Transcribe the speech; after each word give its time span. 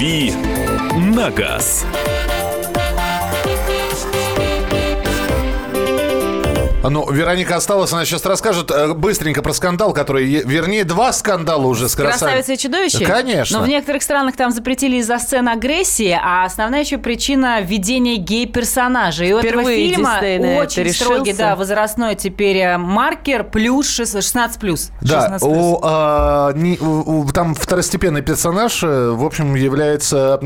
«Дави 0.00 0.32
на 1.14 1.30
газ». 1.30 1.84
Ну, 6.82 7.10
Вероника 7.10 7.56
осталась, 7.56 7.92
она 7.92 8.04
сейчас 8.06 8.24
расскажет 8.24 8.70
э, 8.70 8.94
быстренько 8.94 9.42
про 9.42 9.52
скандал, 9.52 9.92
который, 9.92 10.24
вернее, 10.24 10.84
два 10.84 11.12
скандала 11.12 11.66
уже 11.66 11.88
с 11.88 11.94
красавицей. 11.94 12.54
и 12.54 12.58
чудовище? 12.58 13.04
Конечно. 13.04 13.58
Но 13.58 13.64
в 13.64 13.68
некоторых 13.68 14.02
странах 14.02 14.36
там 14.36 14.50
запретили 14.50 14.96
из-за 14.96 15.18
сцен 15.18 15.48
агрессии, 15.48 16.18
а 16.20 16.44
основная 16.44 16.80
еще 16.80 16.96
причина 16.96 17.60
введения 17.60 18.16
гей-персонажа. 18.16 19.24
И 19.24 19.32
у 19.32 19.38
этого 19.38 19.64
фильма 19.64 20.20
очень 20.58 20.92
строгий, 20.92 21.34
да, 21.34 21.54
возрастной 21.54 22.14
теперь 22.14 22.56
э, 22.56 22.78
маркер 22.78 23.44
плюс 23.44 23.88
16 23.90 24.58
плюс. 24.58 24.90
Да, 25.02 25.36
у, 25.42 25.80
а, 25.82 26.52
не, 26.54 26.78
у, 26.78 27.26
там 27.30 27.54
второстепенный 27.54 28.22
персонаж, 28.22 28.82
э, 28.82 29.10
в 29.10 29.24
общем, 29.24 29.54
является 29.54 30.40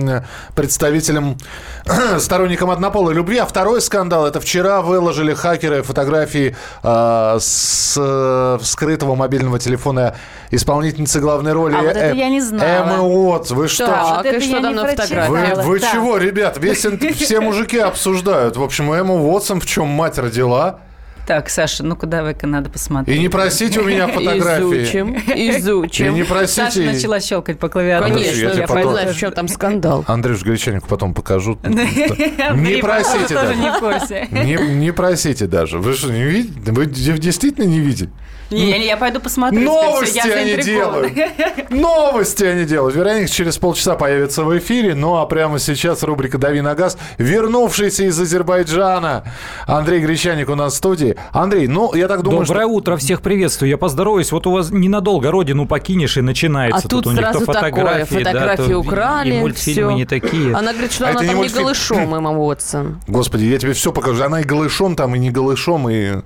представителем, 0.57 1.39
сторонником 2.19 2.71
однополой 2.71 3.15
любви. 3.15 3.39
А 3.39 3.47
второй 3.47 3.81
скандал, 3.81 4.27
это 4.27 4.41
вчера 4.41 4.83
выложили 4.83 5.33
хакеры 5.33 5.83
фотографии 5.83 6.24
фотографии 6.25 6.57
э, 6.83 7.37
с 7.41 7.95
э, 7.97 8.59
скрытого 8.63 9.15
мобильного 9.15 9.59
телефона 9.59 10.17
исполнительницы 10.51 11.21
главной 11.21 11.53
роли. 11.53 11.75
А 11.75 11.83
вот 11.83 11.97
это 11.97 12.15
я 12.15 12.29
не 12.29 12.41
знала. 12.41 12.65
Эммы 12.65 13.01
Уотс. 13.01 13.51
Вы 13.51 13.69
что? 13.69 13.87
Так, 13.87 14.27
и 14.27 14.41
что 14.41 14.61
там 14.61 14.75
на 14.75 14.87
фотографии? 14.87 15.31
Вы, 15.31 15.63
вы 15.63 15.81
да. 15.81 15.93
чего, 15.93 16.17
ребят? 16.19 16.59
Весь, 16.59 16.85
все 17.17 17.41
мужики 17.41 17.79
обсуждают. 17.79 18.57
В 18.57 18.63
общем, 18.63 18.93
Эмма 18.93 19.15
Уотсон 19.15 19.61
в 19.61 19.67
чем 19.67 19.89
мать 19.89 20.19
родила? 20.19 20.81
Так, 21.27 21.49
Саша, 21.49 21.83
ну-ка 21.83 22.07
давай-ка 22.07 22.47
надо 22.47 22.69
посмотреть. 22.69 23.17
И 23.17 23.21
не 23.21 23.29
просите 23.29 23.81
у 23.81 23.85
меня 23.85 24.09
фотографии. 24.09 24.85
Изучим, 24.85 25.17
изучим. 25.17 26.07
И 26.07 26.11
не 26.11 26.23
просите... 26.25 26.65
Саша 26.71 26.81
начала 26.81 27.21
щелкать 27.21 27.59
по 27.59 27.69
клавиатуре. 27.69 28.15
Конечно, 28.15 28.41
я, 28.41 28.53
я 28.53 28.67
потом... 28.67 28.95
в 28.95 29.17
чем 29.17 29.33
там 29.33 29.49
скандал. 29.49 30.05
Андрюш 30.07 30.43
Гречаник 30.43 30.87
потом 30.87 31.15
покажу. 31.15 31.59
Не 31.65 32.81
просите 32.81 33.35
даже. 33.35 33.55
Не 33.55 34.93
просите 34.93 35.47
даже. 35.47 35.79
Вы 35.79 35.95
что, 35.95 36.13
не 36.13 36.25
видите? 36.25 36.73
Вы 36.73 36.87
действительно 36.87 37.65
не 37.65 37.81
видите? 37.81 38.11
Не, 38.51 38.87
я 38.87 38.97
пойду 38.97 39.21
посмотрю. 39.21 39.61
Новости 39.61 40.21
все, 40.21 40.35
они 40.35 40.57
делают. 40.57 41.13
Новости 41.71 42.45
они 42.45 42.65
делают. 42.65 42.95
Вероника 42.95 43.29
через 43.29 43.59
полчаса 43.59 43.95
появится 43.97 44.45
в 44.45 44.57
эфире. 44.59 44.95
Ну 44.95 45.17
а 45.17 45.27
прямо 45.27 45.59
сейчас 45.59 46.03
рубрика 46.03 46.39
«Дави 46.39 46.61
на 46.61 46.75
газ». 46.75 46.99
Вернувшийся 47.19 48.05
из 48.05 48.21
Азербайджана 48.21 49.25
Андрей 49.67 50.01
Гречаник 50.01 50.49
у 50.49 50.55
нас 50.55 50.75
в 50.75 50.77
студии. 50.77 51.17
Андрей, 51.33 51.67
ну 51.67 51.95
я 51.95 52.09
так 52.09 52.23
думаю, 52.23 52.47
Доброе 52.47 52.67
что... 52.67 52.75
утро, 52.75 52.97
всех 52.97 53.23
приветствую. 53.23 53.71
Я 53.71 53.79
поздороваюсь. 53.79 54.31
Вот 54.33 54.47
у 54.47 54.53
вас 54.53 54.71
ненадолго 54.71 55.31
родину 55.31 55.67
покинешь 55.67 56.17
и 56.17 56.21
начинается. 56.21 56.87
А 56.87 56.89
тут, 56.89 57.05
тут 57.05 57.07
у 57.13 57.17
них 57.17 57.33
то 57.33 57.41
фотографии, 57.41 58.15
такое. 58.15 58.25
фотографии 58.25 58.73
да, 58.73 58.79
украли, 58.79 59.35
и 59.35 59.41
мультфильмы 59.41 59.91
все. 59.91 59.97
не 59.97 60.07
такие. 60.07 60.55
Она 60.55 60.73
говорит, 60.73 60.93
что 60.93 61.07
а 61.07 61.11
она 61.11 61.19
там 61.21 61.29
не, 61.29 61.35
мультфильм... 61.35 61.59
не 61.59 61.65
голышом, 61.65 62.15
Эмма 62.15 62.31
Уотсон. 62.31 63.01
Господи, 63.07 63.45
я 63.45 63.59
тебе 63.59 63.73
все 63.73 63.93
покажу. 63.93 64.23
Она 64.23 64.41
и 64.41 64.45
голышом 64.45 64.97
там, 64.97 65.15
и 65.15 65.19
не 65.19 65.31
голышом, 65.31 65.89
и 65.89 66.23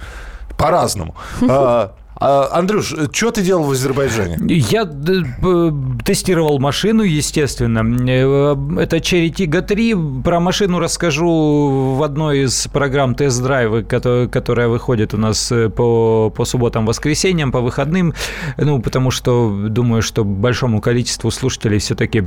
по-разному. 0.57 1.15
А, 2.21 2.49
Андрюш, 2.53 2.95
что 3.13 3.31
ты 3.31 3.43
делал 3.43 3.65
в 3.65 3.71
Азербайджане? 3.71 4.39
Я 4.49 4.83
э, 4.83 5.73
тестировал 6.05 6.59
машину, 6.59 7.03
естественно. 7.03 7.81
Э, 7.81 8.57
это 8.83 8.97
Cherry 8.97 9.31
Tiggo 9.31 9.63
3. 9.63 10.23
Про 10.25 10.41
машину 10.41 10.81
расскажу 10.81 11.95
в 11.97 12.03
одной 12.03 12.45
из 12.45 12.67
программ 12.73 13.15
тест-драйвы, 13.15 13.85
которая 13.85 14.69
выходит 14.69 15.15
у 15.15 15.17
нас 15.17 15.53
э, 15.53 15.69
по, 15.69 16.31
по 16.31 16.45
субботам, 16.45 16.87
воскресеньям, 16.87 17.53
по 17.53 17.61
выходным. 17.61 18.15
Ну, 18.57 18.83
потому 18.83 19.13
что 19.13 19.69
думаю, 19.69 20.03
что 20.03 20.25
большому 20.25 20.81
количеству 20.81 21.31
слушателей 21.31 21.79
все-таки 21.79 22.25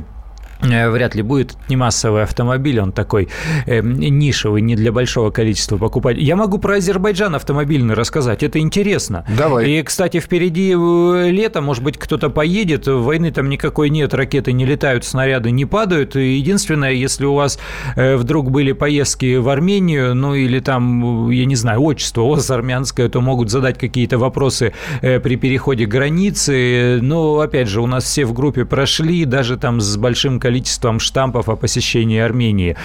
вряд 0.62 1.14
ли 1.14 1.22
будет 1.22 1.56
не 1.68 1.76
массовый 1.76 2.22
автомобиль, 2.22 2.80
он 2.80 2.92
такой 2.92 3.28
э, 3.66 3.80
нишевый, 3.82 4.62
не 4.62 4.76
для 4.76 4.92
большого 4.92 5.30
количества 5.30 5.76
покупать. 5.76 6.16
Я 6.18 6.36
могу 6.36 6.58
про 6.58 6.76
Азербайджан 6.76 7.34
автомобильный 7.34 7.94
рассказать, 7.94 8.42
это 8.42 8.58
интересно. 8.58 9.26
Давай. 9.36 9.70
И, 9.70 9.82
кстати, 9.82 10.20
впереди 10.20 10.74
э, 10.74 11.30
лето, 11.30 11.60
может 11.60 11.82
быть, 11.82 11.98
кто-то 11.98 12.30
поедет, 12.30 12.86
войны 12.86 13.30
там 13.32 13.48
никакой 13.48 13.90
нет, 13.90 14.14
ракеты 14.14 14.52
не 14.52 14.64
летают, 14.64 15.04
снаряды 15.04 15.50
не 15.50 15.64
падают. 15.64 16.14
Единственное, 16.14 16.92
если 16.92 17.24
у 17.24 17.34
вас 17.34 17.58
э, 17.96 18.16
вдруг 18.16 18.50
были 18.50 18.72
поездки 18.72 19.36
в 19.36 19.48
Армению, 19.48 20.14
ну 20.14 20.34
или 20.34 20.60
там, 20.60 21.30
я 21.30 21.44
не 21.44 21.56
знаю, 21.56 21.82
отчество 21.82 22.22
ОС 22.22 22.50
армянское, 22.50 23.08
то 23.08 23.20
могут 23.20 23.50
задать 23.50 23.78
какие-то 23.78 24.18
вопросы 24.18 24.72
э, 25.00 25.18
при 25.18 25.36
переходе 25.36 25.86
границы. 25.86 27.00
Но, 27.02 27.40
опять 27.40 27.68
же, 27.68 27.80
у 27.80 27.86
нас 27.86 28.04
все 28.04 28.24
в 28.24 28.32
группе 28.32 28.64
прошли, 28.64 29.24
даже 29.24 29.56
там 29.56 29.80
с 29.80 29.96
большим 29.96 30.38
количеством 30.38 30.51
количеством 30.52 31.00
штампов 31.00 31.48
о 31.48 31.56
посещении 31.56 32.20
Армении. 32.20 32.76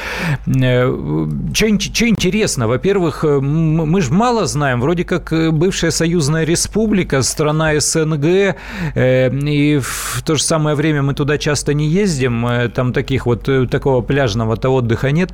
Э, 0.46 0.86
что 1.54 1.68
интересно? 1.68 2.68
Во-первых, 2.68 3.26
э, 3.26 3.40
мы 3.40 4.02
же 4.02 4.14
мало 4.14 4.46
знаем. 4.46 4.80
Вроде 4.80 5.04
как 5.04 5.34
э, 5.34 5.52
бывшая 5.52 5.92
союзная 5.92 6.46
республика, 6.46 7.22
страна 7.24 7.78
СНГ, 7.80 8.56
и 8.96 9.80
в 9.82 10.22
то 10.24 10.36
же 10.36 10.44
самое 10.44 10.76
время 10.76 11.02
мы 11.02 11.14
туда 11.14 11.38
часто 11.38 11.74
не 11.74 11.88
ездим. 11.88 12.48
Там 12.74 12.94
таких 12.94 13.26
вот 13.26 13.50
такого 13.70 14.02
пляжного-то 14.02 14.70
отдыха 14.70 15.12
нет. 15.12 15.32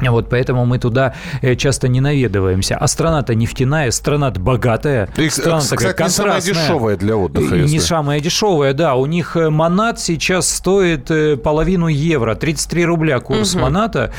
Вот 0.00 0.28
поэтому 0.28 0.64
мы 0.66 0.78
туда 0.78 1.14
э, 1.42 1.54
часто 1.56 1.88
не 1.88 2.00
наведываемся. 2.00 2.76
А 2.76 2.86
страна-то 2.88 3.34
нефтяная, 3.34 3.90
страна-то 3.90 4.40
богатая. 4.40 5.08
И, 5.16 5.28
страна 5.28 5.60
кстати, 5.60 5.80
такая 5.80 5.94
контрастная. 5.94 6.36
не 6.36 6.40
самая 6.40 6.40
дешевая 6.40 6.96
для 6.96 7.16
отдыха. 7.16 7.54
Если... 7.54 7.74
Не 7.74 7.80
самая 7.80 8.20
дешевая, 8.20 8.72
да. 8.74 8.94
У 8.96 9.06
них 9.06 9.36
э, 9.36 9.50
монат 9.50 10.00
сейчас 10.00 10.48
стоит 10.48 11.10
э, 11.10 11.36
половину 11.36 11.88
евро. 11.88 12.34
33 12.34 12.84
рубля 12.84 13.20
курс 13.20 13.54
угу. 13.54 13.62
моната. 13.62 14.12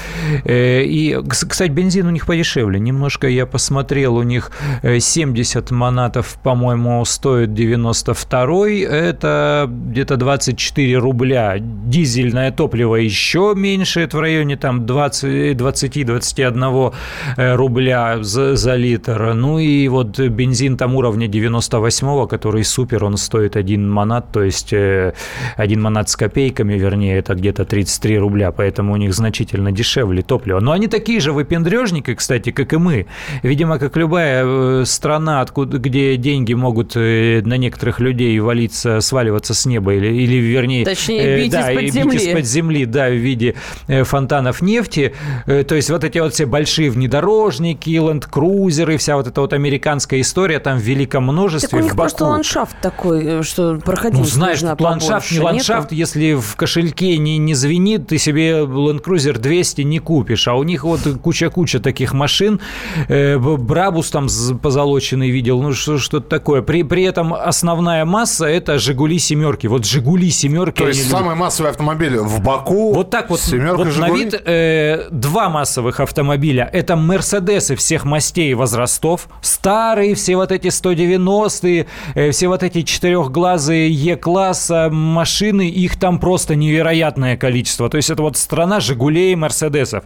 И, 0.46 1.20
кстати, 1.28 1.70
бензин 1.70 2.08
у 2.08 2.12
них 2.12 2.26
подешевле. 2.26 2.80
Немножко 2.80 3.28
я 3.28 3.46
посмотрел, 3.46 4.16
у 4.16 4.24
них 4.24 4.52
70 4.84 5.72
монатов, 5.72 6.38
по-моему, 6.44 7.04
стоит 7.06 7.54
92 7.54 8.70
Это 8.70 9.70
где-то 9.70 10.18
24 10.18 10.98
рубля. 10.98 11.58
Дизельное 11.60 12.52
топливо 12.52 12.96
еще 12.96 13.54
меньше, 13.56 14.02
это 14.02 14.18
в 14.18 14.20
районе 14.20 14.58
там 14.58 14.86
20 14.86 15.58
20-21 15.66 16.94
э, 17.38 17.56
рубля 17.56 18.18
за, 18.22 18.56
за 18.56 18.76
литр. 18.76 19.34
Ну 19.34 19.60
и 19.60 19.88
вот 19.88 20.20
бензин 20.20 20.78
там 20.78 20.96
уровня 20.96 21.28
98-го, 21.28 22.28
который 22.28 22.64
супер, 22.64 23.04
он 23.04 23.18
стоит 23.18 23.56
1 23.56 23.90
монат, 23.90 24.32
то 24.32 24.44
есть 24.44 24.74
1 24.74 25.14
э, 25.58 25.76
монат 25.76 26.10
с 26.10 26.16
копейками, 26.16 26.74
вернее, 26.74 27.18
это 27.18 27.36
где-то 27.36 27.66
33 27.66 28.18
рубля, 28.20 28.52
поэтому 28.52 28.94
у 28.94 28.98
них 28.98 29.14
значительно 29.14 29.72
дешевле 29.72 30.22
топливо. 30.22 30.60
Но 30.60 30.72
они 30.72 30.88
такие 30.88 31.20
же 31.20 31.32
выпендрежники, 31.32 32.14
кстати, 32.14 32.52
как 32.52 32.74
и 32.74 32.78
мы. 32.78 33.08
Видимо, 33.44 33.80
как 33.80 33.98
любая 33.98 34.44
э, 34.46 34.84
страна, 34.86 35.42
откуда, 35.42 35.78
где 35.78 36.18
деньги 36.18 36.54
могут 36.54 36.96
на 36.96 37.58
некоторых 37.58 38.00
людей 38.00 38.40
валиться, 38.40 39.02
сваливаться 39.02 39.54
с 39.54 39.66
неба 39.66 39.94
или, 39.94 40.08
или 40.08 40.36
вернее... 40.36 40.86
Точнее, 40.86 41.38
бить 41.38 41.52
да, 41.52 41.72
из-под 41.72 41.94
земли. 41.94 42.18
из-под 42.18 42.46
земли, 42.46 42.86
да, 42.86 43.10
в 43.10 43.14
виде 43.14 43.56
фонтанов 43.88 44.62
нефти. 44.62 45.14
Э, 45.56 45.64
то 45.64 45.76
есть 45.76 45.90
вот 45.90 46.04
эти 46.04 46.20
вот 46.20 46.34
все 46.34 46.46
большие 46.46 46.90
внедорожники, 46.90 47.90
ленд-крузеры, 47.90 48.98
вся 48.98 49.16
вот 49.16 49.28
эта 49.28 49.42
вот 49.42 49.54
американская 49.54 50.22
история 50.22 50.60
там 50.60 50.78
в 50.78 50.82
великом 50.82 51.24
множестве. 51.24 51.70
Так 51.70 51.80
у 51.80 51.84
них 51.84 51.94
в 51.94 51.96
Баку. 51.96 52.10
просто 52.10 52.26
ландшафт 52.26 52.76
такой, 52.82 53.26
э, 53.26 53.44
что 53.44 53.78
проходить 53.78 54.20
Ну, 54.20 54.26
знаешь, 54.26 54.60
тут 54.60 54.82
ландшафт 54.82 55.32
не 55.32 55.40
ландшафт, 55.40 55.92
нету? 55.92 55.96
если 55.96 56.34
в 56.34 56.56
кошельке 56.56 57.18
не, 57.18 57.38
не 57.38 57.54
звенит, 57.54 58.08
ты 58.08 58.18
себе 58.18 58.52
Land 58.60 59.04
Cruiser 59.04 59.38
200 59.38 59.82
не 59.82 60.00
купишь. 60.00 60.48
А 60.48 60.56
у 60.56 60.64
них 60.64 60.84
вот 60.84 61.02
куча-куча 61.22 61.80
таких 61.80 62.14
машин. 62.14 62.60
Э, 63.08 63.38
Брабус 63.38 64.12
там 64.12 64.28
позолоченный 64.62 65.30
видел, 65.30 65.62
ну 65.62 65.74
что, 65.74 65.98
что-то 65.98 66.28
такое. 66.28 66.62
При, 66.62 66.84
при 66.84 67.04
этом 67.04 67.34
основная 67.34 68.06
масса 68.06 68.46
это 68.46 68.80
Жигули 68.80 69.20
семерки. 69.20 69.68
Вот 69.68 69.86
Жигули 69.86 70.30
семерки. 70.30 70.80
То 70.82 70.88
есть 70.88 71.10
самый 71.10 71.36
массовый 71.36 71.72
автомобиль 71.72 72.18
в 72.18 72.42
Баку. 72.42 72.94
Вот 72.94 73.10
так 73.10 73.30
вот. 73.30 73.40
Семерка 73.40 73.78
вот 73.78 73.88
Жигули? 73.88 74.12
на 74.12 74.16
вид 74.16 74.42
э, 74.46 75.08
два 75.12 75.45
два 75.46 75.50
массовых 75.50 76.00
автомобиля. 76.00 76.68
Это 76.74 76.96
Мерседесы 76.96 77.76
всех 77.76 78.04
мастей 78.04 78.52
и 78.52 78.54
возрастов. 78.56 79.28
Старые, 79.42 80.16
все 80.16 80.36
вот 80.36 80.52
эти 80.52 80.68
190-е, 80.68 81.86
э, 82.16 82.32
все 82.32 82.48
вот 82.48 82.64
эти 82.64 82.82
четырехглазые 82.82 83.92
Е-класса 83.92 84.90
машины, 84.92 85.70
их 85.70 86.00
там 86.00 86.20
просто 86.20 86.56
невероятное 86.56 87.38
количество. 87.38 87.90
То 87.90 87.98
есть 87.98 88.10
это 88.10 88.24
вот 88.24 88.38
страна 88.38 88.80
Жигулей 88.80 89.34
и 89.34 89.36
Мерседесов. 89.36 90.04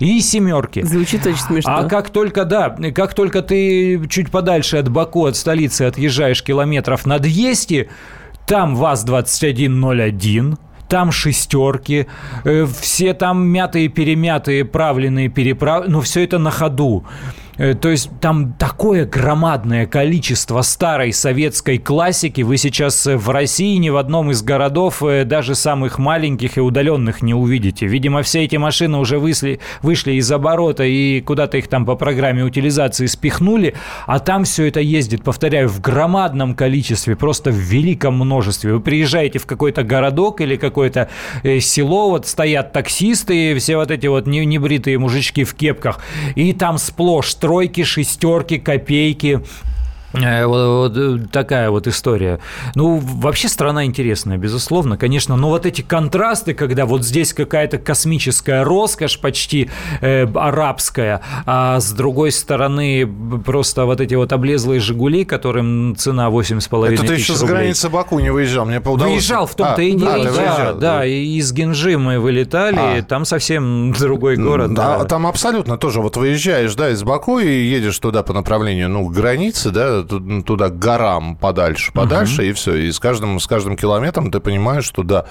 И 0.00 0.20
семерки. 0.20 0.82
Звучит 0.82 1.24
очень 1.24 1.38
смешно. 1.38 1.76
А 1.76 1.84
как 1.84 2.10
только, 2.10 2.44
да, 2.44 2.76
как 2.92 3.14
только 3.14 3.42
ты 3.42 4.04
чуть 4.08 4.30
подальше 4.30 4.78
от 4.78 4.88
Баку, 4.88 5.26
от 5.26 5.36
столицы 5.36 5.82
отъезжаешь 5.82 6.42
километров 6.42 7.06
на 7.06 7.20
200, 7.20 7.88
там 8.46 8.74
ВАЗ-2101, 8.74 10.56
там 10.90 11.12
шестерки, 11.12 12.06
э, 12.44 12.66
все 12.80 13.14
там 13.14 13.46
мятые, 13.46 13.88
перемятые, 13.88 14.64
правленные, 14.64 15.28
переправленные, 15.28 15.92
но 15.92 16.00
все 16.00 16.24
это 16.24 16.38
на 16.38 16.50
ходу. 16.50 17.04
Э, 17.60 17.74
то 17.74 17.90
есть 17.90 18.10
там 18.20 18.54
такое 18.54 19.04
громадное 19.04 19.86
количество 19.86 20.62
старой 20.62 21.12
советской 21.12 21.76
классики 21.76 22.40
вы 22.40 22.56
сейчас 22.56 23.04
в 23.04 23.28
России 23.28 23.76
ни 23.76 23.90
в 23.90 23.98
одном 23.98 24.30
из 24.30 24.42
городов, 24.42 25.02
э, 25.02 25.24
даже 25.24 25.54
самых 25.54 25.98
маленьких 25.98 26.56
и 26.56 26.60
удаленных, 26.60 27.20
не 27.20 27.34
увидите. 27.34 27.86
Видимо, 27.86 28.22
все 28.22 28.44
эти 28.44 28.56
машины 28.56 28.96
уже 28.96 29.18
вышли, 29.18 29.60
вышли 29.82 30.12
из 30.12 30.32
оборота 30.32 30.84
и 30.84 31.20
куда-то 31.20 31.58
их 31.58 31.68
там 31.68 31.84
по 31.84 31.96
программе 31.96 32.42
утилизации 32.44 33.04
спихнули, 33.04 33.74
а 34.06 34.20
там 34.20 34.44
все 34.44 34.66
это 34.66 34.80
ездит, 34.80 35.22
повторяю, 35.22 35.68
в 35.68 35.82
громадном 35.82 36.54
количестве, 36.54 37.14
просто 37.14 37.50
в 37.50 37.56
великом 37.56 38.14
множестве. 38.14 38.72
Вы 38.72 38.80
приезжаете 38.80 39.38
в 39.38 39.44
какой-то 39.44 39.82
городок 39.82 40.40
или 40.40 40.56
какое-то 40.56 41.10
э, 41.42 41.60
село, 41.60 42.08
вот 42.08 42.26
стоят 42.26 42.72
таксисты, 42.72 43.54
все 43.56 43.76
вот 43.76 43.90
эти 43.90 44.06
вот 44.06 44.26
небритые 44.26 44.98
мужички 44.98 45.44
в 45.44 45.52
кепках, 45.54 46.00
и 46.34 46.54
там 46.54 46.78
сплошь 46.78 47.34
тройки, 47.50 47.82
шестерки, 47.82 48.58
копейки, 48.58 49.40
вот, 50.12 50.92
вот 50.92 50.96
э, 50.96 51.18
такая 51.30 51.70
вот 51.70 51.86
история. 51.86 52.40
Ну, 52.74 52.98
вообще 52.98 53.48
страна 53.48 53.84
интересная, 53.84 54.38
безусловно, 54.38 54.96
конечно. 54.96 55.36
Но 55.36 55.48
вот 55.48 55.66
эти 55.66 55.82
контрасты, 55.82 56.54
когда 56.54 56.86
вот 56.86 57.04
здесь 57.04 57.32
какая-то 57.32 57.78
космическая 57.78 58.64
роскошь 58.64 59.18
почти 59.20 59.70
э, 60.00 60.26
арабская, 60.34 61.20
а 61.46 61.80
с 61.80 61.92
другой 61.92 62.32
стороны 62.32 63.08
просто 63.44 63.84
вот 63.84 64.00
эти 64.00 64.14
вот 64.14 64.32
облезлые 64.32 64.80
«Жигули», 64.80 65.24
которым 65.24 65.94
цена 65.96 66.28
8,5 66.28 66.58
тысяч 66.58 66.70
рублей. 66.70 66.94
Это 66.94 67.06
ты 67.06 67.14
еще 67.14 67.34
с 67.34 67.42
границы 67.42 67.88
Баку 67.88 68.18
не 68.18 68.30
выезжал? 68.30 68.66
Мне 68.66 68.80
удалось... 68.80 69.12
Выезжал, 69.12 69.46
в 69.46 69.54
том-то 69.54 69.80
а, 69.80 69.82
и 69.82 69.92
дело. 69.92 70.14
А, 70.14 70.18
да, 70.18 70.30
выезжал, 70.30 70.74
да, 70.74 70.98
да, 70.98 71.06
из 71.06 71.52
Генжи 71.52 71.96
мы 71.98 72.18
вылетали, 72.18 72.98
а. 72.98 73.02
там 73.02 73.24
совсем 73.24 73.92
другой 73.98 74.36
город. 74.36 74.74
Да, 74.74 74.98
да, 74.98 75.04
там 75.04 75.26
абсолютно 75.26 75.78
тоже. 75.78 76.00
Вот 76.00 76.16
выезжаешь, 76.16 76.74
да, 76.74 76.90
из 76.90 77.02
Баку 77.02 77.38
и 77.38 77.48
едешь 77.48 77.98
туда 77.98 78.22
по 78.22 78.32
направлению, 78.32 78.88
ну, 78.88 79.06
границы, 79.08 79.70
да, 79.70 79.99
ну, 80.08 80.42
туда 80.42 80.68
к 80.68 80.78
горам 80.78 81.36
подальше, 81.36 81.92
подальше, 81.92 82.42
uh-huh. 82.42 82.50
и 82.50 82.52
все. 82.52 82.74
И 82.76 82.92
с 82.92 82.98
каждым, 82.98 83.40
с 83.40 83.46
каждым 83.46 83.76
километром 83.76 84.30
ты 84.30 84.40
понимаешь, 84.40 84.84
что 84.84 85.02
да, 85.02 85.26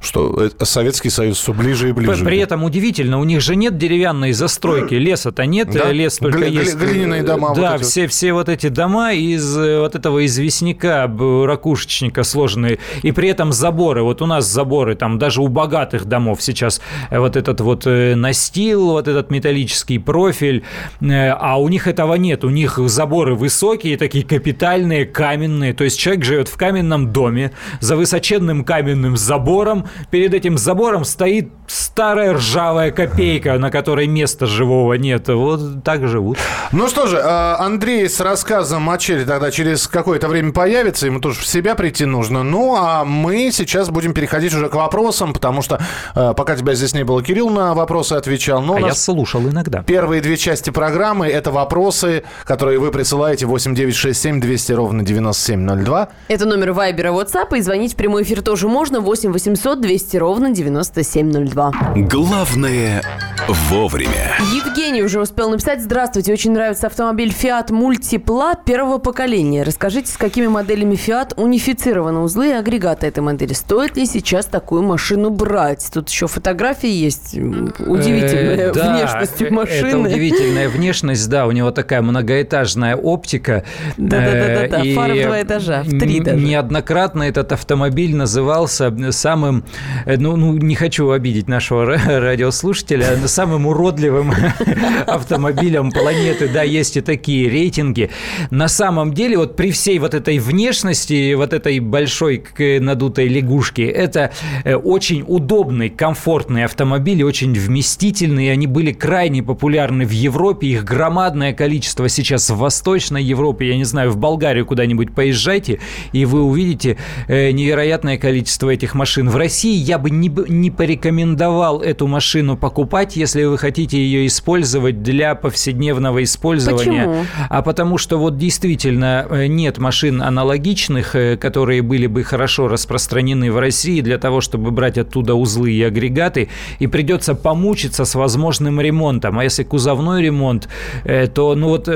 что 0.00 0.50
Советский 0.62 1.10
Союз 1.10 1.38
все 1.38 1.52
ближе 1.52 1.90
и 1.90 1.92
ближе. 1.92 2.24
При 2.24 2.38
этом 2.38 2.64
удивительно, 2.64 3.18
у 3.18 3.24
них 3.24 3.40
же 3.40 3.56
нет 3.56 3.78
деревянной 3.78 4.32
застройки, 4.32 4.94
леса-то 4.94 5.46
нет, 5.46 5.70
да? 5.70 5.92
лес 5.92 6.18
только 6.18 6.38
Гли- 6.38 6.50
есть. 6.50 6.76
Глиняные 6.76 7.22
дома. 7.22 7.54
Да, 7.54 7.72
вот 7.72 7.84
все, 7.84 8.06
все 8.06 8.32
вот 8.32 8.48
эти 8.48 8.68
дома 8.68 9.12
из 9.12 9.56
э, 9.56 9.80
вот 9.80 9.94
этого 9.94 10.24
известняка, 10.26 11.06
ракушечника 11.06 12.22
сложенные, 12.22 12.78
и 13.02 13.12
при 13.12 13.28
этом 13.28 13.52
заборы. 13.52 14.02
Вот 14.02 14.22
у 14.22 14.26
нас 14.26 14.46
заборы, 14.46 14.94
там 14.94 15.18
даже 15.18 15.42
у 15.42 15.48
богатых 15.48 16.04
домов 16.04 16.42
сейчас 16.42 16.80
э, 17.10 17.18
вот 17.18 17.36
этот 17.36 17.60
вот 17.60 17.86
э, 17.86 18.14
настил, 18.14 18.86
вот 18.92 19.08
этот 19.08 19.30
металлический 19.30 19.98
профиль, 19.98 20.64
а 21.00 21.60
у 21.60 21.68
них 21.68 21.86
этого 21.86 22.14
нет, 22.14 22.44
у 22.44 22.50
них 22.50 22.78
заборы 22.78 23.34
высокие, 23.34 23.96
такие 24.06 24.24
капитальные, 24.24 25.04
каменные. 25.04 25.74
То 25.74 25.82
есть 25.82 25.98
человек 25.98 26.24
живет 26.24 26.48
в 26.48 26.56
каменном 26.56 27.12
доме 27.12 27.50
за 27.80 27.96
высоченным 27.96 28.64
каменным 28.64 29.16
забором. 29.16 29.88
Перед 30.12 30.32
этим 30.32 30.58
забором 30.58 31.04
стоит 31.04 31.48
старая 31.66 32.34
ржавая 32.34 32.92
копейка, 32.92 33.58
на 33.58 33.72
которой 33.72 34.06
места 34.06 34.46
живого 34.46 34.94
нет. 34.94 35.26
Вот 35.26 35.82
так 35.82 36.06
живут. 36.06 36.38
Ну 36.70 36.86
что 36.86 37.08
же, 37.08 37.20
а, 37.20 37.56
Андрей 37.58 38.08
с 38.08 38.20
рассказом 38.20 38.88
о 38.88 38.96
Черри 38.96 39.24
тогда 39.24 39.50
через 39.50 39.88
какое-то 39.88 40.28
время 40.28 40.52
появится. 40.52 41.06
Ему 41.06 41.20
тоже 41.20 41.40
в 41.40 41.46
себя 41.46 41.74
прийти 41.74 42.04
нужно. 42.04 42.44
Ну, 42.44 42.76
а 42.76 43.04
мы 43.04 43.50
сейчас 43.50 43.90
будем 43.90 44.14
переходить 44.14 44.54
уже 44.54 44.68
к 44.68 44.74
вопросам, 44.76 45.32
потому 45.32 45.62
что 45.62 45.80
а, 46.14 46.32
пока 46.32 46.54
тебя 46.54 46.74
здесь 46.74 46.94
не 46.94 47.04
было, 47.04 47.24
Кирилл 47.24 47.50
на 47.50 47.74
вопросы 47.74 48.12
отвечал. 48.12 48.62
Но 48.62 48.76
а 48.76 48.80
я 48.80 48.94
слушал 48.94 49.42
иногда. 49.42 49.82
Первые 49.82 50.22
две 50.22 50.36
части 50.36 50.70
программы– 50.70 51.26
это 51.28 51.50
вопросы, 51.50 52.22
которые 52.44 52.78
вы 52.78 52.92
присылаете 52.92 53.46
8967 53.46 53.95
7 53.96 54.40
200 54.40 54.72
ровно 54.72 55.02
9702. 55.02 56.08
Это 56.28 56.46
номер 56.46 56.72
Вайбера, 56.72 57.12
WhatsApp, 57.12 57.56
и 57.56 57.60
звонить 57.60 57.94
в 57.94 57.96
прямой 57.96 58.22
эфир 58.22 58.42
тоже 58.42 58.68
можно. 58.68 59.00
8 59.00 59.32
800 59.32 59.80
200 59.80 60.16
ровно 60.16 60.50
9702. 60.50 61.72
Главное 61.96 63.02
вовремя. 63.48 64.36
Евгений 64.54 65.02
уже 65.02 65.20
успел 65.20 65.50
написать. 65.50 65.80
Здравствуйте, 65.80 66.32
очень 66.32 66.52
нравится 66.52 66.88
автомобиль 66.88 67.30
Fiat 67.30 67.68
Multipla 67.68 68.58
первого 68.64 68.98
поколения. 68.98 69.62
Расскажите, 69.62 70.10
с 70.10 70.16
какими 70.16 70.46
моделями 70.48 70.94
Fiat 70.94 71.34
унифицированы 71.36 72.20
узлы 72.20 72.48
и 72.48 72.52
агрегаты 72.52 73.06
этой 73.06 73.20
модели? 73.20 73.52
Стоит 73.52 73.96
ли 73.96 74.06
сейчас 74.06 74.46
такую 74.46 74.82
машину 74.82 75.30
брать? 75.30 75.88
Тут 75.92 76.08
еще 76.08 76.26
фотографии 76.26 76.88
есть. 76.88 77.34
Удивительная 77.34 78.72
внешность 78.72 79.50
машины. 79.50 79.86
Это 79.86 79.98
удивительная 79.98 80.68
внешность, 80.68 81.28
да. 81.28 81.46
У 81.46 81.52
него 81.52 81.70
такая 81.70 82.02
многоэтажная 82.02 82.96
оптика. 82.96 83.64
Да-да-да, 83.96 84.82
фара 84.94 85.14
в 85.14 85.22
два 85.22 85.42
этажа, 85.42 85.82
в 85.82 85.98
три 85.98 86.20
даже. 86.20 86.40
Неоднократно 86.40 87.22
этот 87.22 87.52
автомобиль 87.52 88.14
назывался 88.14 88.92
самым, 89.12 89.64
э, 90.04 90.16
ну, 90.16 90.36
ну 90.36 90.54
не 90.54 90.74
хочу 90.74 91.10
обидеть 91.10 91.48
нашего 91.48 91.84
радиослушателя, 91.86 93.16
самым 93.36 93.66
уродливым 93.66 94.32
автомобилем 95.06 95.90
планеты. 95.90 96.48
Да, 96.48 96.62
есть 96.62 96.96
и 96.96 97.02
такие 97.02 97.50
рейтинги. 97.50 98.08
На 98.50 98.66
самом 98.66 99.12
деле, 99.12 99.36
вот 99.36 99.56
при 99.56 99.72
всей 99.72 99.98
вот 99.98 100.14
этой 100.14 100.38
внешности, 100.38 101.34
вот 101.34 101.52
этой 101.52 101.80
большой 101.80 102.42
надутой 102.80 103.28
лягушки, 103.28 103.82
это 103.82 104.32
э, 104.64 104.74
очень 104.74 105.22
удобный, 105.26 105.90
комфортный 105.90 106.64
автомобиль, 106.64 107.22
очень 107.22 107.52
вместительный. 107.52 108.50
Они 108.50 108.66
были 108.66 108.92
крайне 108.92 109.42
популярны 109.42 110.06
в 110.06 110.12
Европе. 110.12 110.68
Их 110.68 110.84
громадное 110.84 111.52
количество 111.52 112.08
сейчас 112.08 112.48
в 112.48 112.56
Восточной 112.56 113.22
Европе. 113.22 113.68
Я 113.68 113.76
не 113.76 113.84
знаю, 113.84 114.12
в 114.12 114.16
Болгарию 114.16 114.64
куда-нибудь 114.64 115.14
поезжайте, 115.14 115.78
и 116.12 116.24
вы 116.24 116.42
увидите 116.42 116.96
э, 117.28 117.50
невероятное 117.50 118.16
количество 118.16 118.70
этих 118.70 118.94
машин. 118.94 119.28
В 119.28 119.36
России 119.36 119.76
я 119.76 119.98
бы 119.98 120.08
не, 120.08 120.32
не 120.48 120.70
порекомендовал 120.70 121.82
эту 121.82 122.06
машину 122.06 122.56
покупать, 122.56 123.14
если 123.26 123.44
вы 123.44 123.58
хотите 123.58 123.98
ее 123.98 124.26
использовать 124.26 125.02
для 125.02 125.34
повседневного 125.34 126.22
использования. 126.22 127.04
Почему? 127.04 127.24
А 127.48 127.62
потому 127.62 127.98
что 127.98 128.18
вот 128.18 128.38
действительно 128.38 129.26
э, 129.28 129.46
нет 129.46 129.78
машин 129.78 130.22
аналогичных, 130.22 131.14
э, 131.14 131.36
которые 131.36 131.82
были 131.82 132.06
бы 132.06 132.24
хорошо 132.24 132.68
распространены 132.68 133.52
в 133.52 133.58
России 133.58 134.00
для 134.00 134.18
того, 134.18 134.40
чтобы 134.40 134.70
брать 134.70 134.98
оттуда 134.98 135.34
узлы 135.34 135.72
и 135.72 135.82
агрегаты, 135.82 136.48
и 136.78 136.86
придется 136.86 137.34
помучиться 137.34 138.04
с 138.04 138.14
возможным 138.14 138.80
ремонтом. 138.80 139.38
А 139.38 139.44
если 139.44 139.62
кузовной 139.62 140.22
ремонт, 140.22 140.68
то, 141.04 141.54
ну 141.54 141.68
вот, 141.68 141.88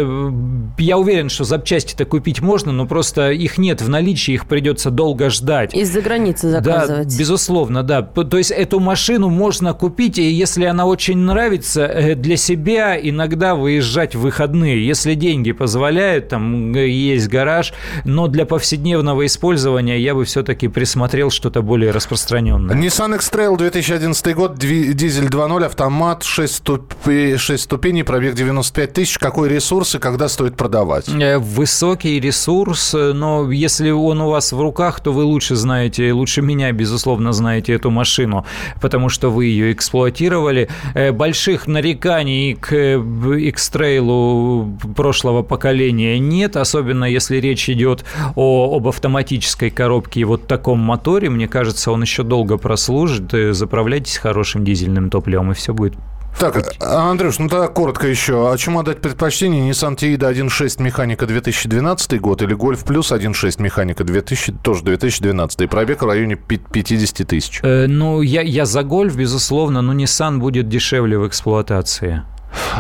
я 0.79 0.99
уверен, 0.99 1.29
что 1.29 1.45
запчасти 1.45 1.71
запчасти-то 1.71 2.05
купить 2.05 2.41
можно, 2.41 2.73
но 2.73 2.87
просто 2.87 3.31
их 3.31 3.59
нет 3.59 3.81
в 3.81 3.89
наличии, 3.89 4.35
их 4.35 4.47
придется 4.47 4.91
долго 4.91 5.31
ждать. 5.31 5.75
Из-за 5.75 6.01
границы 6.01 6.51
заказывать. 6.51 7.09
Да, 7.09 7.19
безусловно, 7.19 7.83
да. 7.83 8.03
То 8.03 8.39
есть 8.39 8.51
эту 8.51 8.81
машину 8.81 9.29
можно 9.29 9.73
купить, 9.73 10.19
и 10.19 10.31
если 10.31 10.65
она 10.65 10.87
очень 10.87 11.19
нравится, 11.27 11.87
э, 11.87 12.15
для 12.15 12.37
себя 12.37 12.99
иногда 13.01 13.55
выезжать 13.55 14.15
в 14.15 14.21
выходные. 14.21 14.87
Если 14.87 15.15
деньги 15.15 15.53
позволяют, 15.53 16.29
там 16.29 16.73
есть 16.73 17.29
гараж, 17.29 17.73
но 18.05 18.29
для 18.29 18.47
повседневного 18.47 19.27
использования 19.27 19.99
я 19.99 20.15
бы 20.15 20.25
все-таки 20.25 20.69
присмотрел 20.69 21.31
что-то 21.31 21.63
более 21.63 21.91
распространенное. 21.91 22.77
Nissan 22.77 23.15
X-Trail 23.17 23.57
2011 23.57 24.35
год, 24.35 24.59
дизель 24.59 25.27
2.0, 25.27 25.65
автомат, 25.65 26.23
6, 26.23 26.55
ступи, 26.55 27.37
6 27.37 27.63
ступеней, 27.63 28.03
пробег 28.03 28.35
95 28.35 28.93
тысяч. 28.93 29.19
Какой 29.19 29.49
ресурс 29.49 29.95
и 29.95 29.99
когда 29.99 30.29
стоит 30.29 30.57
продавать? 30.57 31.09
Э, 31.09 31.39
высокий 31.39 32.21
ресурс, 32.21 32.95
но 32.95 33.51
если 33.51 33.91
он 33.91 34.21
у 34.21 34.31
вас 34.31 34.53
в 34.53 34.61
руках, 34.61 35.01
то 35.01 35.13
вы 35.13 35.25
лучше 35.25 35.57
знаете, 35.57 36.13
лучше 36.13 36.43
меня, 36.43 36.73
безусловно, 36.73 37.33
знаете 37.33 37.75
эту 37.75 37.91
машину, 37.91 38.47
потому 38.81 39.09
что 39.09 39.31
вы 39.31 39.47
ее 39.47 39.73
эксплуатировали. 39.73 40.69
Э, 41.11 41.13
больших 41.13 41.67
нареканий 41.67 42.55
к 42.55 42.75
X-Trail 42.75 44.95
прошлого 44.95 45.43
поколения 45.43 46.19
нет, 46.19 46.57
особенно 46.57 47.05
если 47.05 47.37
речь 47.37 47.69
идет 47.69 48.05
о, 48.37 48.77
об 48.77 48.89
автоматической 48.89 49.71
коробке 49.71 50.21
и 50.21 50.25
вот 50.25 50.47
таком 50.47 50.79
моторе. 50.79 51.31
Мне 51.31 51.49
кажется, 51.49 51.93
он 51.93 52.03
еще 52.03 52.23
долго 52.23 52.57
прослужит. 52.57 53.35
Э, 53.35 53.53
заправляйтесь 53.53 54.17
хорошим 54.17 54.65
дизельным 54.65 55.11
топливом, 55.11 55.53
и 55.53 55.55
все 55.55 55.75
будет 55.75 55.95
так, 56.41 56.75
Андрюш, 56.81 57.39
ну 57.39 57.49
тогда 57.49 57.69
коротко 57.69 58.09
еще. 58.09 58.51
А 58.51 58.57
чему 58.57 58.81
отдать 58.81 59.03
предпочтение? 59.03 59.71
Nissan 59.71 59.95
Tiida 59.95 60.33
1.6 60.33 60.83
механика 60.83 61.27
2012 61.27 62.19
год 62.19 62.41
или 62.41 62.57
Golf 62.57 62.85
Plus 62.85 63.15
1.6 63.15 63.63
механика 63.63 64.05
2000, 64.05 64.55
тоже 64.63 64.83
2012 64.83 65.61
и 65.61 65.67
пробег 65.67 66.03
в 66.03 66.07
районе 66.07 66.37
50 66.37 67.29
тысяч? 67.29 67.61
Э, 67.63 67.87
ну, 67.87 68.23
я, 68.23 68.41
я 68.41 68.65
за 68.65 68.81
Golf, 68.81 69.15
безусловно, 69.15 69.83
но 69.83 69.93
Nissan 69.93 70.39
будет 70.39 70.69
дешевле 70.69 71.19
в 71.19 71.29
эксплуатации. 71.29 72.23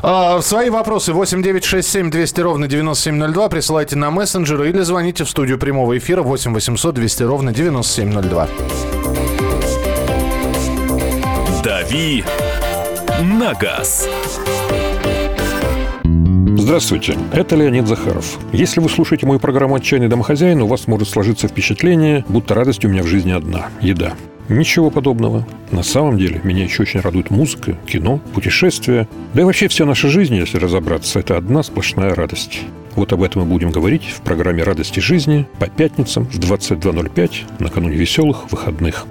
А, 0.03 0.41
свои 0.41 0.71
вопросы 0.71 1.13
8 1.13 1.43
9 1.43 1.63
6 1.63 1.89
7 1.89 2.11
200 2.11 2.41
ровно 2.41 2.67
9702 2.67 3.49
присылайте 3.51 3.97
на 3.97 4.11
мессенджеры 4.11 4.71
или 4.71 4.81
звоните 4.81 5.25
в 5.25 5.31
студию 5.31 5.59
прямого 5.59 5.97
эфира 5.99 6.23
8 6.23 6.55
800 6.55 6.95
200 6.95 7.23
ровно 7.25 7.53
9702. 7.53 8.49
Дави 11.63 12.25
на 13.23 13.55
газ. 13.55 14.09
Здравствуйте, 16.57 17.17
это 17.33 17.57
Леонид 17.57 17.87
Захаров. 17.87 18.39
Если 18.53 18.81
вы 18.81 18.89
слушаете 18.89 19.27
мою 19.27 19.39
программу 19.39 19.75
«Отчаянный 19.75 20.09
домохозяин», 20.09 20.63
у 20.63 20.67
вас 20.67 20.87
может 20.87 21.09
сложиться 21.09 21.49
впечатление, 21.49 22.25
будто 22.29 22.55
радость 22.55 22.85
у 22.85 22.89
меня 22.89 23.03
в 23.03 23.07
жизни 23.07 23.33
одна– 23.33 23.69
еда. 23.81 24.15
Ничего 24.49 24.91
подобного. 24.91 25.47
На 25.71 25.83
самом 25.83 26.19
деле, 26.19 26.41
меня 26.45 26.65
еще 26.65 26.83
очень 26.83 27.01
радует 27.01 27.31
музыка, 27.31 27.77
кино, 27.87 28.21
путешествия. 28.35 29.07
Да 29.35 29.43
и 29.43 29.45
вообще 29.45 29.69
вся 29.69 29.85
наша 29.85 30.09
жизнь, 30.09 30.35
если 30.35 30.59
разобраться, 30.59 31.21
это 31.21 31.37
одна 31.37 31.63
сплошная 31.63 32.15
радость. 32.15 32.61
Вот 32.97 33.13
об 33.13 33.23
этом 33.23 33.43
мы 33.43 33.49
будем 33.49 33.71
говорить 33.71 34.05
в 34.05 34.23
программе 34.23 34.63
«Радости 34.63 35.01
жизни» 35.01 35.47
по 35.59 35.67
пятницам 35.67 36.25
в 36.25 36.39
22.05 36.39 37.63
накануне 37.63 37.97
веселых 37.97 38.51
выходных. 38.51 39.07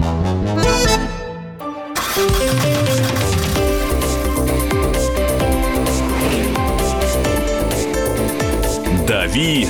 «Дави 9.29 9.67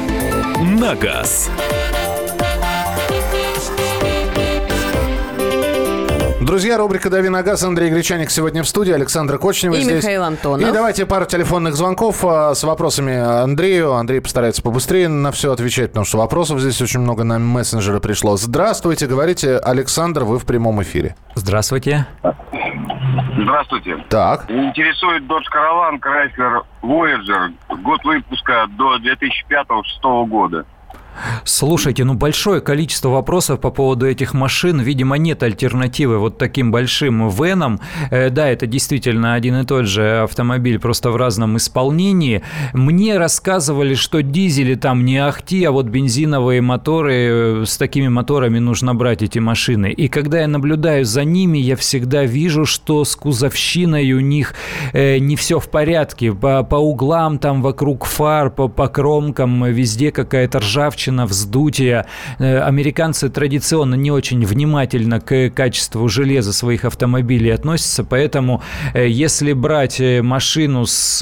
на 0.62 0.96
газ». 0.96 1.50
Друзья, 6.39 6.78
рубрика 6.78 7.10
«Дави 7.10 7.28
на 7.28 7.44
газ». 7.44 7.62
Андрей 7.63 7.89
Гречаник 7.89 8.32
сегодня 8.32 8.63
в 8.63 8.70
студии, 8.70 8.94
Александр 8.94 9.38
Кочнев 9.38 9.74
и 9.75 9.82
здесь. 9.82 10.01
Михаил 10.01 10.24
Антонов. 10.24 10.66
И 10.68 10.72
давайте 10.72 11.06
пару 11.06 11.25
телефонных 11.25 11.75
звонков 11.75 12.24
а, 12.24 12.56
с 12.56 12.63
вопросами 12.63 13.18
Андрею. 13.18 13.96
Андрей 13.96 14.22
постарается 14.22 14.62
побыстрее 14.62 15.10
на 15.10 15.34
все 15.34 15.51
отвечать, 15.51 15.89
потому 15.89 16.06
что 16.06 16.20
вопросов 16.20 16.62
здесь 16.62 16.82
очень 16.82 17.01
много 17.01 17.25
на 17.25 17.38
мессенджеры 17.38 18.00
пришло. 18.00 18.38
Здравствуйте, 18.38 19.08
говорите, 19.08 19.58
Александр, 19.58 20.24
вы 20.24 20.39
в 20.39 20.46
прямом 20.46 20.82
эфире. 20.84 21.18
Здравствуйте. 21.36 22.08
Здравствуйте. 23.38 23.97
Так. 24.09 24.49
Интересует 24.49 25.23
Dodge 25.23 25.45
Caravan 25.53 25.99
Chrysler 25.99 26.63
Voyager, 26.81 27.53
год 27.81 28.03
выпуска 28.03 28.67
до 28.77 28.97
2005-2006 28.97 30.25
года. 30.27 30.65
Слушайте, 31.43 32.03
ну 32.03 32.13
большое 32.13 32.61
количество 32.61 33.09
вопросов 33.09 33.59
по 33.59 33.71
поводу 33.71 34.07
этих 34.07 34.33
машин. 34.33 34.79
Видимо, 34.81 35.17
нет 35.17 35.43
альтернативы 35.43 36.17
вот 36.17 36.38
таким 36.38 36.71
большим 36.71 37.29
венам. 37.29 37.79
Э, 38.11 38.29
да, 38.29 38.47
это 38.47 38.65
действительно 38.65 39.33
один 39.33 39.57
и 39.57 39.65
тот 39.65 39.85
же 39.85 40.23
автомобиль, 40.23 40.79
просто 40.79 41.11
в 41.11 41.15
разном 41.15 41.57
исполнении. 41.57 42.41
Мне 42.73 43.17
рассказывали, 43.17 43.95
что 43.95 44.21
дизели 44.21 44.75
там 44.75 45.05
не 45.05 45.17
ахти, 45.17 45.63
а 45.63 45.71
вот 45.71 45.88
бензиновые 45.88 46.61
моторы, 46.61 47.13
э, 47.13 47.63
с 47.65 47.77
такими 47.77 48.07
моторами 48.07 48.59
нужно 48.59 48.95
брать 48.95 49.21
эти 49.21 49.39
машины. 49.39 49.91
И 49.91 50.07
когда 50.07 50.41
я 50.41 50.47
наблюдаю 50.47 51.05
за 51.05 51.23
ними, 51.23 51.57
я 51.57 51.75
всегда 51.75 52.25
вижу, 52.25 52.65
что 52.65 53.03
с 53.03 53.15
кузовщиной 53.15 54.11
у 54.13 54.19
них 54.19 54.53
э, 54.93 55.17
не 55.17 55.35
все 55.35 55.59
в 55.59 55.69
порядке. 55.69 56.33
По, 56.33 56.63
по 56.63 56.75
углам, 56.75 57.39
там 57.39 57.61
вокруг 57.61 58.05
фар, 58.05 58.49
по, 58.49 58.67
по 58.67 58.88
кромкам, 58.88 59.65
везде 59.65 60.11
какая-то 60.11 60.59
ржавчина 60.59 61.09
ржавчина, 61.10 61.25
вздутие. 61.25 62.06
Э, 62.39 62.60
американцы 62.60 63.30
традиционно 63.30 63.96
не 63.96 64.12
очень 64.12 64.46
внимательно 64.46 65.20
к 65.20 65.50
качеству 65.50 66.08
железа 66.10 66.54
своих 66.54 66.86
автомобилей 66.86 67.54
относятся, 67.54 68.04
поэтому 68.04 68.62
э, 68.94 69.08
если 69.08 69.54
брать 69.54 70.00
э, 70.00 70.22
машину 70.22 70.86
с 70.86 71.20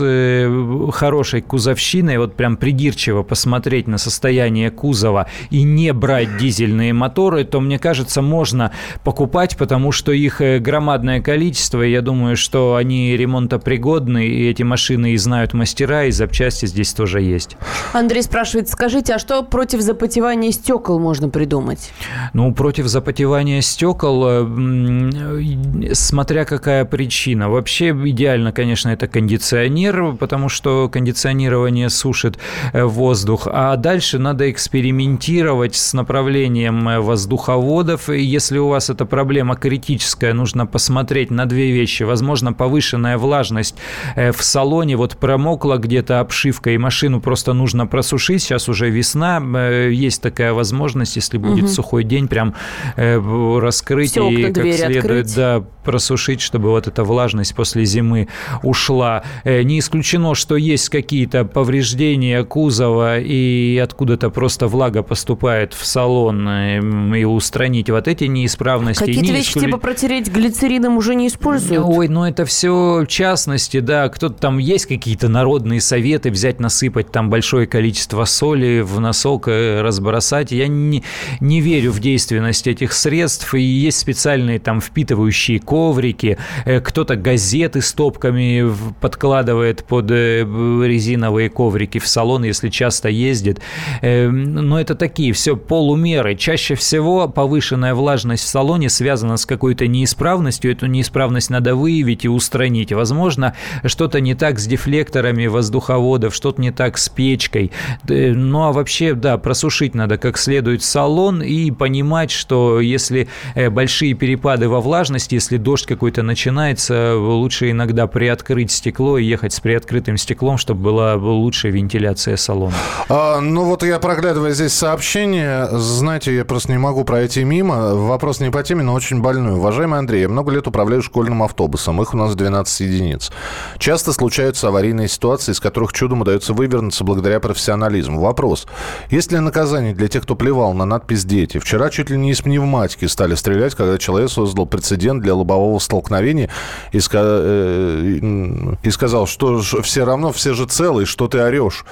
хорошей 0.93 1.41
кузовщиной, 1.41 2.17
вот 2.17 2.35
прям 2.35 2.57
придирчиво 2.57 3.23
посмотреть 3.23 3.87
на 3.87 3.97
состояние 3.97 4.69
кузова 4.71 5.27
и 5.51 5.63
не 5.63 5.93
брать 5.93 6.37
дизельные 6.37 6.93
моторы, 6.93 7.43
то, 7.43 7.61
мне 7.61 7.79
кажется, 7.79 8.21
можно 8.21 8.71
покупать, 9.03 9.57
потому 9.57 9.91
что 9.91 10.11
их 10.11 10.41
громадное 10.61 11.21
количество, 11.21 11.81
и 11.81 11.91
я 11.91 12.01
думаю, 12.01 12.35
что 12.35 12.75
они 12.75 13.17
ремонтопригодны, 13.17 14.27
и 14.27 14.49
эти 14.49 14.63
машины 14.63 15.13
и 15.13 15.17
знают 15.17 15.53
мастера, 15.53 16.05
и 16.05 16.11
запчасти 16.11 16.67
здесь 16.67 16.93
тоже 16.93 17.21
есть. 17.21 17.57
Андрей 17.93 18.23
спрашивает, 18.23 18.69
скажите, 18.69 19.13
а 19.13 19.19
что 19.19 19.43
против 19.43 19.76
против 19.77 19.85
запотевания 19.85 20.51
стекол 20.51 20.99
можно 20.99 21.29
придумать? 21.29 21.91
Ну, 22.33 22.53
против 22.53 22.87
запотевания 22.87 23.61
стекол, 23.61 24.25
э, 24.27 25.93
смотря 25.93 26.45
какая 26.45 26.85
причина. 26.85 27.49
Вообще 27.49 27.89
идеально, 27.89 28.51
конечно, 28.51 28.89
это 28.89 29.07
кондиционер, 29.07 30.13
потому 30.19 30.49
что 30.49 30.89
кондиционирование 30.89 31.89
сушит 31.89 32.39
э, 32.73 32.83
воздух. 32.83 33.47
А 33.51 33.75
дальше 33.75 34.17
надо 34.19 34.49
экспериментировать 34.49 35.75
с 35.75 35.93
направлением 35.93 36.89
э, 36.89 36.99
воздуховодов. 36.99 38.09
Если 38.09 38.57
у 38.57 38.69
вас 38.69 38.89
эта 38.89 39.05
проблема 39.05 39.55
критическая, 39.55 40.33
нужно 40.33 40.65
посмотреть 40.65 41.31
на 41.31 41.45
две 41.45 41.71
вещи. 41.71 42.03
Возможно, 42.03 42.53
повышенная 42.53 43.17
влажность 43.17 43.75
в 44.15 44.41
салоне, 44.41 44.95
вот 44.95 45.17
промокла 45.17 45.77
где-то 45.77 46.19
обшивка, 46.19 46.71
и 46.71 46.77
машину 46.77 47.21
просто 47.21 47.53
нужно 47.53 47.85
просушить. 47.85 48.41
Сейчас 48.41 48.69
уже 48.69 48.89
весна, 48.89 49.39
есть 49.57 50.21
такая 50.21 50.53
возможность, 50.53 51.15
если 51.15 51.37
будет 51.37 51.65
угу. 51.65 51.71
сухой 51.71 52.03
день, 52.03 52.27
прям 52.27 52.55
э, 52.95 53.19
раскрыть 53.59 54.11
Все 54.11 54.29
и 54.29 54.51
как 54.51 54.63
следует 54.63 54.97
открыть. 54.97 55.35
да, 55.35 55.63
просушить, 55.83 56.41
чтобы 56.41 56.69
вот 56.69 56.87
эта 56.87 57.03
влажность 57.03 57.55
после 57.55 57.85
зимы 57.85 58.27
ушла. 58.61 59.23
Э, 59.43 59.63
не 59.63 59.79
исключено, 59.79 60.35
что 60.35 60.57
есть 60.57 60.89
какие-то 60.89 61.45
повреждения 61.45 62.43
кузова 62.43 63.19
и 63.19 63.77
откуда-то 63.77 64.29
просто 64.29 64.67
влага 64.67 65.01
поступает 65.01 65.73
в 65.73 65.85
салон 65.85 66.47
э, 66.47 66.79
и 67.17 67.23
устранить 67.23 67.89
вот 67.89 68.07
эти 68.07 68.25
неисправности. 68.25 68.99
Какие-то 68.99 69.21
не 69.21 69.31
вещи 69.31 69.59
типа 69.59 69.77
протереть 69.77 70.29
глицерином 70.29 70.97
уже 70.97 71.15
не 71.15 71.27
используют? 71.27 71.85
Ой, 71.85 72.07
ну 72.07 72.25
это 72.25 72.45
все 72.45 73.05
частности, 73.07 73.79
да. 73.79 74.09
Кто-то 74.09 74.35
там 74.35 74.57
есть 74.57 74.85
какие-то 74.85 75.29
народные 75.29 75.81
советы 75.81 76.31
взять, 76.31 76.59
насыпать 76.59 77.11
там 77.11 77.29
большое 77.29 77.67
количество 77.67 78.25
соли 78.25 78.81
в 78.81 78.99
носок, 78.99 79.46
разбросать. 79.47 80.51
Я 80.51 80.67
не, 80.67 81.03
не 81.39 81.61
верю 81.61 81.91
в 81.91 81.99
действенность 81.99 82.67
этих 82.67 82.93
средств. 82.93 83.53
И 83.53 83.61
есть 83.61 83.99
специальные 83.99 84.59
там 84.59 84.81
впитывающие 84.81 85.59
коврики. 85.59 86.37
Э, 86.65 86.81
кто-то 86.81 87.15
газеты 87.15 87.81
с 87.81 87.93
топками 87.93 88.65
подкладывает 89.01 89.83
под 89.85 90.11
э, 90.11 90.41
резиновые 90.85 91.49
коврики 91.49 91.99
в 91.99 92.07
салон, 92.07 92.43
если 92.43 92.69
часто 92.69 93.09
ездит. 93.09 93.61
Э, 94.01 94.29
но 94.29 94.79
это 94.79 94.95
такие 94.95 95.33
все 95.33 95.55
полумеры. 95.55 96.35
Чаще 96.35 96.75
всего 96.75 97.27
повышенная 97.27 97.93
влажность 97.93 98.43
в 98.43 98.47
салоне 98.47 98.89
связана 98.89 99.37
с 99.37 99.45
какой-то 99.45 99.87
неисправностью. 99.87 100.71
Эту 100.71 100.85
неисправность 100.87 101.49
надо 101.49 101.75
выявить 101.75 102.25
и 102.25 102.29
устранить. 102.29 102.91
Возможно, 102.91 103.53
что-то 103.85 104.19
не 104.19 104.35
так 104.35 104.59
с 104.59 104.65
дефлекторами 104.65 105.47
воздуховодов, 105.47 106.33
что-то 106.33 106.61
не 106.61 106.71
так 106.71 106.97
с 106.97 107.09
печкой. 107.09 107.71
Ну 108.07 108.63
а 108.63 108.71
вообще, 108.71 109.13
да, 109.13 109.36
просушить 109.37 109.95
надо 109.95 110.17
как 110.17 110.37
следует 110.37 110.83
салон 110.83 111.41
и 111.41 111.71
понимать, 111.71 112.31
что 112.31 112.79
если 112.79 113.27
э, 113.55 113.69
большие 113.69 114.13
перепады 114.13 114.69
во 114.69 114.81
влажности, 114.81 115.35
если 115.35 115.57
дождь 115.57 115.85
какой-то 115.85 116.23
начинается, 116.23 117.15
лучше 117.17 117.71
иногда 117.71 118.07
приоткрыть 118.07 118.71
стекло 118.71 119.17
и 119.17 119.25
ехать 119.25 119.53
с 119.53 119.59
приоткрытым 119.59 120.17
стеклом, 120.17 120.57
чтобы 120.57 120.81
была 120.81 121.15
лучшая 121.15 121.71
вентиляция 121.71 122.37
салона. 122.37 122.73
А, 123.09 123.39
ну 123.41 123.65
вот 123.65 123.83
я 123.83 123.99
проглядываю 123.99 124.53
здесь 124.53 124.73
сообщение, 124.73 125.67
знаете, 125.71 126.35
я 126.35 126.45
просто 126.45 126.71
не 126.71 126.77
могу 126.77 127.03
пройти 127.03 127.43
мимо. 127.43 127.95
Вопрос 127.95 128.39
не 128.39 128.49
по 128.49 128.63
теме, 128.63 128.83
но 128.83 128.93
очень 128.93 129.21
больной. 129.21 129.55
Уважаемый 129.55 129.99
Андрей, 129.99 130.21
я 130.21 130.29
много 130.29 130.51
лет 130.51 130.67
управляю 130.67 131.01
школьным 131.01 131.43
автобусом, 131.43 132.01
их 132.01 132.13
у 132.13 132.17
нас 132.17 132.35
12 132.35 132.79
единиц. 132.81 133.31
Часто 133.77 134.13
случаются 134.13 134.69
аварийные 134.69 135.07
ситуации, 135.07 135.51
из 135.51 135.59
которых 135.59 135.93
чудом 135.93 136.21
удается 136.21 136.53
вывернуться 136.53 137.03
благодаря 137.03 137.39
профессионализму. 137.39 138.21
Вопрос. 138.21 138.67
Если 139.09 139.26
есть 139.27 139.33
ли 139.33 139.39
наказание 139.39 139.93
для 139.93 140.07
тех, 140.07 140.23
кто 140.23 140.35
плевал 140.35 140.73
на 140.73 140.85
надпись 140.85 141.25
«Дети»? 141.25 141.57
Вчера 141.57 141.89
чуть 141.89 142.09
ли 142.09 142.17
не 142.17 142.31
из 142.31 142.39
пневматики 142.39 143.03
стали 143.07 143.35
стрелять, 143.35 143.75
когда 143.75 143.97
человек 143.97 144.29
создал 144.29 144.65
прецедент 144.65 145.21
для 145.21 145.35
лобового 145.35 145.79
столкновения 145.79 146.49
и, 146.93 146.99
ска- 146.99 147.19
э, 147.23 148.77
и 148.81 148.89
сказал, 148.89 149.27
что 149.27 149.59
все 149.59 150.05
равно 150.05 150.31
все 150.31 150.53
же 150.53 150.65
целые, 150.65 151.05
что 151.05 151.27
ты 151.27 151.39
орешь. 151.39 151.83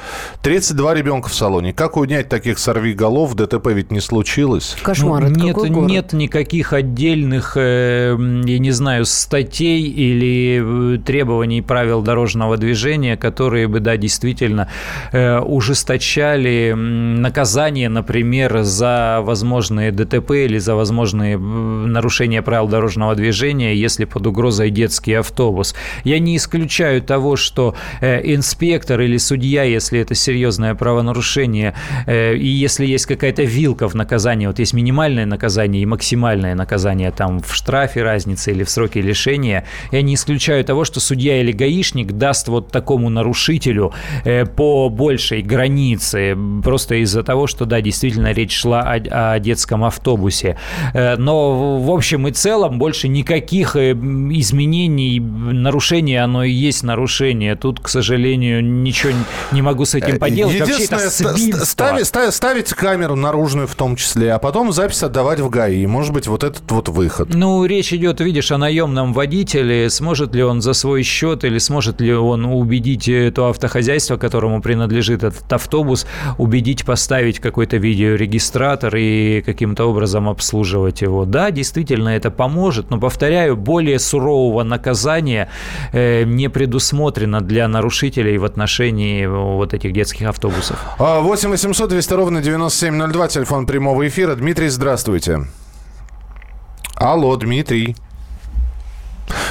32 0.44 0.94
ребенка 0.94 1.28
в 1.28 1.34
салоне. 1.34 1.74
Как 1.74 1.98
унять 1.98 2.30
таких 2.30 2.58
сорвиголов? 2.58 3.36
ДТП 3.36 3.68
ведь 3.68 3.92
не 3.92 4.00
случилось. 4.00 4.78
Кошмар. 4.82 5.28
Ну, 5.28 5.46
нет, 5.46 5.58
нет 5.90 6.14
никаких 6.14 6.72
отдельных, 6.72 7.58
э, 7.58 8.16
я 8.46 8.60
не 8.60 8.72
знаю, 8.72 9.04
статей 9.04 9.82
или 9.82 10.96
э, 10.96 11.00
требований 11.00 11.62
правил 11.62 12.02
дорожного 12.02 12.56
движения, 12.56 13.18
которые 13.18 13.68
бы, 13.68 13.82
да, 13.82 13.98
действительно 13.98 14.70
э, 15.12 15.40
ужесточали 15.40 17.25
наказание 17.26 17.90
например, 17.90 18.62
за 18.62 19.20
возможные 19.24 19.92
ДТП 19.92 20.32
или 20.32 20.60
за 20.60 20.76
возможные 20.76 21.38
нарушения 21.38 22.42
правил 22.42 22.68
дорожного 22.68 23.16
движения, 23.16 23.74
если 23.74 24.06
под 24.06 24.28
угрозой 24.28 24.70
детский 24.70 25.14
автобус. 25.14 25.76
Я 26.04 26.20
не 26.20 26.36
исключаю 26.36 27.02
того, 27.02 27.36
что 27.36 27.74
э, 28.02 28.22
инспектор 28.36 29.02
или 29.02 29.18
судья, 29.18 29.64
если 29.64 30.00
это 30.02 30.14
серьезное 30.14 30.76
правонарушение, 30.76 31.74
э, 32.06 32.36
и 32.36 32.48
если 32.48 32.86
есть 32.86 33.08
какая-то 33.08 33.44
вилка 33.44 33.88
в 33.88 33.96
наказании, 33.96 34.48
вот 34.48 34.60
есть 34.60 34.74
минимальное 34.74 35.26
наказание 35.26 35.82
и 35.82 35.86
максимальное 35.86 36.54
наказание 36.54 37.12
там 37.12 37.40
в 37.40 37.56
штрафе 37.56 38.04
разница 38.04 38.52
или 38.52 38.64
в 38.64 38.70
сроке 38.70 39.02
лишения, 39.02 39.64
я 39.92 40.02
не 40.04 40.14
исключаю 40.14 40.64
того, 40.64 40.86
что 40.86 41.00
судья 41.00 41.42
или 41.42 41.52
гаишник 41.52 42.12
даст 42.12 42.50
вот 42.50 42.72
такому 42.72 43.10
нарушителю 43.10 43.94
э, 44.26 44.46
по 44.46 44.90
большей 44.90 45.42
границе, 45.42 46.38
просто 46.64 46.96
из-за 47.16 47.24
того, 47.24 47.48
что, 47.48 47.66
да, 47.66 47.80
действительно 47.80 48.34
речь 48.34 48.54
шла 48.54 48.82
о, 48.82 49.36
о 49.36 49.40
детском 49.40 49.86
автобусе. 49.86 50.58
Э, 50.94 51.16
но 51.16 51.80
в 51.80 51.90
общем 51.90 52.28
и 52.28 52.32
целом 52.32 52.78
больше 52.78 53.08
никаких 53.08 53.78
э, 53.78 53.94
изменений, 53.94 55.22
нарушений, 55.22 56.18
оно 56.18 56.44
и 56.44 56.52
есть 56.52 56.84
нарушение. 56.84 57.56
Тут, 57.56 57.80
к 57.80 57.88
сожалению, 57.88 58.62
ничего 58.64 59.14
не 59.54 59.62
могу 59.62 59.86
с 59.86 59.96
этим 59.96 60.20
поделать. 60.20 60.56
Единственное, 60.56 61.10
ставить, 61.10 62.06
ставить, 62.06 62.34
ставить 62.34 62.74
камеру 62.74 63.16
наружную 63.16 63.68
в 63.68 63.76
том 63.76 63.96
числе, 63.96 64.34
а 64.34 64.40
потом 64.40 64.74
запись 64.74 65.04
отдавать 65.04 65.40
в 65.40 65.50
ГАИ. 65.50 65.86
Может 65.86 66.14
быть, 66.14 66.28
вот 66.28 66.44
этот 66.44 66.70
вот 66.70 66.90
выход. 66.90 67.34
Ну, 67.34 67.64
речь 67.64 67.94
идет, 67.94 68.20
видишь, 68.20 68.52
о 68.52 68.58
наемном 68.58 69.14
водителе. 69.14 69.90
Сможет 69.90 70.36
ли 70.36 70.44
он 70.44 70.62
за 70.62 70.74
свой 70.74 71.04
счет 71.04 71.46
или 71.46 71.60
сможет 71.60 72.02
ли 72.02 72.14
он 72.14 72.46
убедить 72.46 73.08
это 73.08 73.50
автохозяйство, 73.50 74.18
которому 74.18 74.62
принадлежит 74.62 75.24
этот 75.24 75.52
автобус, 75.54 76.06
убедить 76.38 76.84
поставить 77.06 77.40
какой-то 77.40 77.78
видеорегистратор 77.78 78.96
и 78.96 79.44
каким-то 79.46 79.86
образом 79.86 80.28
обслуживать 80.28 81.04
его. 81.04 81.26
Да, 81.26 81.52
действительно, 81.52 82.10
это 82.10 82.32
поможет, 82.32 82.90
но, 82.90 83.00
повторяю, 83.00 83.56
более 83.56 84.00
сурового 84.00 84.64
наказания 84.64 85.48
э, 85.94 86.24
не 86.24 86.50
предусмотрено 86.50 87.42
для 87.42 87.68
нарушителей 87.68 88.40
в 88.40 88.44
отношении 88.44 89.28
вот 89.28 89.76
этих 89.76 89.94
детских 89.94 90.28
автобусов. 90.28 90.80
8 90.98 91.50
800 91.50 91.90
200 91.90 92.14
ровно 92.14 92.42
9702, 92.42 93.28
телефон 93.28 93.68
прямого 93.68 94.08
эфира. 94.08 94.34
Дмитрий, 94.34 94.70
здравствуйте. 94.70 95.42
Алло, 96.96 97.36
Дмитрий. 97.36 97.96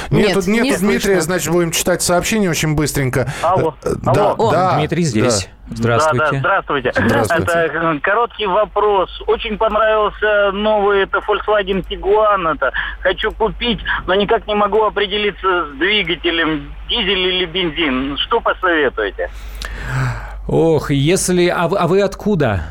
Нет, 0.09 0.33
тут 0.33 0.47
нету 0.47 0.65
не 0.67 0.77
Дмитрия, 0.77 1.21
значит, 1.21 1.51
будем 1.51 1.71
читать 1.71 2.01
сообщение 2.01 2.49
очень 2.49 2.75
быстренько. 2.75 3.27
Алло. 3.41 3.75
Э, 3.83 3.93
да, 4.01 4.31
Алло. 4.31 4.51
да. 4.51 4.77
Дмитрий 4.77 5.03
здесь. 5.03 5.45
Да. 5.67 5.75
Здравствуйте. 5.75 6.25
Да, 6.25 6.31
да, 6.31 6.39
здравствуйте. 6.39 6.91
Здравствуйте. 6.95 7.51
Это 7.51 7.99
короткий 8.01 8.45
вопрос. 8.45 9.09
Очень 9.25 9.57
понравился 9.57 10.51
новый 10.51 11.03
это 11.03 11.17
Volkswagen 11.19 11.83
Tiguan. 11.89 12.53
Это 12.53 12.71
хочу 13.01 13.31
купить, 13.31 13.79
но 14.05 14.13
никак 14.13 14.45
не 14.47 14.53
могу 14.53 14.83
определиться 14.83 15.65
с 15.65 15.77
двигателем, 15.77 16.71
дизель 16.87 17.19
или 17.19 17.45
бензин. 17.45 18.17
Что 18.17 18.39
посоветуете? 18.41 19.29
Ох, 20.47 20.91
если... 20.91 21.47
А 21.47 21.67
вы, 21.67 21.77
а 21.77 21.87
вы 21.87 22.01
откуда? 22.01 22.63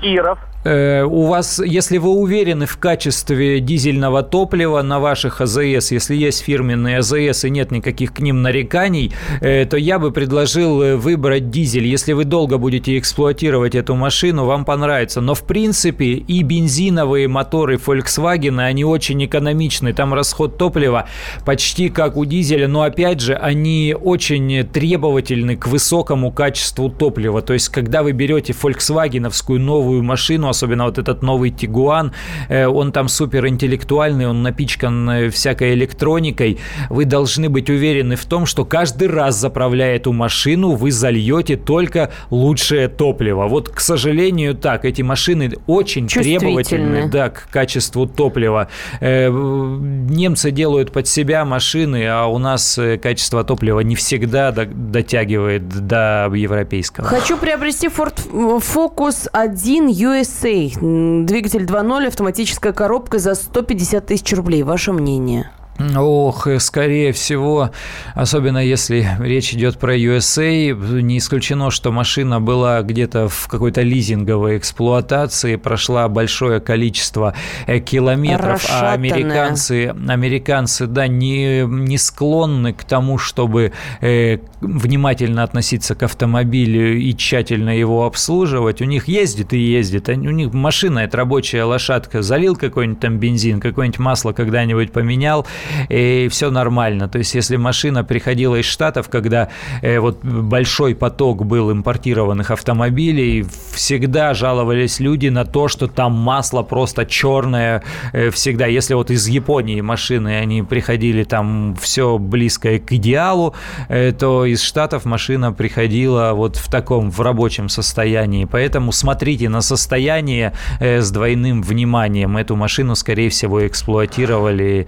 Киров. 0.00 0.38
Э, 0.64 1.02
у 1.02 1.26
вас, 1.26 1.60
если 1.64 1.98
вы 1.98 2.10
уверены 2.10 2.66
в 2.66 2.76
качестве 2.76 3.60
дизельного 3.60 4.22
топлива 4.22 4.82
на 4.82 5.00
ваших 5.00 5.40
АЗС, 5.40 5.90
если 5.90 6.14
есть 6.14 6.42
фирменные 6.42 6.98
АЗС 6.98 7.44
и 7.44 7.50
нет 7.50 7.72
никаких 7.72 8.14
к 8.14 8.20
ним 8.20 8.42
нареканий, 8.42 9.12
э, 9.40 9.64
то 9.64 9.76
я 9.76 9.98
бы 9.98 10.12
предложил 10.12 10.82
э, 10.82 10.96
выбрать 10.96 11.50
дизель. 11.50 11.86
Если 11.86 12.12
вы 12.12 12.24
долго 12.24 12.58
будете 12.58 12.96
эксплуатировать 12.98 13.74
эту 13.74 13.96
машину, 13.96 14.44
вам 14.44 14.64
понравится. 14.64 15.20
Но 15.20 15.34
в 15.34 15.42
принципе 15.42 16.12
и 16.12 16.42
бензиновые 16.42 17.26
моторы 17.26 17.76
Volkswagen, 17.76 18.60
они 18.60 18.84
очень 18.84 19.24
экономичны. 19.24 19.92
Там 19.92 20.14
расход 20.14 20.58
топлива 20.58 21.08
почти 21.44 21.88
как 21.88 22.16
у 22.16 22.24
дизеля, 22.24 22.68
но 22.68 22.82
опять 22.82 23.20
же 23.20 23.34
они 23.34 23.96
очень 24.00 24.64
требовательны 24.64 25.56
к 25.56 25.66
высокому 25.66 26.30
качеству 26.30 26.88
топлива. 26.88 27.42
То 27.42 27.52
есть 27.52 27.68
когда 27.68 28.04
вы 28.04 28.12
берете 28.12 28.52
фольксвагеновскую 28.52 29.58
новую 29.58 30.04
машину, 30.04 30.51
особенно 30.52 30.84
вот 30.84 30.98
этот 30.98 31.22
новый 31.22 31.50
Тигуан, 31.50 32.12
э, 32.48 32.66
он 32.66 32.92
там 32.92 33.08
супер 33.08 33.46
интеллектуальный, 33.46 34.28
он 34.28 34.42
напичкан 34.42 35.10
э, 35.10 35.30
всякой 35.30 35.74
электроникой. 35.74 36.58
Вы 36.90 37.04
должны 37.04 37.48
быть 37.48 37.70
уверены 37.70 38.16
в 38.16 38.24
том, 38.24 38.46
что 38.46 38.64
каждый 38.64 39.08
раз 39.08 39.36
заправляя 39.36 39.96
эту 39.96 40.12
машину, 40.12 40.74
вы 40.74 40.92
зальете 40.92 41.56
только 41.56 42.10
лучшее 42.30 42.88
топливо. 42.88 43.46
Вот, 43.48 43.68
к 43.68 43.80
сожалению, 43.80 44.54
так, 44.54 44.84
эти 44.84 45.02
машины 45.02 45.52
очень 45.66 46.06
требовательны 46.06 47.08
да, 47.08 47.30
к 47.30 47.48
качеству 47.50 48.06
топлива. 48.06 48.68
Э, 49.00 49.28
немцы 49.28 50.50
делают 50.50 50.92
под 50.92 51.08
себя 51.08 51.44
машины, 51.44 52.06
а 52.06 52.26
у 52.26 52.38
нас 52.38 52.78
качество 53.02 53.42
топлива 53.44 53.80
не 53.80 53.96
всегда 53.96 54.52
дотягивает 54.52 55.68
до 55.86 56.30
европейского. 56.34 57.06
Хочу 57.06 57.36
приобрести 57.36 57.88
Ford 57.88 58.14
Focus 58.32 59.28
1 59.32 59.88
US 59.88 60.41
USA. 60.42 61.24
Двигатель 61.24 61.64
2.0, 61.64 62.06
автоматическая 62.06 62.72
коробка 62.72 63.18
за 63.18 63.34
150 63.34 64.06
тысяч 64.06 64.32
рублей. 64.32 64.62
Ваше 64.62 64.92
мнение? 64.92 65.50
Ох, 65.78 66.46
скорее 66.58 67.12
всего, 67.12 67.70
особенно 68.14 68.58
если 68.58 69.08
речь 69.18 69.54
идет 69.54 69.78
про 69.78 69.96
USA, 69.96 71.00
не 71.00 71.18
исключено, 71.18 71.70
что 71.70 71.90
машина 71.90 72.40
была 72.40 72.82
где-то 72.82 73.28
в 73.28 73.48
какой-то 73.48 73.80
лизинговой 73.80 74.58
эксплуатации, 74.58 75.56
прошла 75.56 76.08
большое 76.08 76.60
количество 76.60 77.34
э, 77.66 77.80
километров, 77.80 78.64
а 78.70 78.92
американцы, 78.92 79.94
американцы, 80.08 80.86
да, 80.86 81.06
не, 81.06 81.62
не 81.64 81.98
склонны 81.98 82.74
к 82.74 82.84
тому, 82.84 83.16
чтобы 83.16 83.72
э, 84.02 84.38
внимательно 84.60 85.42
относиться 85.42 85.94
к 85.94 86.02
автомобилю 86.02 86.98
и 86.98 87.16
тщательно 87.16 87.70
его 87.76 88.04
обслуживать. 88.04 88.82
У 88.82 88.84
них 88.84 89.08
ездит 89.08 89.54
и 89.54 89.58
ездит, 89.58 90.08
у 90.10 90.12
них 90.12 90.52
машина– 90.52 90.98
это 91.00 91.16
рабочая 91.16 91.64
лошадка, 91.64 92.20
залил 92.20 92.56
какой-нибудь 92.56 93.00
там 93.00 93.18
бензин, 93.18 93.58
какое-нибудь 93.58 93.98
масло 93.98 94.32
когда-нибудь 94.32 94.92
поменял– 94.92 95.46
и 95.88 96.28
все 96.30 96.50
нормально. 96.50 97.08
То 97.08 97.18
есть, 97.18 97.34
если 97.34 97.56
машина 97.56 98.04
приходила 98.04 98.56
из 98.56 98.64
Штатов, 98.64 99.08
когда 99.08 99.48
э, 99.82 99.98
вот 99.98 100.24
большой 100.24 100.94
поток 100.94 101.44
был 101.44 101.70
импортированных 101.70 102.50
автомобилей, 102.50 103.46
всегда 103.72 104.34
жаловались 104.34 105.00
люди 105.00 105.28
на 105.28 105.44
то, 105.44 105.68
что 105.68 105.86
там 105.86 106.12
масло 106.12 106.62
просто 106.62 107.06
черное 107.06 107.82
э, 108.12 108.30
всегда. 108.30 108.66
Если 108.66 108.94
вот 108.94 109.10
из 109.10 109.26
Японии 109.28 109.80
машины, 109.80 110.38
они 110.38 110.62
приходили 110.62 111.24
там 111.24 111.76
все 111.80 112.18
близкое 112.18 112.78
к 112.78 112.92
идеалу, 112.92 113.54
э, 113.88 114.12
то 114.12 114.44
из 114.44 114.62
Штатов 114.62 115.04
машина 115.04 115.52
приходила 115.52 116.32
вот 116.34 116.56
в 116.56 116.70
таком, 116.70 117.10
в 117.10 117.20
рабочем 117.20 117.68
состоянии. 117.68 118.44
Поэтому 118.44 118.92
смотрите 118.92 119.48
на 119.48 119.60
состояние 119.60 120.52
с 120.80 121.10
двойным 121.10 121.62
вниманием. 121.62 122.36
Эту 122.36 122.56
машину, 122.56 122.94
скорее 122.94 123.28
всего, 123.30 123.66
эксплуатировали 123.66 124.86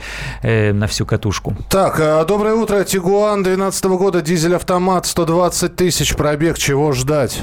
на 0.72 0.86
всю 0.86 1.06
катушку. 1.06 1.54
Так, 1.68 2.00
э, 2.00 2.24
доброе 2.26 2.54
утро. 2.54 2.82
Тигуан 2.84 3.42
2012 3.42 3.96
года, 3.96 4.22
дизель-автомат, 4.22 5.06
120 5.06 5.76
тысяч 5.76 6.14
пробег. 6.14 6.58
Чего 6.58 6.92
ждать? 6.92 7.42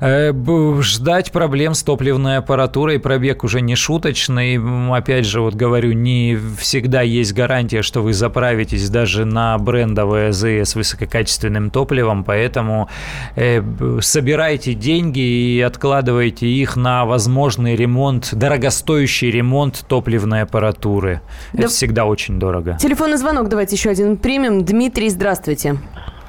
Э, 0.00 0.32
ждать 0.80 1.32
проблем 1.32 1.74
с 1.74 1.82
топливной 1.82 2.38
аппаратурой. 2.38 2.98
Пробег 2.98 3.44
уже 3.44 3.60
не 3.60 3.74
шуточный. 3.74 4.60
Опять 4.94 5.26
же, 5.26 5.40
вот 5.40 5.54
говорю, 5.54 5.92
не 5.92 6.38
всегда 6.58 7.02
есть 7.02 7.32
гарантия, 7.32 7.82
что 7.82 8.02
вы 8.02 8.12
заправитесь 8.12 8.88
даже 8.90 9.24
на 9.24 9.56
брендовое 9.58 10.30
АЗС 10.30 10.74
высококачественным 10.74 11.70
топливом, 11.70 12.24
поэтому 12.24 12.88
э, 13.34 13.62
собирайте 14.00 14.74
деньги 14.74 15.20
и 15.20 15.60
откладывайте 15.60 16.46
их 16.46 16.76
на 16.76 17.04
возможный 17.04 17.76
ремонт, 17.76 18.30
дорогостоящий 18.32 19.30
ремонт 19.30 19.84
топливной 19.88 20.42
аппаратуры. 20.42 21.20
Да. 21.52 21.60
Это 21.60 21.68
всегда 21.68 22.04
очень 22.04 22.38
дорого. 22.38 22.76
Телефонный 22.80 23.16
звонок 23.16 23.48
давайте 23.48 23.76
еще 23.76 23.90
один 23.90 24.16
примем. 24.16 24.64
Дмитрий, 24.64 25.08
здравствуйте. 25.08 25.76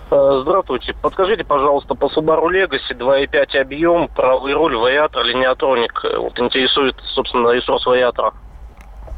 Э, 0.10 0.40
здравствуйте. 0.42 0.96
Подскажите, 1.02 1.44
пожалуйста, 1.44 1.94
по 1.96 2.06
Subaru 2.06 2.48
Legacy 2.50 2.98
2.5 2.98 3.58
объем, 3.60 4.08
правый 4.08 4.54
руль, 4.54 4.76
вариатор, 4.76 5.24
линиатроник. 5.24 6.02
Вот 6.18 6.40
интересует, 6.40 6.96
собственно, 7.14 7.52
ресурс 7.52 7.86
вариатора. 7.86 8.34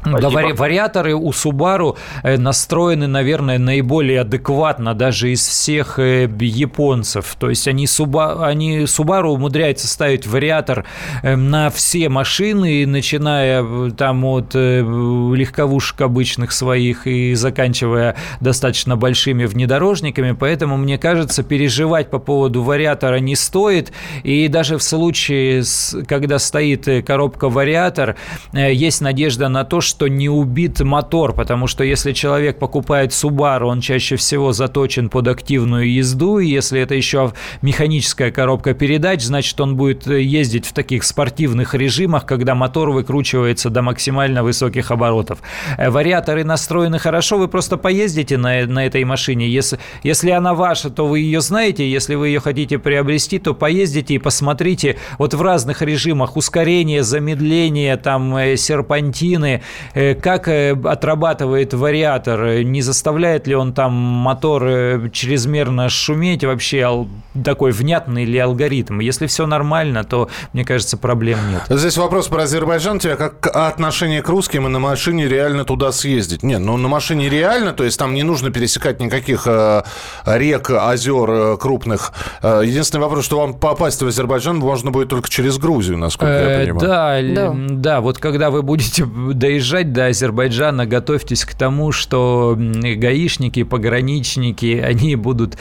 Да, 0.04 0.30
вариаторы 0.30 1.14
у 1.14 1.30
Subaru 1.30 1.96
э, 2.22 2.38
настроены, 2.38 3.06
наверное, 3.06 3.58
наиболее 3.58 4.22
адекватно 4.22 4.94
даже 4.94 5.30
из 5.30 5.46
всех 5.46 5.98
э, 5.98 6.28
японцев. 6.40 7.36
То 7.38 7.50
есть 7.50 7.68
они, 7.68 7.84
Subaru, 7.84 8.42
они 8.42 8.80
Subaru 8.84 9.28
умудряются 9.28 9.86
ставить 9.88 10.26
вариатор 10.26 10.86
э, 11.22 11.36
на 11.36 11.68
все 11.68 12.08
машины, 12.08 12.86
начиная 12.86 13.90
там 13.90 14.24
от 14.24 14.54
легковушек 14.54 16.00
обычных 16.00 16.52
своих 16.52 17.06
и 17.06 17.34
заканчивая 17.34 18.16
достаточно 18.40 18.96
большими 18.96 19.44
внедорожниками. 19.44 20.32
Поэтому, 20.32 20.78
мне 20.78 20.96
кажется, 20.96 21.42
переживать 21.42 22.08
по 22.08 22.18
поводу 22.18 22.62
вариатора 22.62 23.16
не 23.16 23.36
стоит. 23.36 23.92
И 24.22 24.48
даже 24.48 24.78
в 24.78 24.82
случае, 24.82 25.62
когда 26.08 26.38
стоит 26.38 26.88
коробка-вариатор, 27.06 28.16
есть 28.52 29.02
надежда 29.02 29.48
на 29.48 29.64
то, 29.64 29.82
что 29.82 29.89
не 30.08 30.28
убит 30.28 30.80
мотор, 30.80 31.32
потому 31.32 31.66
что 31.66 31.84
если 31.84 32.12
человек 32.12 32.58
покупает 32.58 33.10
Subaru, 33.10 33.64
он 33.64 33.80
чаще 33.80 34.16
всего 34.16 34.52
заточен 34.52 35.08
под 35.08 35.28
активную 35.28 35.92
езду, 35.92 36.38
и 36.38 36.46
если 36.48 36.80
это 36.80 36.94
еще 36.94 37.32
механическая 37.62 38.30
коробка 38.30 38.74
передач, 38.74 39.22
значит, 39.22 39.60
он 39.60 39.76
будет 39.76 40.06
ездить 40.06 40.66
в 40.66 40.72
таких 40.72 41.04
спортивных 41.04 41.74
режимах, 41.74 42.26
когда 42.26 42.54
мотор 42.54 42.90
выкручивается 42.90 43.70
до 43.70 43.82
максимально 43.82 44.42
высоких 44.42 44.90
оборотов. 44.90 45.38
Э, 45.76 45.90
вариаторы 45.90 46.44
настроены 46.44 46.98
хорошо, 46.98 47.38
вы 47.38 47.48
просто 47.48 47.76
поездите 47.76 48.36
на, 48.38 48.66
на 48.66 48.86
этой 48.86 49.04
машине. 49.04 49.48
Если, 49.48 49.78
если 50.02 50.30
она 50.30 50.54
ваша, 50.54 50.90
то 50.90 51.06
вы 51.06 51.20
ее 51.20 51.40
знаете, 51.40 51.90
если 51.90 52.14
вы 52.14 52.28
ее 52.28 52.40
хотите 52.40 52.78
приобрести, 52.78 53.38
то 53.38 53.54
поездите 53.54 54.14
и 54.14 54.18
посмотрите 54.18 54.96
вот 55.18 55.34
в 55.34 55.42
разных 55.42 55.82
режимах 55.82 56.36
ускорение, 56.36 57.02
замедление, 57.02 57.96
там 57.96 58.36
э, 58.36 58.56
серпантины, 58.56 59.50
Э, 59.50 59.60
как 59.94 60.48
э, 60.48 60.76
отрабатывает 60.84 61.74
вариатор, 61.74 62.62
не 62.62 62.82
заставляет 62.82 63.46
ли 63.46 63.54
он 63.54 63.72
там 63.72 63.92
мотор 63.92 64.64
э, 64.66 65.08
чрезмерно 65.12 65.88
шуметь, 65.88 66.44
вообще 66.44 67.06
такой 67.44 67.72
внятный 67.72 68.24
ли 68.24 68.38
алгоритм. 68.38 69.00
Если 69.00 69.26
все 69.26 69.46
нормально, 69.46 70.04
то, 70.04 70.28
мне 70.52 70.64
кажется, 70.64 70.96
проблем 70.96 71.38
нет. 71.50 71.62
Здесь 71.68 71.96
вопрос 71.96 72.28
про 72.28 72.42
Азербайджан. 72.42 72.96
У 72.96 73.00
тебя 73.00 73.16
как 73.16 73.46
отношение 73.46 74.22
к 74.22 74.28
русским 74.28 74.66
и 74.66 74.70
на 74.70 74.78
машине 74.78 75.28
реально 75.28 75.64
туда 75.64 75.92
съездить? 75.92 76.42
Нет, 76.42 76.60
ну 76.60 76.76
на 76.76 76.88
машине 76.88 77.28
реально, 77.28 77.72
то 77.72 77.84
есть 77.84 77.98
там 77.98 78.14
не 78.14 78.22
нужно 78.22 78.50
пересекать 78.50 79.00
никаких 79.00 79.46
э, 79.46 79.82
рек, 80.26 80.70
озер 80.70 81.30
э, 81.30 81.56
крупных. 81.58 82.12
Единственный 82.42 83.00
вопрос, 83.00 83.24
что 83.24 83.40
вам 83.40 83.54
попасть 83.54 84.02
в 84.02 84.06
Азербайджан 84.06 84.58
можно 84.58 84.90
будет 84.90 85.08
только 85.08 85.28
через 85.28 85.58
Грузию, 85.58 85.98
насколько 85.98 86.32
я 86.32 86.58
понимаю. 86.58 86.80
Да, 86.80 87.20
да, 87.22 87.54
да, 87.54 88.00
вот 88.00 88.18
когда 88.18 88.50
вы 88.50 88.62
будете 88.62 89.04
доезжать 89.04 89.69
до 89.92 90.06
Азербайджана, 90.06 90.86
готовьтесь 90.86 91.44
к 91.44 91.54
тому, 91.54 91.92
что 91.92 92.56
гаишники, 92.58 93.62
пограничники, 93.62 94.82
они 94.84 95.16
будут, 95.16 95.56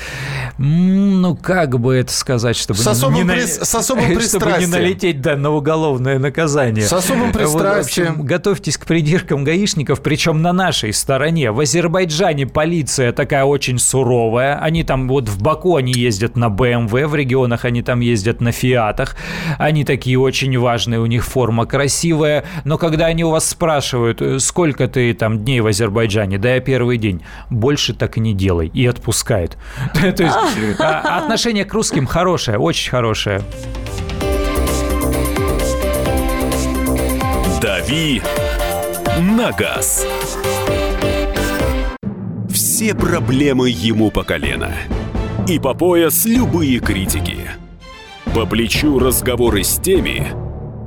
ну, 0.57 1.35
как 1.35 1.79
бы 1.79 1.95
это 1.95 2.11
сказать, 2.11 2.55
чтобы, 2.55 2.79
с 2.79 2.87
особым, 2.87 3.27
не, 3.27 3.33
при... 3.33 3.41
с 3.45 3.75
особым 3.75 4.19
чтобы 4.21 4.53
не 4.59 4.67
налететь 4.67 5.21
да, 5.21 5.35
на 5.35 5.51
уголовное 5.51 6.19
наказание. 6.19 6.85
С 6.85 6.93
особым 6.93 7.31
пристрастием. 7.31 8.07
Вот, 8.07 8.13
общем, 8.13 8.25
готовьтесь 8.25 8.77
к 8.77 8.85
придиркам 8.85 9.43
гаишников, 9.43 10.01
причем 10.01 10.41
на 10.41 10.53
нашей 10.53 10.93
стороне. 10.93 11.51
В 11.51 11.59
Азербайджане 11.59 12.47
полиция 12.47 13.11
такая 13.11 13.45
очень 13.45 13.79
суровая. 13.79 14.57
Они 14.59 14.83
там 14.83 15.07
вот 15.07 15.29
в 15.29 15.41
Баку 15.41 15.75
они 15.75 15.93
ездят 15.93 16.35
на 16.35 16.49
БМВ, 16.49 16.91
в 16.91 17.15
регионах 17.15 17.65
они 17.65 17.81
там 17.81 17.99
ездят 17.99 18.41
на 18.41 18.51
Фиатах. 18.51 19.15
Они 19.57 19.83
такие 19.83 20.19
очень 20.19 20.57
важные, 20.57 20.99
у 20.99 21.05
них 21.05 21.25
форма 21.25 21.65
красивая. 21.65 22.45
Но 22.63 22.77
когда 22.77 23.05
они 23.05 23.23
у 23.23 23.29
вас 23.31 23.47
спрашивают, 23.47 23.98
спрашивают, 23.99 24.21
«Э, 24.21 24.39
сколько 24.39 24.87
ты 24.87 25.13
там 25.13 25.39
дней 25.39 25.61
в 25.61 25.67
Азербайджане? 25.67 26.37
Да 26.37 26.55
я 26.55 26.59
первый 26.59 26.97
день. 26.97 27.21
Больше 27.49 27.93
так 27.93 28.17
и 28.17 28.19
не 28.19 28.33
делай. 28.33 28.71
И 28.73 28.85
отпускает. 28.85 29.57
То 29.93 30.23
есть 30.23 30.79
а, 30.79 31.17
отношение 31.17 31.65
к 31.65 31.73
русским 31.73 32.05
хорошее, 32.05 32.57
очень 32.57 32.89
хорошее. 32.89 33.41
«Дави 37.61 38.21
на 39.19 39.51
газ». 39.51 40.05
Все 42.49 42.95
проблемы 42.95 43.69
ему 43.69 44.11
по 44.11 44.23
колено. 44.23 44.71
И 45.47 45.59
по 45.59 45.73
пояс 45.73 46.25
любые 46.25 46.79
критики. 46.79 47.37
По 48.33 48.45
плечу 48.45 48.99
разговоры 48.99 49.63
с 49.63 49.77
теми, 49.77 50.27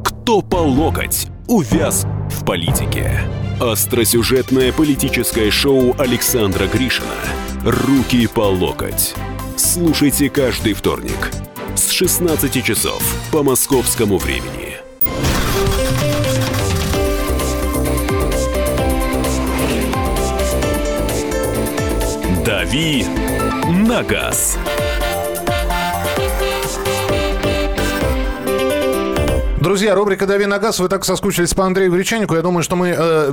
кто 0.05 0.41
по 0.41 0.57
локоть 0.57 1.27
увяз 1.49 2.07
в 2.33 2.45
политике. 2.45 3.21
Остросюжетное 3.61 4.73
политическое 4.73 5.51
шоу 5.51 5.95
Александра 5.99 6.67
Гришина 6.67 7.09
«Руки 7.65 8.27
по 8.27 8.41
локоть». 8.41 9.15
Слушайте 9.57 10.29
каждый 10.31 10.73
вторник 10.73 11.31
с 11.77 11.91
16 11.91 12.65
часов 12.65 13.03
по 13.31 13.43
московскому 13.43 14.19
времени. 14.19 14.79
«Дави 22.45 23.05
на 23.87 24.03
газ». 24.03 24.59
Друзья, 29.73 29.95
рубрика 29.95 30.27
«Дави 30.27 30.45
на 30.45 30.59
газ». 30.59 30.81
Вы 30.81 30.91
так 30.91 31.03
соскучились 31.03 31.55
по 31.55 31.65
Андрею 31.65 31.91
Гречанику. 31.93 32.35
Я 32.35 32.43
думаю, 32.43 32.63
что 32.63 32.77
мы 32.77 32.95
э, 32.95 33.33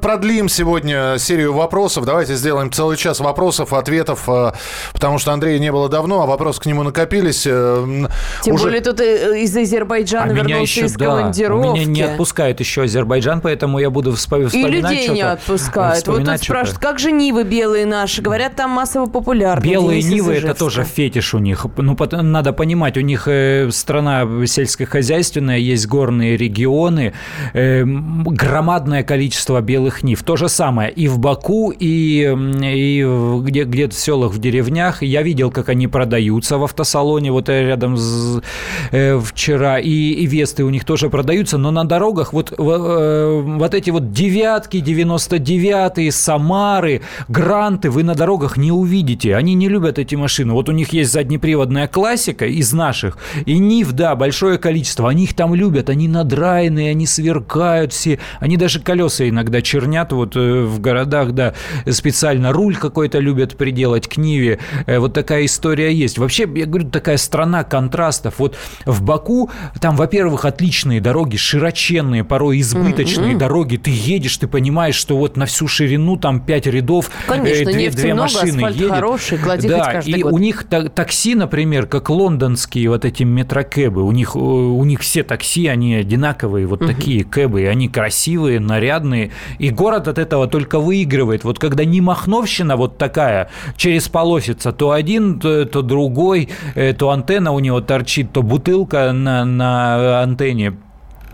продлим 0.00 0.48
сегодня 0.48 1.16
серию 1.18 1.52
вопросов. 1.52 2.04
Давайте 2.04 2.36
сделаем 2.36 2.70
целый 2.70 2.96
час 2.96 3.18
вопросов, 3.18 3.72
ответов, 3.72 4.28
э, 4.28 4.52
потому 4.92 5.18
что 5.18 5.32
Андрея 5.32 5.58
не 5.58 5.72
было 5.72 5.88
давно, 5.88 6.22
а 6.22 6.26
вопросы 6.26 6.60
к 6.60 6.66
нему 6.66 6.84
накопились. 6.84 7.44
Э, 7.44 8.06
Тем 8.42 8.54
уже... 8.54 8.66
более 8.66 8.80
тут 8.82 9.00
э, 9.00 9.40
из 9.40 9.56
Азербайджана 9.56 10.30
а 10.30 10.32
вернулся 10.32 10.60
еще, 10.60 10.84
из 10.84 10.92
да, 10.92 11.06
командировки. 11.06 11.80
Меня 11.80 11.84
не 11.86 12.02
отпускает 12.02 12.60
еще 12.60 12.82
Азербайджан, 12.82 13.40
поэтому 13.40 13.80
я 13.80 13.90
буду 13.90 14.12
вспоминать 14.12 14.54
И 14.54 14.62
людей 14.62 15.08
не 15.08 15.22
отпускают. 15.22 16.06
Вот 16.06 16.24
тут 16.24 16.40
спрашивают, 16.40 16.78
как 16.78 17.00
же 17.00 17.10
Нивы 17.10 17.42
белые 17.42 17.84
наши? 17.84 18.22
Говорят, 18.22 18.54
там 18.54 18.70
массово 18.70 19.06
популярны. 19.06 19.64
Белые 19.64 20.04
Нивы– 20.04 20.34
это 20.36 20.54
тоже 20.54 20.84
фетиш 20.84 21.34
у 21.34 21.38
них. 21.38 21.66
Ну, 21.76 21.96
надо 22.12 22.52
понимать, 22.52 22.96
у 22.96 23.00
них 23.00 23.26
э, 23.26 23.70
страна 23.72 24.24
сельскохозяйственная, 24.46 25.58
есть 25.58 25.79
горные 25.86 26.36
регионы, 26.36 27.12
э, 27.52 27.84
громадное 27.84 29.02
количество 29.02 29.60
белых 29.60 30.02
нив. 30.02 30.22
То 30.22 30.36
же 30.36 30.48
самое 30.48 30.90
и 30.90 31.08
в 31.08 31.18
Баку, 31.18 31.70
и, 31.70 32.34
и 32.62 33.40
где, 33.42 33.64
где-то 33.64 33.94
в 33.94 33.98
селах, 33.98 34.32
в 34.32 34.38
деревнях. 34.38 35.02
Я 35.02 35.22
видел, 35.22 35.50
как 35.50 35.68
они 35.68 35.86
продаются 35.86 36.58
в 36.58 36.64
автосалоне, 36.64 37.32
вот 37.32 37.48
рядом 37.48 37.96
с, 37.96 38.42
э, 38.90 39.20
вчера, 39.20 39.78
и, 39.78 39.90
и 39.90 40.26
Весты 40.26 40.64
у 40.64 40.70
них 40.70 40.84
тоже 40.84 41.10
продаются, 41.10 41.58
но 41.58 41.70
на 41.70 41.84
дорогах 41.84 42.32
вот, 42.32 42.52
э, 42.56 43.42
вот 43.44 43.74
эти 43.74 43.90
вот 43.90 44.12
девятки, 44.12 44.78
99-е, 44.78 46.12
Самары, 46.12 47.02
Гранты 47.28 47.90
вы 47.90 48.02
на 48.02 48.14
дорогах 48.14 48.56
не 48.56 48.72
увидите. 48.72 49.36
Они 49.36 49.54
не 49.54 49.68
любят 49.68 49.98
эти 49.98 50.14
машины. 50.14 50.52
Вот 50.52 50.68
у 50.68 50.72
них 50.72 50.92
есть 50.92 51.12
заднеприводная 51.12 51.88
классика 51.88 52.46
из 52.46 52.72
наших, 52.72 53.18
и 53.46 53.58
Нив, 53.58 53.92
да, 53.92 54.14
большое 54.14 54.58
количество. 54.58 55.08
Они 55.08 55.24
их 55.24 55.34
там 55.34 55.54
любят, 55.54 55.69
они 55.78 56.08
надраенные, 56.08 56.90
они 56.90 57.06
сверкают 57.06 57.92
все, 57.92 58.18
они 58.38 58.56
даже 58.56 58.80
колеса 58.80 59.28
иногда 59.28 59.62
чернят 59.62 60.12
вот 60.12 60.36
э, 60.36 60.64
в 60.64 60.80
городах, 60.80 61.32
да, 61.32 61.54
специально 61.88 62.52
руль 62.52 62.76
какой-то 62.76 63.18
любят 63.18 63.56
приделать 63.56 64.08
к 64.08 64.16
Ниве, 64.16 64.58
э, 64.86 64.98
вот 64.98 65.14
такая 65.14 65.44
история 65.44 65.92
есть. 65.92 66.18
Вообще, 66.18 66.48
я 66.54 66.66
говорю, 66.66 66.88
такая 66.90 67.16
страна 67.16 67.64
контрастов. 67.64 68.38
Вот 68.38 68.56
в 68.84 69.02
Баку 69.02 69.50
там, 69.80 69.96
во-первых, 69.96 70.44
отличные 70.44 71.00
дороги, 71.00 71.36
широченные, 71.36 72.24
порой 72.24 72.60
избыточные 72.60 73.34
mm-hmm. 73.34 73.38
дороги, 73.38 73.76
ты 73.76 73.90
едешь, 73.90 74.36
ты 74.36 74.46
понимаешь, 74.46 74.94
что 74.94 75.16
вот 75.16 75.36
на 75.36 75.46
всю 75.46 75.68
ширину 75.68 76.16
там 76.16 76.40
пять 76.40 76.66
рядов, 76.66 77.10
э, 77.26 77.28
Конечно, 77.28 77.70
э, 77.70 77.72
две, 77.72 77.90
две 77.90 78.14
много, 78.14 78.32
машины 78.32 78.60
едет. 78.70 78.90
хороший, 78.90 79.38
да, 79.62 80.00
и 80.04 80.22
год. 80.22 80.32
у 80.32 80.38
них 80.38 80.64
такси, 80.64 81.34
например, 81.34 81.86
как 81.86 82.10
лондонские 82.10 82.88
вот 82.90 83.04
эти 83.04 83.22
метрокэбы, 83.22 84.02
у 84.02 84.12
них, 84.12 84.36
у 84.36 84.84
них 84.84 85.00
все 85.00 85.22
такси 85.22 85.59
такси, 85.60 85.68
они 85.68 85.94
одинаковые, 85.94 86.66
вот 86.66 86.80
угу. 86.80 86.88
такие 86.88 87.24
кэбы, 87.24 87.66
они 87.66 87.88
красивые, 87.88 88.60
нарядные, 88.60 89.30
и 89.58 89.70
город 89.70 90.08
от 90.08 90.18
этого 90.18 90.46
только 90.46 90.78
выигрывает. 90.78 91.44
Вот 91.44 91.58
когда 91.58 91.84
не 91.84 92.00
махновщина 92.00 92.76
вот 92.76 92.98
такая 92.98 93.48
через 93.76 94.08
полосица, 94.08 94.72
то 94.72 94.90
один, 94.90 95.40
то, 95.40 95.64
то 95.64 95.82
другой, 95.82 96.48
э, 96.74 96.92
то 96.92 97.10
антенна 97.10 97.52
у 97.52 97.60
него 97.60 97.80
торчит, 97.80 98.32
то 98.32 98.42
бутылка 98.42 99.12
на, 99.12 99.44
на 99.44 100.22
антенне 100.22 100.74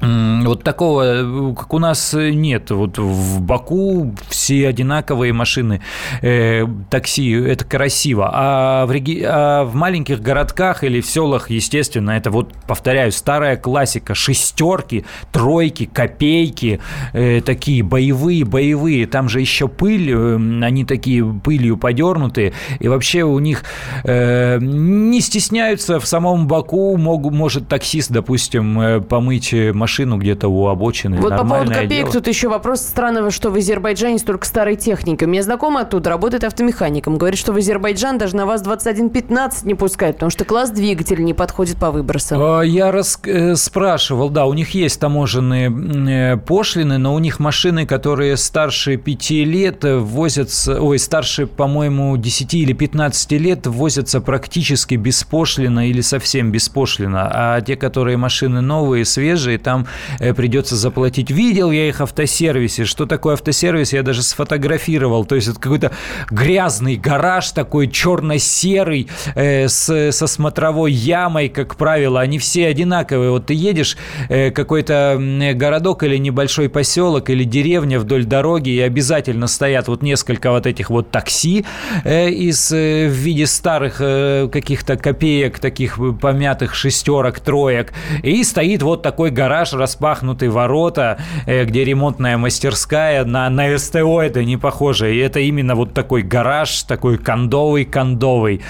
Вот 0.00 0.62
такого, 0.62 1.54
как 1.56 1.72
у 1.72 1.78
нас, 1.78 2.12
нет. 2.14 2.70
Вот 2.70 2.98
в 2.98 3.40
Баку 3.40 4.14
все 4.28 4.68
одинаковые 4.68 5.32
машины, 5.32 5.80
э, 6.20 6.66
такси, 6.90 7.32
это 7.32 7.64
красиво. 7.64 8.30
А 8.32 8.86
в, 8.86 8.92
реги... 8.92 9.24
а 9.26 9.64
в 9.64 9.74
маленьких 9.74 10.20
городках 10.20 10.84
или 10.84 11.00
в 11.00 11.06
селах, 11.06 11.50
естественно, 11.50 12.10
это 12.10 12.30
вот, 12.30 12.52
повторяю, 12.66 13.10
старая 13.10 13.56
классика. 13.56 14.14
Шестерки, 14.14 15.06
тройки, 15.32 15.86
копейки, 15.86 16.80
э, 17.14 17.40
такие 17.40 17.82
боевые, 17.82 18.44
боевые. 18.44 19.06
Там 19.06 19.30
же 19.30 19.40
еще 19.40 19.66
пыль, 19.66 20.10
э, 20.10 20.36
они 20.62 20.84
такие 20.84 21.24
пылью 21.24 21.78
подернутые. 21.78 22.52
И 22.80 22.88
вообще 22.88 23.22
у 23.22 23.38
них 23.38 23.64
э, 24.04 24.58
не 24.60 25.20
стесняются 25.22 26.00
в 26.00 26.06
самом 26.06 26.46
Баку. 26.46 26.96
Мог, 26.98 27.32
может 27.32 27.66
таксист, 27.66 28.10
допустим, 28.10 28.78
э, 28.78 29.00
помыть 29.00 29.54
машину 29.72 29.85
машину 29.86 30.18
где-то 30.18 30.48
у 30.48 30.66
обочины. 30.66 31.18
Вот 31.18 31.36
по 31.36 31.44
поводу 31.44 31.70
копеек 31.70 31.90
дело. 31.90 32.12
тут 32.12 32.26
еще 32.26 32.48
вопрос 32.48 32.80
странного, 32.80 33.30
что 33.30 33.50
в 33.50 33.54
Азербайджане 33.56 34.18
столько 34.18 34.44
старой 34.44 34.74
техники. 34.74 35.22
У 35.22 35.28
меня 35.28 35.44
знакомый 35.44 35.84
оттуда 35.84 36.10
работает 36.10 36.42
автомехаником. 36.42 37.18
Говорит, 37.18 37.38
что 37.38 37.52
в 37.52 37.56
Азербайджан 37.56 38.18
даже 38.18 38.34
на 38.34 38.46
ВАЗ-2115 38.46 39.50
не 39.62 39.74
пускают, 39.76 40.16
потому 40.16 40.30
что 40.30 40.44
класс 40.44 40.70
двигателя 40.70 41.22
не 41.22 41.34
подходит 41.34 41.76
по 41.76 41.92
выбросам. 41.92 42.42
А, 42.42 42.62
я 42.62 42.90
рас... 42.90 43.20
Э, 43.26 43.54
спрашивал, 43.54 44.28
да, 44.28 44.46
у 44.46 44.54
них 44.54 44.70
есть 44.70 44.98
таможенные 44.98 45.70
э, 45.70 46.36
пошлины, 46.36 46.98
но 46.98 47.14
у 47.14 47.20
них 47.20 47.38
машины, 47.38 47.86
которые 47.86 48.36
старше 48.36 48.96
5 48.96 49.30
лет, 49.30 49.84
возятся, 49.84 50.82
ой, 50.82 50.98
старше, 50.98 51.46
по-моему, 51.46 52.16
10 52.16 52.54
или 52.54 52.72
15 52.72 53.32
лет, 53.32 53.68
возятся 53.68 54.20
практически 54.20 54.96
беспошлино 54.96 55.88
или 55.88 56.00
совсем 56.00 56.50
беспошлино. 56.50 57.30
А 57.32 57.60
те, 57.60 57.76
которые 57.76 58.16
машины 58.16 58.62
новые, 58.62 59.04
свежие, 59.04 59.58
там 59.58 59.75
там 59.76 59.86
э, 60.20 60.34
придется 60.34 60.76
заплатить. 60.76 61.30
Видел 61.30 61.70
я 61.70 61.88
их 61.88 62.00
автосервисе. 62.00 62.84
Что 62.84 63.06
такое 63.06 63.34
автосервис, 63.34 63.92
я 63.92 64.02
даже 64.02 64.22
сфотографировал. 64.22 65.24
То 65.24 65.34
есть 65.34 65.48
это 65.48 65.60
какой-то 65.60 65.92
грязный 66.30 66.96
гараж 66.96 67.50
такой 67.50 67.88
черно-серый 67.88 69.08
э, 69.34 69.68
с, 69.68 70.12
со 70.12 70.26
смотровой 70.26 70.92
ямой, 70.92 71.48
как 71.48 71.76
правило. 71.76 72.20
Они 72.20 72.38
все 72.38 72.68
одинаковые. 72.68 73.30
Вот 73.30 73.46
ты 73.46 73.54
едешь 73.54 73.96
э, 74.28 74.50
какой-то 74.50 75.18
городок 75.54 76.02
или 76.02 76.16
небольшой 76.16 76.68
поселок 76.68 77.30
или 77.30 77.44
деревня 77.44 78.00
вдоль 78.00 78.24
дороги, 78.24 78.70
и 78.70 78.80
обязательно 78.80 79.46
стоят 79.46 79.88
вот 79.88 80.02
несколько 80.02 80.50
вот 80.50 80.66
этих 80.66 80.90
вот 80.90 81.10
такси 81.10 81.64
э, 82.04 82.30
из, 82.30 82.72
э, 82.72 83.08
в 83.08 83.12
виде 83.12 83.46
старых 83.46 83.96
э, 84.00 84.48
каких-то 84.50 84.96
копеек, 84.96 85.58
таких 85.58 85.98
помятых 86.20 86.74
шестерок, 86.74 87.40
троек. 87.40 87.92
И 88.22 88.42
стоит 88.44 88.82
вот 88.82 89.02
такой 89.02 89.30
гараж 89.30 89.65
распахнутые 89.72 90.50
ворота, 90.50 91.18
э, 91.46 91.64
где 91.64 91.84
ремонтная 91.84 92.36
мастерская, 92.38 93.24
на, 93.24 93.48
на 93.50 93.76
СТО 93.78 94.22
это 94.22 94.44
не 94.44 94.56
похоже. 94.56 95.14
И 95.14 95.18
это 95.18 95.40
именно 95.40 95.74
вот 95.74 95.94
такой 95.94 96.22
гараж, 96.22 96.82
такой 96.82 97.18
кондовый-кондовый. 97.18 98.62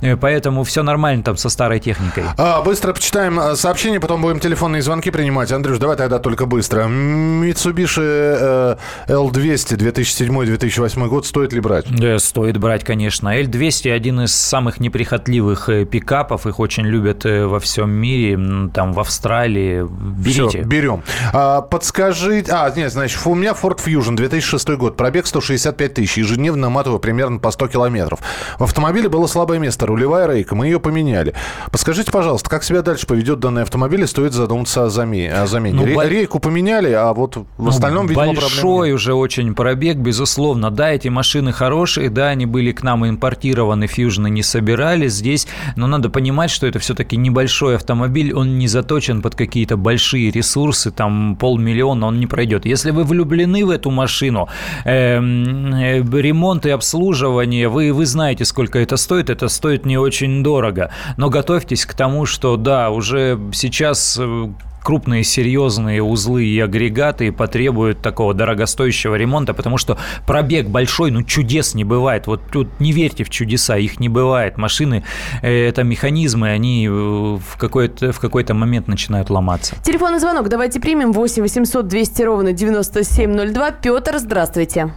Э, 0.00 0.16
поэтому 0.16 0.64
все 0.64 0.82
нормально 0.82 1.22
там 1.22 1.36
со 1.36 1.48
старой 1.48 1.80
техникой. 1.80 2.24
А, 2.36 2.62
быстро 2.62 2.92
почитаем 2.92 3.38
э, 3.40 3.56
сообщения, 3.56 4.00
потом 4.00 4.22
будем 4.22 4.40
телефонные 4.40 4.82
звонки 4.82 5.10
принимать. 5.10 5.52
Андрюш, 5.52 5.78
давай 5.78 5.96
тогда 5.96 6.18
только 6.18 6.46
быстро. 6.46 6.84
Mitsubishi 6.84 8.02
э, 8.02 8.76
L200 9.08 9.76
2007-2008 9.76 11.08
год 11.08 11.26
стоит 11.26 11.52
ли 11.52 11.60
брать? 11.60 11.86
Да, 11.90 12.18
стоит 12.18 12.58
брать, 12.58 12.84
конечно. 12.84 13.28
L200 13.40 13.90
один 13.90 14.20
из 14.22 14.34
самых 14.34 14.80
неприхотливых 14.80 15.68
пикапов. 15.90 16.46
Их 16.46 16.58
очень 16.60 16.84
любят 16.84 17.24
во 17.24 17.60
всем 17.60 17.90
мире, 17.90 18.70
там 18.72 18.92
в 18.92 19.00
Австралии. 19.00 19.86
Берите. 19.88 20.43
Все, 20.48 20.62
берем. 20.62 21.02
А, 21.32 21.60
подскажите... 21.60 22.52
А, 22.52 22.70
нет, 22.74 22.92
значит, 22.92 23.20
у 23.24 23.34
меня 23.34 23.52
Ford 23.52 23.78
Fusion 23.84 24.16
2006 24.16 24.70
год. 24.70 24.96
Пробег 24.96 25.26
165 25.26 25.94
тысяч. 25.94 26.18
Ежедневно 26.18 26.62
наматываю 26.62 27.00
примерно 27.00 27.38
по 27.38 27.50
100 27.50 27.68
километров. 27.68 28.20
В 28.58 28.64
автомобиле 28.64 29.08
было 29.08 29.26
слабое 29.26 29.58
место. 29.58 29.86
Рулевая 29.86 30.26
рейка. 30.26 30.54
Мы 30.54 30.66
ее 30.66 30.80
поменяли. 30.80 31.34
Подскажите, 31.70 32.10
пожалуйста, 32.10 32.48
как 32.50 32.64
себя 32.64 32.82
дальше 32.82 33.06
поведет 33.06 33.40
данный 33.40 33.62
автомобиль? 33.62 34.02
И 34.02 34.06
стоит 34.06 34.32
задуматься 34.32 34.84
о 34.84 34.90
замене. 34.90 35.32
О 35.34 35.46
замене. 35.46 35.76
Ну, 35.76 35.84
Ре- 35.84 36.08
Рейку 36.08 36.38
поменяли, 36.38 36.92
а 36.92 37.12
вот 37.12 37.36
в 37.36 37.44
ну, 37.58 37.68
остальном, 37.68 38.06
видимо, 38.06 38.34
Большой 38.34 38.92
уже 38.92 39.14
очень 39.14 39.54
пробег, 39.54 39.96
безусловно. 39.96 40.70
Да, 40.70 40.92
эти 40.92 41.08
машины 41.08 41.52
хорошие, 41.52 42.10
да, 42.10 42.28
они 42.28 42.46
были 42.46 42.72
к 42.72 42.82
нам 42.82 43.06
импортированы, 43.06 43.86
фьюжны 43.86 44.30
не 44.30 44.42
собирали 44.42 45.08
здесь, 45.08 45.46
но 45.76 45.86
надо 45.86 46.10
понимать, 46.10 46.50
что 46.50 46.66
это 46.66 46.78
все-таки 46.78 47.16
небольшой 47.16 47.76
автомобиль, 47.76 48.32
он 48.32 48.58
не 48.58 48.68
заточен 48.68 49.22
под 49.22 49.34
какие-то 49.34 49.76
большие 49.76 50.30
ресурсы, 50.34 50.90
там 50.90 51.36
полмиллиона, 51.36 52.06
он 52.06 52.20
не 52.20 52.26
пройдет. 52.26 52.66
Если 52.66 52.90
вы 52.90 53.04
влюблены 53.04 53.64
в 53.64 53.70
эту 53.70 53.90
машину, 53.90 54.48
э, 54.84 55.18
э, 55.18 56.02
ремонт 56.20 56.66
и 56.66 56.70
обслуживание, 56.70 57.68
вы, 57.68 57.92
вы 57.92 58.06
знаете, 58.06 58.44
сколько 58.44 58.78
это 58.78 58.96
стоит, 58.96 59.30
это 59.30 59.48
стоит 59.48 59.86
не 59.86 59.98
очень 59.98 60.42
дорого. 60.42 60.90
Но 61.16 61.30
готовьтесь 61.30 61.86
к 61.86 61.94
тому, 61.94 62.26
что 62.26 62.56
да, 62.56 62.90
уже 62.90 63.38
сейчас 63.52 64.18
э, 64.20 64.48
крупные 64.84 65.24
серьезные 65.24 66.02
узлы 66.02 66.44
и 66.44 66.60
агрегаты 66.60 67.32
потребуют 67.32 68.02
такого 68.02 68.34
дорогостоящего 68.34 69.14
ремонта, 69.14 69.54
потому 69.54 69.78
что 69.78 69.96
пробег 70.26 70.68
большой, 70.68 71.10
ну 71.10 71.22
чудес 71.22 71.74
не 71.74 71.84
бывает. 71.84 72.26
Вот 72.26 72.42
тут 72.52 72.68
не 72.78 72.92
верьте 72.92 73.24
в 73.24 73.30
чудеса, 73.30 73.78
их 73.78 73.98
не 73.98 74.10
бывает. 74.10 74.58
Машины 74.58 75.02
э, 75.42 75.68
это 75.68 75.82
механизмы, 75.82 76.50
они 76.50 76.86
э, 76.86 76.90
в 76.90 77.56
какой-то, 77.58 78.12
в 78.12 78.20
какой-то 78.20 78.52
момент 78.52 78.86
начинают 78.86 79.30
ломаться. 79.30 79.74
Телефонный 79.82 80.18
звонок 80.18 80.48
давайте 80.50 80.80
примем 80.80 81.12
8 81.12 81.42
800 81.42 81.88
200 81.88 82.22
ровно 82.22 82.52
9702. 82.52 83.70
Петр, 83.82 84.18
здравствуйте. 84.18 84.92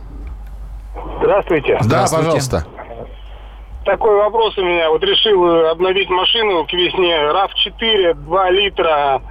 Здравствуйте. 1.20 1.80
Да, 1.86 2.06
пожалуйста. 2.12 2.66
Такой 3.86 4.18
вопрос 4.18 4.58
у 4.58 4.66
меня. 4.66 4.90
Вот 4.90 5.02
решил 5.02 5.70
обновить 5.70 6.10
машину 6.10 6.66
к 6.66 6.74
весне. 6.74 7.16
RAV4, 7.16 8.16
2 8.16 8.50
литра, 8.50 9.22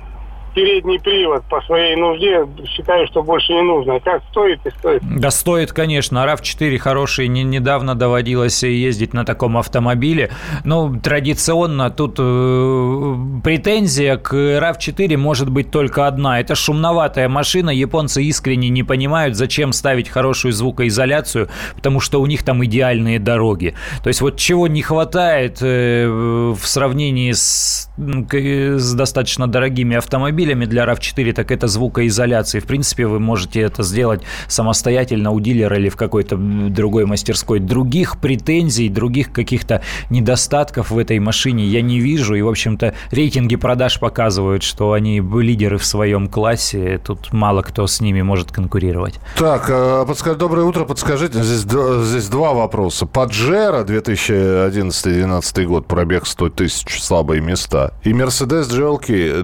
передний 0.57 0.99
привод 0.99 1.45
по 1.51 1.61
своей 1.63 1.97
нужде 1.97 2.47
считаю, 2.67 3.07
что 3.09 3.23
больше 3.23 3.53
не 3.53 3.61
нужно. 3.61 4.01
Как 4.01 4.23
стоит 4.31 4.59
и 4.65 4.71
стоит? 4.71 5.03
Да 5.03 5.31
стоит, 5.31 5.73
конечно. 5.73 6.25
RAV4 6.27 6.79
хороший. 6.79 7.29
Не, 7.29 7.45
недавно 7.45 7.95
доводилось 7.95 8.63
ездить 8.63 9.13
на 9.13 9.27
таком 9.27 9.59
автомобиле. 9.59 10.31
Ну, 10.65 10.99
традиционно 10.99 11.91
тут 11.91 12.17
э, 12.19 13.15
претензия 13.45 14.17
к 14.17 14.33
RAV4 14.33 15.19
может 15.19 15.51
быть 15.51 15.71
только 15.71 16.07
одна. 16.07 16.41
Это 16.41 16.55
шумноватая 16.55 17.29
машина. 17.29 17.69
Японцы 17.69 18.23
искренне 18.23 18.71
не 18.71 18.83
понимают, 18.83 19.37
зачем 19.37 19.75
ставить 19.75 20.09
хорошую 20.09 20.53
звукоизоляцию, 20.53 21.51
потому 21.75 22.01
что 22.01 22.19
у 22.19 22.25
них 22.25 22.43
там 22.45 22.65
идеальные 22.65 23.19
дороги. 23.19 23.75
То 24.03 24.09
есть 24.09 24.23
вот 24.23 24.39
чего 24.39 24.69
не 24.69 24.81
хватает 24.81 25.59
э, 25.61 26.07
в 26.09 26.67
сравнении 26.67 27.33
с, 27.33 27.91
с 27.99 28.95
достаточно 28.95 29.47
дорогими 29.47 29.97
автомобилями, 29.97 30.46
автомобилями 30.47 30.65
для 30.67 30.85
RAV4, 30.85 31.33
так 31.33 31.51
это 31.51 31.67
звукоизоляция. 31.67 32.61
В 32.61 32.65
принципе, 32.65 33.07
вы 33.07 33.19
можете 33.21 33.61
это 33.61 33.83
сделать 33.83 34.23
самостоятельно 34.49 35.31
у 35.31 35.41
дилера 35.41 35.77
или 35.77 35.89
в 35.89 35.97
какой-то 35.97 36.37
другой 36.37 37.07
мастерской. 37.07 37.59
Других 37.59 38.19
претензий, 38.19 38.89
других 38.89 39.33
каких-то 39.33 39.83
недостатков 40.11 40.91
в 40.91 40.99
этой 40.99 41.19
машине 41.19 41.65
я 41.65 41.83
не 41.83 42.01
вижу. 42.01 42.35
И, 42.35 42.43
в 42.43 42.49
общем-то, 42.49 42.95
рейтинги 43.11 43.57
продаж 43.57 43.99
показывают, 43.99 44.63
что 44.63 44.93
они 44.93 45.21
лидеры 45.21 45.79
в 45.79 45.85
своем 45.85 46.29
классе. 46.29 47.01
Тут 47.05 47.33
мало 47.33 47.63
кто 47.63 47.87
с 47.87 48.01
ними 48.01 48.23
может 48.23 48.53
конкурировать. 48.53 49.15
Так, 49.37 49.67
э, 49.69 50.05
подскажи, 50.07 50.37
доброе 50.37 50.63
утро. 50.63 50.85
Подскажите, 50.85 51.43
здесь, 51.43 51.67
здесь 52.07 52.29
два 52.29 52.53
вопроса. 52.53 53.07
Паджеро 53.07 53.85
2011-2012 53.85 55.67
год, 55.67 55.87
пробег 55.87 56.27
100 56.27 56.49
тысяч, 56.51 57.03
слабые 57.03 57.41
места. 57.41 57.93
И 58.05 58.13
Mercedes 58.13 58.69
GLK 58.71 59.43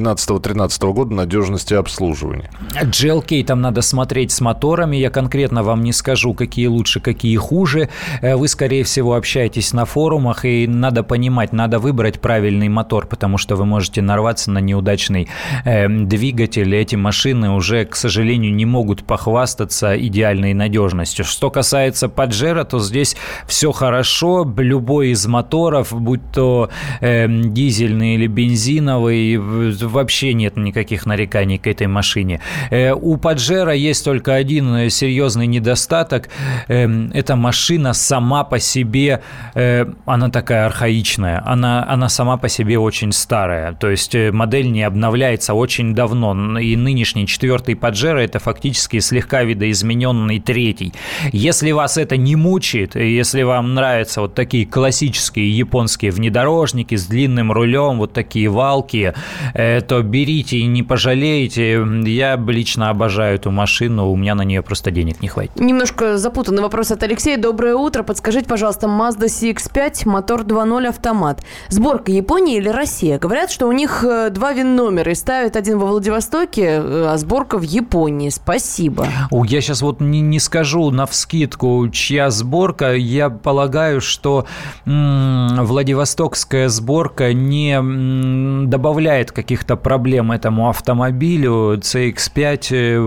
12 0.00 0.26
2012-2013 0.26 0.92
года 0.92 1.14
надежности 1.14 1.74
обслуживания. 1.74 2.50
GLK 2.82 3.44
там 3.44 3.60
надо 3.60 3.82
смотреть 3.82 4.32
с 4.32 4.40
моторами. 4.40 4.96
Я 4.96 5.10
конкретно 5.10 5.62
вам 5.62 5.82
не 5.82 5.92
скажу, 5.92 6.34
какие 6.34 6.66
лучше, 6.66 7.00
какие 7.00 7.36
хуже. 7.36 7.88
Э, 8.20 8.36
вы, 8.36 8.48
скорее 8.48 8.84
всего, 8.84 9.14
общаетесь 9.14 9.72
на 9.72 9.84
форумах, 9.84 10.44
и 10.44 10.66
надо 10.66 11.02
понимать, 11.02 11.52
надо 11.52 11.78
выбрать 11.78 12.20
правильный 12.20 12.68
мотор, 12.68 13.06
потому 13.06 13.38
что 13.38 13.56
вы 13.56 13.64
можете 13.64 14.02
нарваться 14.02 14.50
на 14.50 14.58
неудачный 14.58 15.28
э, 15.64 15.88
двигатель. 15.88 16.74
Эти 16.74 16.96
машины 16.96 17.50
уже, 17.50 17.84
к 17.84 17.96
сожалению, 17.96 18.54
не 18.54 18.66
могут 18.66 19.04
похвастаться 19.04 19.96
идеальной 19.96 20.54
надежностью. 20.54 21.24
Что 21.24 21.50
касается 21.50 22.08
Паджера, 22.08 22.64
то 22.64 22.78
здесь 22.78 23.16
все 23.46 23.72
хорошо. 23.72 24.46
Любой 24.56 25.10
из 25.10 25.26
моторов, 25.26 25.92
будь 25.92 26.32
то 26.32 26.70
э, 27.00 27.26
дизельный 27.28 28.14
или 28.14 28.26
бензиновый, 28.26 29.36
вообще 29.86 30.34
нет 30.34 30.56
никаких 30.56 31.06
нареканий 31.06 31.58
к 31.58 31.66
этой 31.66 31.86
машине. 31.86 32.40
Э, 32.70 32.92
у 32.92 33.16
Паджера 33.16 33.72
есть 33.72 34.04
только 34.04 34.34
один 34.34 34.90
серьезный 34.90 35.46
недостаток. 35.46 36.28
Эм, 36.68 37.10
эта 37.14 37.36
машина 37.36 37.92
сама 37.94 38.44
по 38.44 38.58
себе, 38.58 39.22
э, 39.54 39.86
она 40.04 40.30
такая 40.30 40.66
архаичная, 40.66 41.42
она, 41.46 41.86
она 41.88 42.08
сама 42.08 42.36
по 42.36 42.48
себе 42.48 42.78
очень 42.78 43.12
старая. 43.12 43.72
То 43.72 43.90
есть 43.90 44.14
э, 44.14 44.32
модель 44.32 44.70
не 44.70 44.82
обновляется 44.82 45.54
очень 45.54 45.94
давно. 45.94 46.58
И 46.58 46.76
нынешний 46.76 47.26
четвертый 47.26 47.76
Паджеро 47.76 48.18
это 48.18 48.38
фактически 48.38 49.00
слегка 49.00 49.42
видоизмененный 49.42 50.40
третий. 50.40 50.92
Если 51.32 51.72
вас 51.72 51.96
это 51.96 52.16
не 52.16 52.36
мучает, 52.36 52.96
если 52.96 53.42
вам 53.42 53.74
нравятся 53.74 54.20
вот 54.20 54.34
такие 54.34 54.66
классические 54.66 55.50
японские 55.50 56.10
внедорожники 56.10 56.94
с 56.94 57.06
длинным 57.06 57.52
рулем, 57.52 57.98
вот 57.98 58.12
такие 58.12 58.48
валки, 58.48 59.14
э, 59.54 59.75
то 59.80 60.02
берите 60.02 60.58
и 60.58 60.66
не 60.66 60.82
пожалеете. 60.82 61.84
Я 62.04 62.36
лично 62.36 62.90
обожаю 62.90 63.36
эту 63.36 63.50
машину, 63.50 64.10
у 64.10 64.16
меня 64.16 64.34
на 64.34 64.42
нее 64.42 64.62
просто 64.62 64.90
денег 64.90 65.20
не 65.22 65.28
хватит. 65.28 65.58
Немножко 65.58 66.18
запутанный 66.18 66.62
вопрос 66.62 66.90
от 66.90 67.02
Алексея. 67.02 67.38
Доброе 67.38 67.74
утро. 67.74 68.02
Подскажите, 68.02 68.46
пожалуйста, 68.46 68.86
Mazda 68.86 69.26
CX-5, 69.26 70.08
мотор 70.08 70.42
2.0 70.42 70.86
автомат. 70.88 71.42
Сборка 71.68 72.12
Япония 72.12 72.58
или 72.58 72.68
Россия? 72.68 73.18
Говорят, 73.18 73.50
что 73.50 73.66
у 73.66 73.72
них 73.72 74.04
э, 74.04 74.30
два 74.30 74.52
вин-номера 74.52 75.12
и 75.12 75.14
ставят 75.14 75.56
один 75.56 75.78
во 75.78 75.86
Владивостоке, 75.86 76.62
э, 76.62 77.06
а 77.08 77.16
сборка 77.18 77.58
в 77.58 77.62
Японии. 77.62 78.28
Спасибо. 78.30 79.06
О, 79.30 79.44
я 79.44 79.60
сейчас 79.60 79.82
вот 79.82 80.00
не, 80.00 80.20
не 80.20 80.38
скажу 80.38 80.90
на 80.90 81.06
вскидку, 81.06 81.88
чья 81.92 82.30
сборка. 82.30 82.94
Я 82.94 83.30
полагаю, 83.30 84.00
что 84.00 84.46
м- 84.84 85.64
Владивостокская 85.64 86.68
сборка 86.68 87.32
не 87.32 87.72
м- 87.72 88.70
добавляет 88.70 89.32
каких-то 89.32 89.65
проблем 89.74 90.30
этому 90.30 90.68
автомобилю. 90.68 91.78
CX-5... 91.78 92.68
Э, 92.70 92.98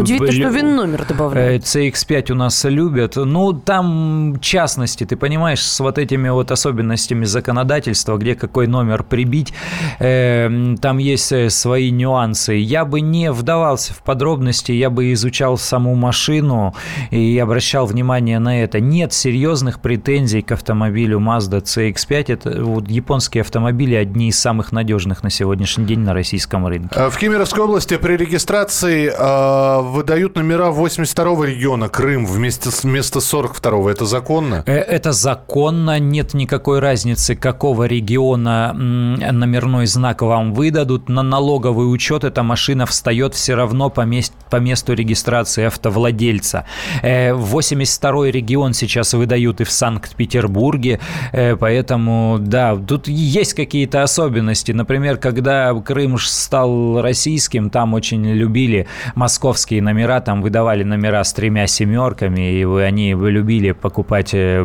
Удивительно, 0.00 0.32
что 0.32 0.48
вин-номер 0.48 1.04
добавляют. 1.06 1.64
CX-5 1.64 2.32
у 2.32 2.34
нас 2.36 2.64
любят. 2.64 3.16
Ну, 3.16 3.52
там 3.52 4.38
частности, 4.40 5.04
ты 5.04 5.16
понимаешь, 5.16 5.62
с 5.62 5.80
вот 5.80 5.98
этими 5.98 6.28
вот 6.30 6.50
особенностями 6.50 7.24
законодательства, 7.24 8.16
где 8.16 8.34
какой 8.34 8.66
номер 8.66 9.02
прибить, 9.02 9.52
э, 9.98 10.76
там 10.80 10.98
есть 10.98 11.32
э, 11.32 11.50
свои 11.50 11.90
нюансы. 11.90 12.54
Я 12.54 12.84
бы 12.84 13.00
не 13.00 13.32
вдавался 13.32 13.92
в 13.92 14.02
подробности, 14.02 14.72
я 14.72 14.88
бы 14.90 15.12
изучал 15.12 15.58
саму 15.58 15.94
машину 15.96 16.74
и 17.10 17.38
обращал 17.38 17.86
внимание 17.86 18.38
на 18.38 18.62
это. 18.62 18.80
Нет 18.80 19.12
серьезных 19.12 19.80
претензий 19.80 20.42
к 20.42 20.52
автомобилю 20.52 21.18
Mazda 21.18 21.62
CX-5. 21.62 22.32
Это 22.32 22.64
вот 22.64 22.88
японские 22.88 23.42
автомобили 23.42 23.94
одни 23.94 24.28
из 24.28 24.38
самых 24.38 24.70
надежных 24.72 25.24
на 25.24 25.30
сегодняшний 25.30 25.84
день 25.84 25.89
на 25.98 26.14
российском 26.14 26.66
рынке. 26.66 27.08
В 27.10 27.16
Кемеровской 27.16 27.64
области 27.64 27.96
при 27.96 28.16
регистрации 28.16 29.12
э, 29.16 29.82
выдают 29.82 30.36
номера 30.36 30.70
82 30.70 31.46
региона 31.46 31.88
Крым 31.88 32.26
вместе, 32.26 32.70
вместо 32.82 33.18
42-го. 33.18 33.90
Это 33.90 34.04
законно? 34.04 34.62
Э, 34.66 34.76
это 34.76 35.12
законно. 35.12 35.98
Нет 35.98 36.34
никакой 36.34 36.78
разницы, 36.78 37.34
какого 37.34 37.84
региона 37.84 38.72
номерной 38.74 39.86
знак 39.86 40.22
вам 40.22 40.52
выдадут. 40.52 41.08
На 41.08 41.22
налоговый 41.22 41.92
учет 41.92 42.24
эта 42.24 42.42
машина 42.42 42.86
встает 42.86 43.34
все 43.34 43.54
равно 43.54 43.90
по, 43.90 44.02
мест, 44.02 44.32
по 44.50 44.56
месту 44.56 44.94
регистрации 44.94 45.64
автовладельца. 45.64 46.64
82-й 47.02 48.28
э, 48.28 48.32
регион 48.32 48.72
сейчас 48.74 49.14
выдают 49.14 49.60
и 49.60 49.64
в 49.64 49.70
Санкт-Петербурге. 49.70 51.00
Э, 51.32 51.56
поэтому, 51.56 52.38
да, 52.40 52.76
тут 52.76 53.08
есть 53.08 53.54
какие-то 53.54 54.02
особенности. 54.02 54.72
Например, 54.72 55.16
когда 55.16 55.72
Крым 55.82 56.18
стал 56.18 57.00
российским, 57.00 57.70
там 57.70 57.94
очень 57.94 58.24
любили 58.26 58.86
московские 59.14 59.82
номера, 59.82 60.20
там 60.20 60.42
выдавали 60.42 60.82
номера 60.82 61.22
с 61.24 61.32
тремя 61.32 61.66
семерками, 61.66 62.60
и 62.60 62.64
они 62.64 63.12
любили 63.14 63.72
покупать, 63.72 64.30
э, 64.32 64.64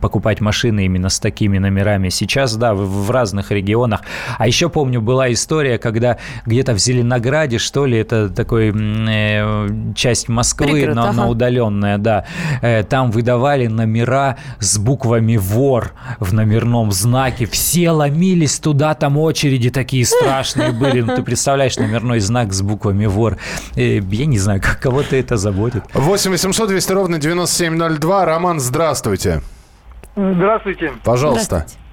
покупать 0.00 0.40
машины 0.40 0.86
именно 0.86 1.08
с 1.08 1.18
такими 1.18 1.58
номерами. 1.58 2.08
Сейчас, 2.08 2.56
да, 2.56 2.74
в, 2.74 3.10
разных 3.10 3.50
регионах. 3.50 4.02
А 4.38 4.46
еще 4.46 4.68
помню, 4.68 5.00
была 5.00 5.32
история, 5.32 5.78
когда 5.78 6.18
где-то 6.44 6.74
в 6.74 6.78
Зеленограде, 6.78 7.58
что 7.58 7.86
ли, 7.86 7.98
это 7.98 8.28
такой 8.28 8.72
э, 8.74 9.68
часть 9.94 10.28
Москвы, 10.28 10.66
Пригород, 10.72 10.96
но, 10.96 11.02
ага. 11.02 11.12
но 11.12 11.28
удаленная, 11.28 11.98
да, 11.98 12.24
э, 12.62 12.82
там 12.82 13.10
выдавали 13.10 13.66
номера 13.66 14.36
с 14.58 14.78
буквами 14.78 15.36
«вор» 15.36 15.92
в 16.20 16.32
номерном 16.34 16.92
знаке. 16.92 17.46
Все 17.46 17.90
ломились 17.90 18.58
туда, 18.58 18.94
там 18.94 19.18
очереди 19.18 19.70
такие 19.70 20.05
страшные 20.06 20.72
были. 20.72 21.00
Ну, 21.00 21.14
ты 21.14 21.22
представляешь, 21.22 21.76
номерной 21.76 22.20
знак 22.20 22.52
с 22.52 22.62
буквами 22.62 23.06
«вор». 23.06 23.36
Э, 23.74 23.98
я 23.98 24.26
не 24.26 24.38
знаю, 24.38 24.60
как 24.60 24.80
кого-то 24.80 25.16
это 25.16 25.36
заботит. 25.36 25.84
8 25.92 26.30
800 26.30 26.68
200 26.68 26.92
ровно 26.92 27.18
9702. 27.18 28.24
Роман, 28.24 28.60
здравствуйте. 28.60 29.42
Здравствуйте. 30.16 30.92
Пожалуйста. 31.04 31.66
Здравствуйте. 31.66 31.86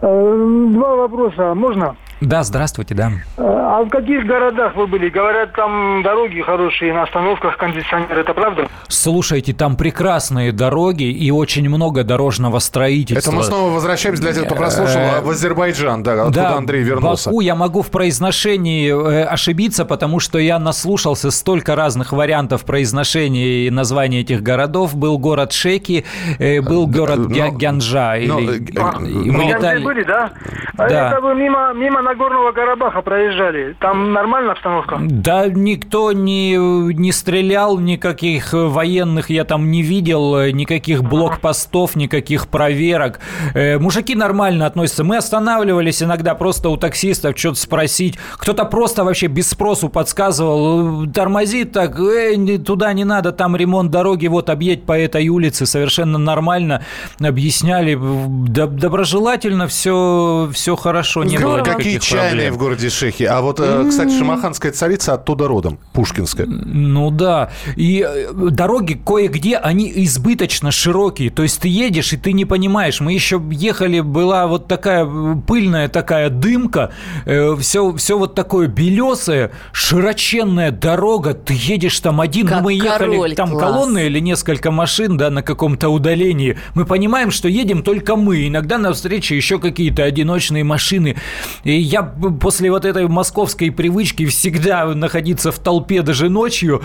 Э, 0.00 0.68
два 0.74 0.96
вопроса. 0.96 1.54
Можно? 1.54 1.96
Да, 2.22 2.44
здравствуйте, 2.44 2.94
да. 2.94 3.12
А 3.36 3.82
в 3.82 3.88
каких 3.88 4.26
городах 4.26 4.76
вы 4.76 4.86
были? 4.86 5.08
Говорят, 5.08 5.54
там 5.54 6.02
дороги 6.04 6.40
хорошие, 6.40 6.92
на 6.94 7.02
остановках 7.02 7.56
кондиционер, 7.56 8.16
это 8.16 8.32
правда? 8.32 8.68
Слушайте, 8.86 9.52
там 9.52 9.76
прекрасные 9.76 10.52
дороги 10.52 11.10
и 11.10 11.30
очень 11.32 11.68
много 11.68 12.04
дорожного 12.04 12.60
строительства. 12.60 13.30
Это 13.30 13.36
мы 13.36 13.42
снова 13.42 13.72
возвращаемся 13.72 14.22
для 14.22 14.32
тех, 14.34 14.44
кто 14.44 14.54
прослушал, 14.54 15.00
э, 15.00 15.20
в 15.22 15.30
Азербайджан, 15.30 16.02
да, 16.02 16.12
откуда 16.12 16.30
да, 16.32 16.56
Андрей 16.56 16.82
вернулся. 16.82 17.30
Баку 17.30 17.40
я 17.40 17.56
могу 17.56 17.82
в 17.82 17.90
произношении 17.90 18.92
э, 18.92 19.24
ошибиться, 19.24 19.84
потому 19.84 20.20
что 20.20 20.38
я 20.38 20.60
наслушался 20.60 21.32
столько 21.32 21.74
разных 21.74 22.12
вариантов 22.12 22.64
произношения 22.64 23.66
и 23.66 23.70
названия 23.70 24.20
этих 24.20 24.42
городов. 24.42 24.94
Был 24.94 25.18
город 25.18 25.52
Шеки, 25.52 26.04
э, 26.38 26.60
был 26.60 26.86
город 26.86 27.18
но, 27.18 27.50
Гянджа. 27.50 28.16
Но, 28.26 28.38
или, 28.38 28.78
а, 28.78 28.98
мы 29.00 29.44
летали... 29.44 29.82
были, 29.82 30.04
да? 30.04 30.30
А 30.76 30.88
да. 30.88 31.08
Это 31.08 31.20
вы 31.20 31.34
мимо, 31.34 31.72
мимо 31.72 32.02
Нагорного 32.12 32.52
Карабаха 32.52 33.00
проезжали. 33.00 33.74
Там 33.80 34.12
нормальная 34.12 34.52
обстановка? 34.52 34.98
Да, 35.00 35.46
никто 35.46 36.12
не, 36.12 36.56
не 36.92 37.10
стрелял, 37.10 37.78
никаких 37.78 38.52
военных 38.52 39.30
я 39.30 39.44
там 39.44 39.70
не 39.70 39.80
видел, 39.80 40.44
никаких 40.52 41.02
блокпостов, 41.02 41.96
никаких 41.96 42.48
проверок. 42.48 43.20
Э, 43.54 43.78
мужики 43.78 44.14
нормально 44.14 44.66
относятся. 44.66 45.04
Мы 45.04 45.16
останавливались 45.16 46.02
иногда 46.02 46.34
просто 46.34 46.68
у 46.68 46.76
таксистов 46.76 47.38
что-то 47.38 47.58
спросить. 47.58 48.18
Кто-то 48.36 48.66
просто 48.66 49.04
вообще 49.04 49.28
без 49.28 49.48
спросу 49.48 49.88
подсказывал, 49.88 51.06
тормозит 51.06 51.72
так, 51.72 51.98
э, 51.98 52.58
туда 52.58 52.92
не 52.92 53.04
надо, 53.04 53.32
там 53.32 53.56
ремонт 53.56 53.90
дороги, 53.90 54.26
вот 54.26 54.50
объедь 54.50 54.84
по 54.84 54.98
этой 54.98 55.26
улице. 55.28 55.64
Совершенно 55.64 56.18
нормально 56.18 56.82
объясняли. 57.18 57.98
Доброжелательно 57.98 59.66
все, 59.66 60.50
все 60.52 60.76
хорошо, 60.76 61.24
не 61.24 61.38
было 61.38 61.60
никаких 61.60 62.01
чайные 62.02 62.50
в 62.50 62.58
городе 62.58 62.90
Шехи. 62.90 63.24
А 63.24 63.40
вот, 63.40 63.60
э, 63.60 63.86
кстати, 63.88 64.16
шамаханская 64.18 64.72
царица 64.72 65.14
оттуда 65.14 65.48
родом, 65.48 65.78
Пушкинская. 65.92 66.46
Ну 66.46 67.10
да. 67.10 67.50
И 67.76 68.06
э, 68.06 68.32
дороги 68.50 68.94
кое-где, 68.94 69.56
они 69.56 69.90
избыточно 70.04 70.70
широкие. 70.70 71.30
То 71.30 71.42
есть 71.42 71.60
ты 71.60 71.68
едешь, 71.68 72.12
и 72.12 72.16
ты 72.16 72.32
не 72.32 72.44
понимаешь. 72.44 73.00
Мы 73.00 73.12
еще 73.12 73.40
ехали, 73.50 74.00
была 74.00 74.46
вот 74.46 74.68
такая 74.68 75.08
пыльная 75.46 75.88
такая 75.88 76.30
дымка, 76.30 76.92
все, 77.24 77.90
э, 77.90 77.96
все 77.96 78.18
вот 78.18 78.34
такое 78.34 78.68
белесое, 78.68 79.52
широченная 79.72 80.70
дорога. 80.70 81.34
Ты 81.34 81.54
едешь 81.56 81.98
там 82.00 82.20
один, 82.20 82.46
как 82.46 82.62
мы 82.62 82.74
ехали, 82.74 83.12
король, 83.12 83.34
там 83.34 83.50
класс. 83.50 83.62
колонны 83.62 84.06
или 84.06 84.18
несколько 84.18 84.70
машин, 84.70 85.16
да, 85.16 85.30
на 85.30 85.42
каком-то 85.42 85.88
удалении. 85.88 86.58
Мы 86.74 86.84
понимаем, 86.84 87.30
что 87.30 87.48
едем 87.48 87.82
только 87.82 88.16
мы. 88.16 88.48
Иногда 88.48 88.78
на 88.78 88.92
встрече 88.92 89.36
еще 89.36 89.58
какие-то 89.58 90.02
одиночные 90.04 90.64
машины. 90.64 91.16
И 91.64 91.72
я 91.82 92.02
после 92.02 92.70
вот 92.70 92.84
этой 92.84 93.08
московской 93.08 93.70
привычки 93.70 94.26
всегда 94.26 94.86
находиться 94.86 95.52
в 95.52 95.58
толпе 95.58 96.02
даже 96.02 96.28
ночью, 96.28 96.82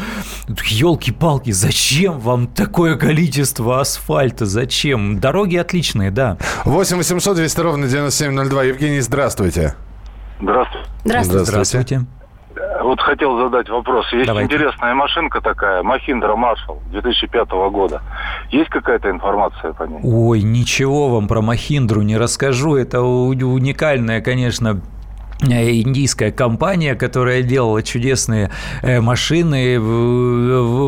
елки-палки, 0.47 1.51
зачем 1.51 2.19
вам 2.19 2.47
такое 2.47 2.95
количество 2.95 3.79
асфальта? 3.81 4.45
Зачем? 4.45 5.19
Дороги 5.19 5.55
отличные, 5.55 6.11
да. 6.11 6.37
8 6.65 6.97
800 6.97 7.35
200 7.35 7.59
ровно 7.59 7.87
9702. 7.87 8.63
Евгений, 8.63 9.01
здравствуйте. 9.01 9.75
Здравствуйте. 10.41 10.89
Здравствуйте. 11.03 11.45
Здравствуйте. 11.45 12.16
Вот 12.81 12.99
хотел 13.01 13.37
задать 13.37 13.69
вопрос. 13.69 14.11
Есть 14.13 14.27
Давайте. 14.27 14.55
интересная 14.55 14.93
машинка 14.93 15.41
такая, 15.41 15.83
Махиндра 15.83 16.35
Маршал 16.35 16.79
2005 16.91 17.49
года. 17.71 18.01
Есть 18.49 18.69
какая-то 18.69 19.09
информация 19.09 19.73
по 19.73 19.83
ней? 19.83 19.99
Ой, 20.03 20.41
ничего 20.41 21.09
вам 21.09 21.27
про 21.27 21.41
Махиндру 21.41 22.01
не 22.01 22.17
расскажу. 22.17 22.75
Это 22.75 23.01
уникальная, 23.01 24.21
конечно, 24.21 24.81
индийская 25.41 26.31
компания, 26.31 26.95
которая 26.95 27.43
делала 27.43 27.83
чудесные 27.83 28.51
э, 28.81 28.99
машины, 29.01 29.77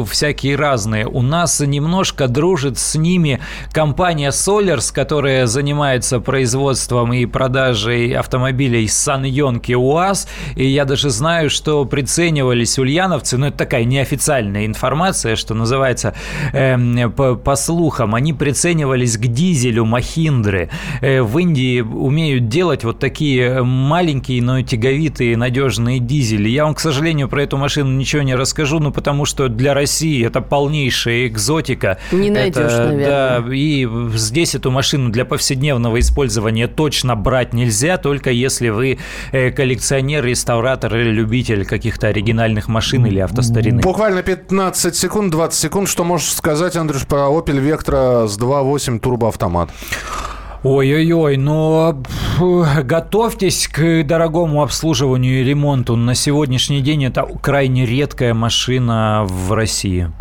всякие 0.05 0.55
разные. 0.55 1.07
У 1.07 1.21
нас 1.21 1.59
немножко 1.59 2.27
дружит 2.27 2.77
с 2.77 2.95
ними 2.95 3.39
компания 3.71 4.29
Solars, 4.29 4.93
которая 4.93 5.45
занимается 5.45 6.19
производством 6.19 7.13
и 7.13 7.25
продажей 7.25 8.11
автомобилей 8.11 8.87
Саньонки 8.87 9.73
УАЗ. 9.73 10.27
И 10.55 10.65
я 10.65 10.85
даже 10.85 11.09
знаю, 11.09 11.49
что 11.49 11.85
приценивались 11.85 12.79
ульяновцы, 12.79 13.37
но 13.37 13.47
это 13.47 13.57
такая 13.57 13.83
неофициальная 13.83 14.65
информация, 14.65 15.35
что 15.35 15.53
называется, 15.53 16.13
э, 16.53 17.09
по, 17.09 17.35
по 17.35 17.55
слухам, 17.55 18.15
они 18.15 18.33
приценивались 18.33 19.17
к 19.17 19.27
дизелю 19.27 19.85
Махиндры. 19.85 20.69
Э, 21.01 21.21
в 21.21 21.37
Индии 21.37 21.81
умеют 21.81 22.47
делать 22.47 22.83
вот 22.83 22.99
такие 22.99 23.63
маленькие 23.63 24.38
дорогие, 24.39 24.43
но 24.43 24.61
тяговитые, 24.61 25.37
надежные 25.37 25.99
дизели. 25.99 26.49
Я 26.49 26.65
вам, 26.65 26.75
к 26.75 26.79
сожалению, 26.79 27.29
про 27.29 27.43
эту 27.43 27.57
машину 27.57 27.91
ничего 27.91 28.21
не 28.23 28.35
расскажу, 28.35 28.79
ну, 28.79 28.91
потому 28.91 29.25
что 29.25 29.47
для 29.47 29.73
России 29.73 30.25
это 30.25 30.41
полнейшая 30.41 31.27
экзотика. 31.27 31.97
Не 32.11 32.29
найдешь, 32.29 32.57
это, 32.57 32.87
наверное. 32.87 33.41
Да, 33.41 33.45
и 33.53 33.87
здесь 34.15 34.55
эту 34.55 34.71
машину 34.71 35.09
для 35.09 35.25
повседневного 35.25 35.99
использования 35.99 36.67
точно 36.67 37.15
брать 37.15 37.53
нельзя, 37.53 37.97
только 37.97 38.31
если 38.31 38.69
вы 38.69 38.99
э, 39.31 39.51
коллекционер, 39.51 40.25
реставратор 40.25 40.95
или 40.95 41.11
любитель 41.11 41.65
каких-то 41.65 42.07
оригинальных 42.07 42.67
машин 42.67 43.05
или 43.05 43.19
автостарины. 43.19 43.81
Буквально 43.81 44.23
15 44.23 44.95
секунд, 44.95 45.31
20 45.31 45.59
секунд. 45.59 45.89
Что 45.89 46.03
можешь 46.03 46.33
сказать, 46.33 46.75
Андрюш, 46.75 47.05
про 47.05 47.29
Opel 47.29 47.59
Vectra 47.59 48.27
с 48.27 48.37
2.8 48.37 48.99
турбоавтомат? 48.99 49.69
Ой-ой-ой, 50.63 51.37
но 51.37 52.03
готовьтесь 52.83 53.69
к 53.69 54.03
дорогому 54.03 54.61
обслуживанию 54.61 55.41
и 55.41 55.43
ремонту. 55.45 55.95
На 55.95 56.15
сегодняшний 56.15 56.81
день 56.81 57.05
это 57.05 57.25
крайне 57.41 57.85
редкая 57.85 58.33
машина 58.33 59.25
в 59.25 59.53
России. 59.53 60.11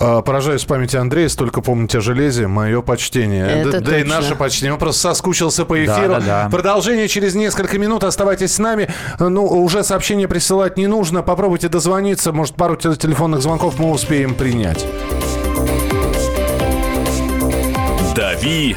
А, 0.00 0.22
поражаюсь 0.22 0.64
памяти 0.64 0.96
Андрея, 0.96 1.28
столько 1.28 1.60
помните 1.60 1.98
о 1.98 2.00
железе. 2.00 2.48
Мое 2.48 2.82
почтение. 2.82 3.46
Это 3.46 3.72
да, 3.72 3.80
да 3.80 4.00
и 4.00 4.04
наше 4.04 4.34
почтение. 4.34 4.72
Он 4.72 4.80
просто 4.80 5.02
соскучился 5.02 5.64
по 5.64 5.78
эфиру. 5.82 6.14
Да, 6.14 6.20
да, 6.20 6.42
да. 6.44 6.48
Продолжение 6.50 7.06
через 7.06 7.36
несколько 7.36 7.78
минут. 7.78 8.02
Оставайтесь 8.02 8.52
с 8.52 8.58
нами. 8.58 8.88
Ну, 9.20 9.44
уже 9.44 9.84
сообщение 9.84 10.26
присылать 10.26 10.76
не 10.76 10.88
нужно. 10.88 11.22
Попробуйте 11.22 11.68
дозвониться. 11.68 12.32
Может, 12.32 12.56
пару 12.56 12.76
телефонных 12.76 13.42
звонков 13.42 13.78
мы 13.78 13.92
успеем 13.92 14.34
принять. 14.34 14.84
Дави 18.16 18.76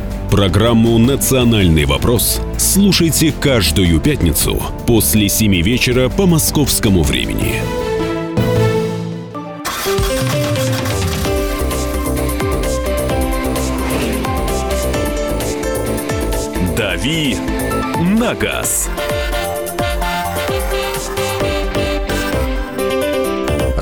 Программу 0.31 0.97
«Национальный 0.97 1.83
вопрос» 1.83 2.39
слушайте 2.57 3.33
каждую 3.33 3.99
пятницу 3.99 4.63
после 4.87 5.27
7 5.27 5.61
вечера 5.61 6.07
по 6.07 6.25
московскому 6.25 7.03
времени. 7.03 7.55
«Дави 16.77 17.35
на 18.01 18.33
газ». 18.33 18.89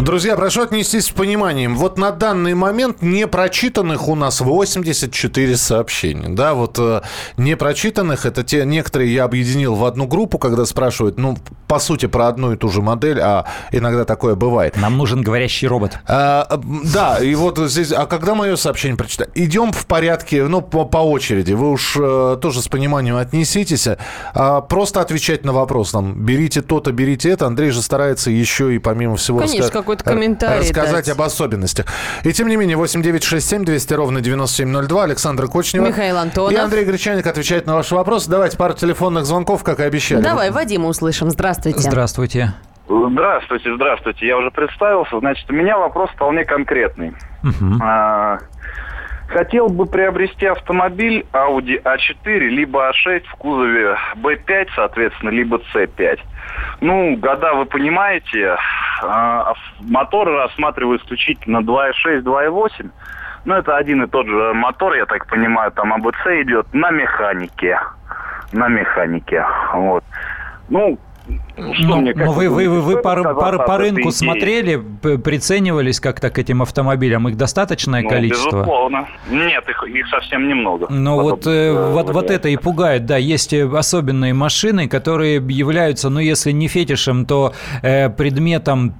Друзья, 0.09 0.35
прошу 0.35 0.63
отнестись 0.63 1.05
с 1.05 1.09
пониманием. 1.11 1.77
Вот 1.77 1.99
на 1.99 2.09
данный 2.09 2.55
момент 2.55 3.03
не 3.03 3.27
прочитанных 3.27 4.07
у 4.07 4.15
нас 4.15 4.41
84 4.41 5.55
сообщения. 5.55 6.29
Да, 6.29 6.55
вот 6.55 6.79
э, 6.79 7.01
не 7.37 7.55
прочитанных, 7.55 8.25
это 8.25 8.43
те 8.43 8.65
некоторые 8.65 9.13
я 9.13 9.25
объединил 9.25 9.75
в 9.75 9.85
одну 9.85 10.07
группу, 10.07 10.39
когда 10.39 10.65
спрашивают, 10.65 11.19
ну, 11.19 11.37
по 11.67 11.77
сути, 11.77 12.07
про 12.07 12.27
одну 12.27 12.53
и 12.53 12.57
ту 12.57 12.69
же 12.69 12.81
модель, 12.81 13.19
а 13.21 13.45
иногда 13.71 14.03
такое 14.03 14.33
бывает. 14.33 14.77
Нам 14.77 14.97
нужен 14.97 15.21
говорящий 15.21 15.67
робот. 15.67 15.99
А, 16.07 16.59
да, 16.91 17.19
и 17.19 17.35
вот 17.35 17.59
здесь, 17.59 17.91
а 17.91 18.07
когда 18.07 18.33
мое 18.33 18.55
сообщение 18.55 18.97
прочитать? 18.97 19.29
Идем 19.35 19.71
в 19.71 19.85
порядке, 19.85 20.45
ну, 20.45 20.61
по, 20.61 20.85
по 20.85 20.97
очереди. 20.97 21.53
Вы 21.53 21.69
уж 21.69 21.95
э, 22.01 22.39
тоже 22.41 22.63
с 22.63 22.67
пониманием 22.67 23.15
отнеситесь. 23.15 23.87
А, 24.33 24.61
просто 24.61 25.01
отвечать 25.01 25.45
на 25.45 25.53
вопрос. 25.53 25.91
Там, 25.91 26.15
берите 26.25 26.63
то-то, 26.63 26.91
берите 26.91 27.29
это. 27.29 27.45
Андрей 27.45 27.69
же 27.69 27.83
старается 27.83 28.31
еще 28.31 28.73
и 28.73 28.79
помимо 28.79 29.15
всего... 29.15 29.37
Конечно, 29.37 29.69
какой 29.69 29.98
какой-то 30.03 30.19
комментарий 30.19 30.61
Рассказать 30.61 31.05
дать. 31.05 31.09
об 31.09 31.21
особенностях. 31.21 31.85
И 32.23 32.33
тем 32.33 32.47
не 32.47 32.55
менее, 32.55 32.77
8967 32.77 33.65
200 33.65 33.93
ровно 33.93 34.21
9702. 34.21 35.03
Александр 35.03 35.47
Кочнева. 35.47 35.87
Михаил 35.87 36.17
Антонов. 36.17 36.51
И 36.51 36.55
Андрей 36.55 36.85
Гречаник 36.85 37.27
отвечает 37.27 37.65
на 37.65 37.75
ваши 37.75 37.95
вопросы. 37.95 38.29
Давайте 38.29 38.57
пару 38.57 38.73
телефонных 38.73 39.25
звонков, 39.25 39.63
как 39.63 39.79
и 39.79 39.83
обещали. 39.83 40.21
Давай, 40.21 40.51
Вадима 40.51 40.87
услышим. 40.87 41.29
Здравствуйте. 41.29 41.79
Здравствуйте. 41.79 42.53
Здравствуйте, 42.87 43.75
здравствуйте. 43.75 44.25
Я 44.27 44.37
уже 44.37 44.49
представился. 44.49 45.19
Значит, 45.19 45.49
у 45.49 45.53
меня 45.53 45.77
вопрос 45.77 46.09
вполне 46.09 46.43
конкретный. 46.43 47.13
Угу. 47.43 47.77
А, 47.81 48.39
хотел 49.29 49.69
бы 49.69 49.85
приобрести 49.85 50.45
автомобиль 50.45 51.25
Audi 51.31 51.81
A4, 51.81 52.39
либо 52.39 52.89
A6 52.89 53.23
в 53.27 53.35
кузове 53.35 53.95
B5, 54.15 54.69
соответственно, 54.75 55.29
либо 55.29 55.61
C5. 55.73 56.19
Ну, 56.81 57.15
года 57.17 57.53
вы 57.53 57.65
понимаете, 57.65 58.57
а, 59.03 59.53
моторы 59.81 60.35
рассматриваю 60.35 60.99
исключительно 60.99 61.59
2.6, 61.59 62.21
2.8. 62.23 62.89
Ну, 63.45 63.53
это 63.53 63.77
один 63.77 64.03
и 64.03 64.07
тот 64.07 64.27
же 64.27 64.53
мотор, 64.53 64.95
я 64.95 65.05
так 65.05 65.27
понимаю, 65.27 65.71
там 65.71 65.93
АБЦ 65.93 66.41
идет 66.41 66.73
на 66.73 66.91
механике. 66.91 67.79
На 68.51 68.67
механике. 68.67 69.45
Вот. 69.73 70.03
Ну, 70.69 70.97
что 71.55 71.87
но, 71.87 71.97
мне, 71.97 72.13
но 72.15 72.31
вы, 72.31 72.49
вы, 72.49 72.69
вы, 72.69 72.81
вы 72.81 73.01
по, 73.01 73.15
по, 73.15 73.57
по 73.57 73.77
рынку 73.77 74.11
смотрели, 74.11 74.75
приценивались 75.17 75.99
как-то 75.99 76.29
к 76.29 76.39
этим 76.39 76.61
автомобилям? 76.61 77.27
Их 77.27 77.37
достаточное 77.37 78.01
ну, 78.01 78.09
количество? 78.09 78.61
Безусловно. 78.61 79.07
Нет, 79.29 79.67
их, 79.67 79.83
их 79.83 80.07
совсем 80.07 80.47
немного. 80.47 80.87
Ну 80.89 81.21
вот, 81.21 81.45
э, 81.45 81.91
вот, 81.91 82.09
вот 82.09 82.31
это 82.31 82.49
и 82.49 82.57
пугает, 82.57 83.05
да. 83.05 83.17
Есть 83.17 83.53
особенные 83.53 84.33
машины, 84.33 84.87
которые 84.87 85.35
являются, 85.35 86.09
ну 86.09 86.19
если 86.19 86.51
не 86.51 86.67
фетишем, 86.67 87.25
то 87.25 87.53
э, 87.81 88.09
предметом 88.09 88.93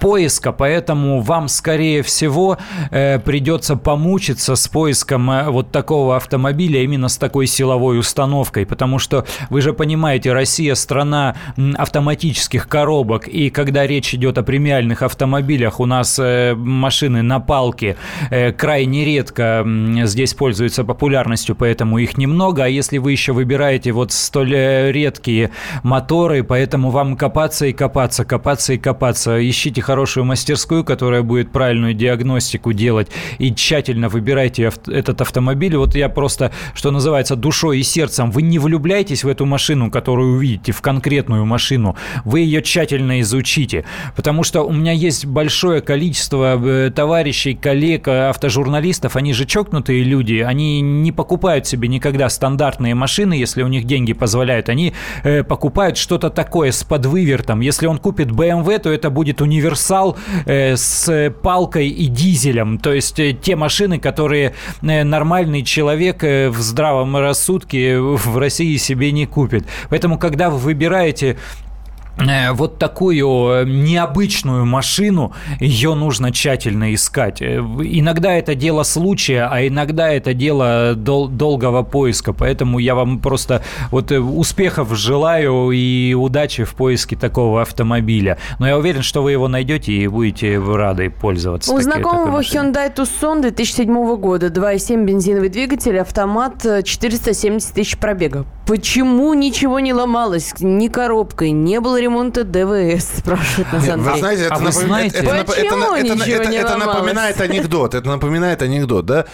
поиска, 0.00 0.52
поэтому 0.52 1.20
вам, 1.20 1.48
скорее 1.48 2.02
всего, 2.02 2.58
э, 2.90 3.18
придется 3.18 3.76
помучиться 3.76 4.56
с 4.56 4.68
поиском 4.68 5.30
э, 5.30 5.50
вот 5.50 5.70
такого 5.70 6.16
автомобиля 6.16 6.82
именно 6.82 7.08
с 7.08 7.16
такой 7.16 7.46
силовой 7.46 7.98
установкой, 7.98 8.66
потому 8.66 8.98
что 8.98 9.24
вы 9.50 9.60
же 9.60 9.72
понимаете, 9.72 10.32
Россия 10.32 10.74
страна 10.74 11.36
автоматических 11.76 12.68
коробок, 12.68 13.28
и 13.28 13.50
когда 13.50 13.86
речь 13.86 14.14
идет 14.14 14.38
о 14.38 14.42
премиальных 14.42 15.02
автомобилях, 15.02 15.78
у 15.80 15.86
нас 15.86 16.18
э, 16.18 16.54
машины 16.54 17.22
на 17.22 17.40
палке 17.40 17.96
крайне 18.56 19.04
редко 19.04 19.64
здесь 20.04 20.34
пользуются 20.34 20.84
популярностью, 20.84 21.54
поэтому 21.54 21.98
их 21.98 22.16
немного, 22.16 22.64
а 22.64 22.68
если 22.68 22.98
вы 22.98 23.12
еще 23.12 23.32
выбираете 23.32 23.92
вот 23.92 24.12
столь 24.12 24.54
редкие 24.54 25.50
моторы, 25.82 26.42
поэтому 26.42 26.90
вам 26.90 27.16
копаться 27.16 27.66
и 27.66 27.72
копаться, 27.72 28.24
копаться 28.24 28.72
и 28.72 28.78
копаться, 28.78 29.36
ищите 29.52 29.80
хорошую 29.80 30.24
мастерскую, 30.24 30.82
которая 30.82 31.22
будет 31.22 31.52
правильную 31.52 31.94
диагностику 31.94 32.72
делать, 32.72 33.08
и 33.38 33.54
тщательно 33.54 34.08
выбирайте 34.08 34.70
этот 34.88 35.20
автомобиль. 35.20 35.76
Вот 35.76 35.94
я 35.94 36.08
просто, 36.08 36.50
что 36.74 36.90
называется, 36.90 37.36
душой 37.36 37.78
и 37.78 37.82
сердцем, 37.82 38.30
вы 38.30 38.42
не 38.42 38.58
влюбляйтесь 38.58 39.22
в 39.22 39.28
эту 39.28 39.46
машину, 39.46 39.90
которую 39.90 40.34
увидите, 40.36 40.72
в 40.72 40.80
конкретную 40.80 41.44
машину, 41.44 41.96
вы 42.24 42.40
ее 42.40 42.62
тщательно 42.62 43.20
изучите, 43.20 43.84
потому 44.16 44.42
что 44.42 44.62
у 44.62 44.72
меня 44.72 44.92
есть 44.92 45.26
большое 45.26 45.82
количество 45.82 46.58
э, 46.58 46.90
товарищей, 46.90 47.54
коллег, 47.54 48.08
э, 48.08 48.30
автожурналистов, 48.30 49.16
они 49.16 49.34
же 49.34 49.44
чокнутые 49.44 50.02
люди, 50.02 50.44
они 50.46 50.80
не 50.80 51.12
покупают 51.12 51.66
себе 51.66 51.88
никогда 51.88 52.28
стандартные 52.28 52.94
машины, 52.94 53.34
если 53.34 53.62
у 53.62 53.68
них 53.68 53.84
деньги 53.84 54.14
позволяют, 54.14 54.68
они 54.70 54.94
э, 55.22 55.44
покупают 55.44 55.98
что-то 55.98 56.30
такое 56.30 56.72
с 56.72 56.82
подвывертом. 56.82 57.60
Если 57.60 57.86
он 57.86 57.98
купит 57.98 58.28
BMW, 58.28 58.78
то 58.78 58.90
это 58.90 59.10
будет 59.10 59.41
универсал 59.42 60.16
э, 60.46 60.76
с 60.76 61.32
палкой 61.42 61.88
и 61.88 62.06
дизелем. 62.06 62.78
То 62.78 62.92
есть 62.92 63.18
э, 63.20 63.32
те 63.32 63.56
машины, 63.56 63.98
которые 63.98 64.54
э, 64.80 65.04
нормальный 65.04 65.62
человек 65.62 66.22
в 66.22 66.60
здравом 66.60 67.16
рассудке 67.16 67.98
в 67.98 68.38
России 68.38 68.76
себе 68.76 69.12
не 69.12 69.26
купит. 69.26 69.64
Поэтому, 69.90 70.18
когда 70.18 70.50
вы 70.50 70.58
выбираете 70.58 71.36
вот 72.52 72.78
такую 72.78 73.26
э, 73.26 73.64
необычную 73.64 74.66
машину, 74.66 75.32
ее 75.60 75.94
нужно 75.94 76.30
тщательно 76.30 76.94
искать. 76.94 77.40
Э, 77.40 77.58
иногда 77.82 78.32
это 78.34 78.54
дело 78.54 78.82
случая, 78.82 79.48
а 79.50 79.66
иногда 79.66 80.10
это 80.10 80.34
дело 80.34 80.94
дол- 80.94 81.28
долгого 81.28 81.82
поиска. 81.82 82.32
Поэтому 82.32 82.78
я 82.78 82.94
вам 82.94 83.18
просто 83.18 83.62
вот 83.90 84.12
успехов 84.12 84.94
желаю 84.94 85.70
и 85.70 86.14
удачи 86.14 86.64
в 86.64 86.74
поиске 86.74 87.16
такого 87.16 87.62
автомобиля. 87.62 88.38
Но 88.58 88.68
я 88.68 88.76
уверен, 88.76 89.02
что 89.02 89.22
вы 89.22 89.32
его 89.32 89.48
найдете 89.48 89.92
и 89.92 90.06
будете 90.06 90.58
рады 90.58 91.10
пользоваться. 91.10 91.72
У 91.72 91.76
таки, 91.76 91.84
знакомого 91.84 92.40
Hyundai 92.40 92.94
Tucson 92.94 93.40
2007 93.40 94.16
года 94.16 94.48
2.7 94.48 95.04
бензиновый 95.04 95.48
двигатель, 95.48 95.98
автомат 95.98 96.62
470 96.84 97.74
тысяч 97.74 97.96
пробега. 97.96 98.44
Почему 98.66 99.34
ничего 99.34 99.80
не 99.80 99.92
ломалось? 99.92 100.54
Ни 100.60 100.88
коробкой, 100.88 101.50
не 101.50 101.80
было 101.80 102.01
ремонта 102.02 102.44
ДВС, 102.44 103.18
спрашивает 103.18 103.72
нас 103.72 103.88
Андрей. 103.88 104.12
Вы 104.12 104.18
знаете, 104.18 104.42
это, 104.44 104.54
а 104.54 104.58
напом... 104.58 104.72
знаете? 104.72 105.18
это, 105.18 105.30
это, 105.30 105.52
это, 105.52 106.30
это, 106.30 106.50
это 106.50 106.76
напоминает 106.76 107.40
анекдот. 107.40 107.94
Это 107.94 108.08
напоминает 108.08 108.62
анекдот, 108.62 109.06
да? 109.06 109.24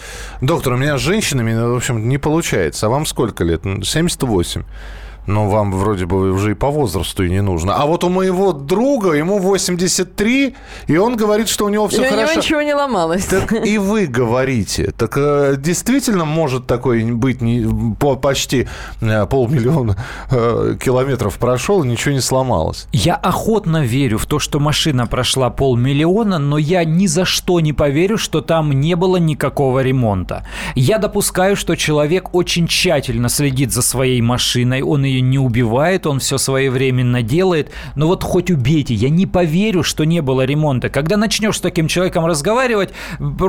Доктор, 0.41 0.75
у 0.75 0.77
меня 0.77 0.99
с 0.99 1.01
женщинами, 1.01 1.55
в 1.55 1.77
общем, 1.77 2.09
не 2.09 2.19
получается. 2.19 2.87
А 2.87 2.89
вам 2.89 3.07
сколько 3.07 3.45
лет? 3.45 3.63
78. 3.65 4.63
Ну, 5.29 5.47
вам 5.51 5.73
вроде 5.73 6.07
бы 6.07 6.33
уже 6.33 6.53
и 6.53 6.55
по 6.55 6.71
возрасту 6.71 7.23
и 7.23 7.29
не 7.29 7.43
нужно. 7.43 7.75
А 7.75 7.85
вот 7.85 8.03
у 8.03 8.09
моего 8.09 8.55
друга, 8.55 9.13
ему 9.13 9.39
83, 9.39 10.55
и 10.87 10.97
он 10.97 11.17
говорит, 11.17 11.51
что 11.51 11.67
у 11.67 11.69
него 11.69 11.87
все 11.87 12.01
и 12.01 12.09
хорошо. 12.09 12.17
у 12.17 12.31
него 12.31 12.43
ничего 12.43 12.63
не 12.63 12.73
ломалось. 12.73 13.27
Так 13.27 13.53
и 13.53 13.77
вы 13.77 14.07
говорите. 14.07 14.91
Так 14.97 15.19
э, 15.19 15.57
действительно 15.59 16.25
может 16.25 16.67
такое 16.67 17.05
быть 17.13 17.43
не, 17.43 17.95
по, 18.01 18.17
почти 18.17 18.69
э, 19.03 19.27
полмиллиона 19.27 19.99
э, 20.31 20.77
километров 20.83 21.37
прошел, 21.37 21.85
и 21.85 21.89
ничего 21.89 22.15
не 22.15 22.23
сломалось. 22.23 22.89
Я 22.93 23.15
охотно 23.15 23.85
верю 23.85 24.17
в 24.17 24.25
то, 24.25 24.39
что 24.39 24.61
машина 24.61 25.07
прошла 25.07 25.51
полмиллиона, 25.51 26.39
но 26.39 26.57
я 26.57 26.85
ни 26.85 27.07
за 27.07 27.27
что 27.27 27.61
не 27.61 27.75
поверю, 27.75 28.17
что 28.17 28.41
там 28.41 28.73
не 28.73 28.97
было 28.97 29.19
никакого 29.19 29.81
ремонта. 29.81 30.47
Я 30.75 30.97
допускаю, 30.97 31.55
что 31.55 31.77
человек 31.77 32.35
очень 32.35 32.67
тщательно 32.67 33.29
следит 33.29 33.75
за 33.75 33.83
своей 33.83 34.23
машиной, 34.23 34.81
он 34.81 35.05
ее 35.05 35.18
не 35.21 35.39
убивает, 35.39 36.07
он 36.07 36.21
все 36.21 36.39
своевременно 36.39 37.23
делает. 37.23 37.71
Но 37.95 38.07
вот 38.07 38.23
хоть 38.23 38.51
убейте, 38.51 38.95
я 38.95 39.09
не 39.09 39.27
поверю, 39.27 39.83
что 39.83 40.05
не 40.05 40.21
было 40.21 40.45
ремонта. 40.45 40.89
Когда 40.89 41.17
начнешь 41.17 41.57
с 41.57 41.61
таким 41.61 41.89
человеком 41.89 42.27
разговаривать, 42.27 42.91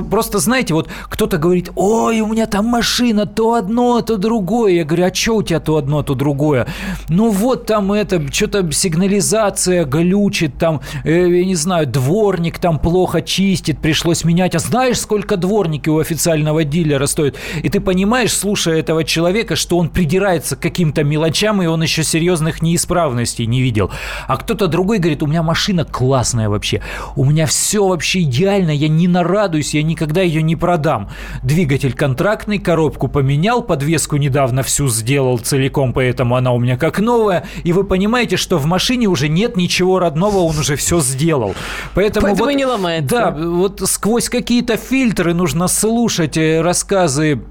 просто 0.10 0.40
знаете, 0.40 0.74
вот 0.74 0.90
кто-то 1.04 1.38
говорит, 1.38 1.72
ой, 1.76 2.22
у 2.22 2.28
меня 2.28 2.46
там 2.46 2.66
машина, 2.66 3.26
то 3.26 3.54
одно, 3.54 4.02
то 4.02 4.18
другое. 4.18 4.74
Я 4.74 4.86
говорю, 4.86 5.06
а 5.06 5.14
что 5.14 5.38
у 5.38 5.44
тебя 5.44 5.60
то 5.60 5.78
одно, 5.78 6.04
то 6.04 6.16
другое? 6.16 6.68
Ну 7.08 7.30
вот 7.30 7.66
там 7.66 7.92
это, 7.92 8.22
что-то 8.32 8.72
сигнализация 8.72 9.86
глючит, 9.86 10.58
там, 10.58 10.82
э, 11.04 11.40
я 11.40 11.46
не 11.46 11.56
знаю, 11.56 11.88
дворник 11.88 12.60
там 12.60 12.80
плохо 12.80 13.22
чистит, 13.22 13.80
пришлось 13.80 14.24
менять. 14.24 14.56
А 14.56 14.60
знаешь, 14.60 15.00
сколько 15.00 15.38
дворники 15.38 15.90
у 15.90 16.00
официального 16.00 16.64
дилера 16.64 17.06
стоят? 17.06 17.36
И 17.62 17.70
ты 17.70 17.80
понимаешь, 17.80 18.34
слушая 18.34 18.80
этого 18.80 19.04
человека, 19.04 19.56
что 19.56 19.78
он 19.78 19.90
придирается 19.90 20.56
к 20.56 20.60
каким-то 20.60 21.04
мелочам, 21.04 21.59
и 21.62 21.66
он 21.66 21.82
еще 21.82 22.04
серьезных 22.04 22.62
неисправностей 22.62 23.46
не 23.46 23.62
видел. 23.62 23.92
А 24.28 24.38
кто-то 24.38 24.68
другой 24.68 25.00
говорит, 25.00 25.24
у 25.24 25.28
меня 25.28 25.44
машина 25.44 25.86
классная 25.86 26.50
вообще, 26.50 26.82
у 27.16 27.26
меня 27.26 27.46
все 27.46 27.88
вообще 27.88 28.22
идеально, 28.22 28.72
я 28.72 28.88
не 28.88 29.08
нарадуюсь, 29.08 29.74
я 29.74 29.84
никогда 29.84 30.22
ее 30.22 30.42
не 30.42 30.56
продам. 30.56 31.10
Двигатель 31.44 31.94
контрактный, 31.94 32.60
коробку 32.60 33.08
поменял, 33.08 33.62
подвеску 33.62 34.18
недавно 34.18 34.64
всю 34.64 34.88
сделал 34.88 35.38
целиком, 35.38 35.94
поэтому 35.94 36.36
она 36.36 36.52
у 36.52 36.60
меня 36.60 36.78
как 36.78 37.00
новая. 37.00 37.46
И 37.64 37.74
вы 37.74 37.84
понимаете, 37.84 38.38
что 38.38 38.58
в 38.58 38.66
машине 38.66 39.08
уже 39.08 39.28
нет 39.30 39.58
ничего 39.58 40.00
родного, 40.00 40.38
он 40.38 40.58
уже 40.58 40.76
все 40.76 41.00
сделал. 41.02 41.56
Поэтому, 41.94 42.28
поэтому 42.28 42.50
вот, 42.50 42.56
не 42.56 42.66
ломается. 42.66 43.16
Да, 43.16 43.32
вот 43.32 43.82
сквозь 43.86 44.30
какие-то 44.30 44.78
фильтры 44.78 45.34
нужно 45.34 45.68
слушать 45.68 46.38
э, 46.38 46.62
рассказы 46.62 47.42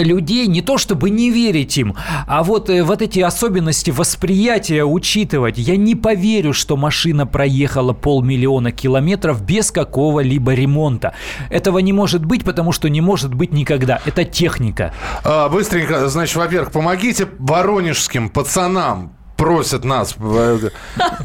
людей 0.00 0.46
не 0.46 0.62
то 0.62 0.78
чтобы 0.78 1.10
не 1.10 1.30
верить 1.30 1.76
им, 1.78 1.94
а 2.26 2.42
вот, 2.42 2.70
э, 2.70 2.82
вот 2.82 3.02
эти 3.02 3.20
особенности 3.20 3.90
восприятия 3.90 4.84
учитывать. 4.84 5.58
Я 5.58 5.76
не 5.76 5.94
поверю, 5.94 6.52
что 6.52 6.76
машина 6.76 7.26
проехала 7.26 7.92
полмиллиона 7.92 8.72
километров 8.72 9.42
без 9.42 9.70
какого-либо 9.70 10.54
ремонта. 10.54 11.14
Этого 11.50 11.78
не 11.78 11.92
может 11.92 12.24
быть, 12.24 12.44
потому 12.44 12.72
что 12.72 12.88
не 12.88 13.00
может 13.00 13.34
быть 13.34 13.52
никогда. 13.52 14.00
Это 14.06 14.24
техника. 14.24 14.94
А, 15.24 15.48
быстренько, 15.48 16.08
значит, 16.08 16.36
во-первых, 16.36 16.72
помогите 16.72 17.28
воронежским 17.38 18.28
пацанам 18.28 19.16
просят 19.42 19.84
нас. 19.84 20.14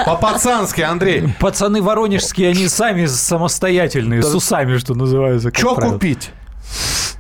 По-пацански, 0.06 0.82
Андрей. 0.82 1.36
Пацаны 1.40 1.84
воронежские, 1.84 2.50
они 2.50 2.68
сами 2.68 3.06
самостоятельные, 3.06 4.24
с 4.24 4.34
усами, 4.34 4.78
что 4.78 4.96
называется. 4.96 5.52
Что 5.54 5.76
купить? 5.76 6.32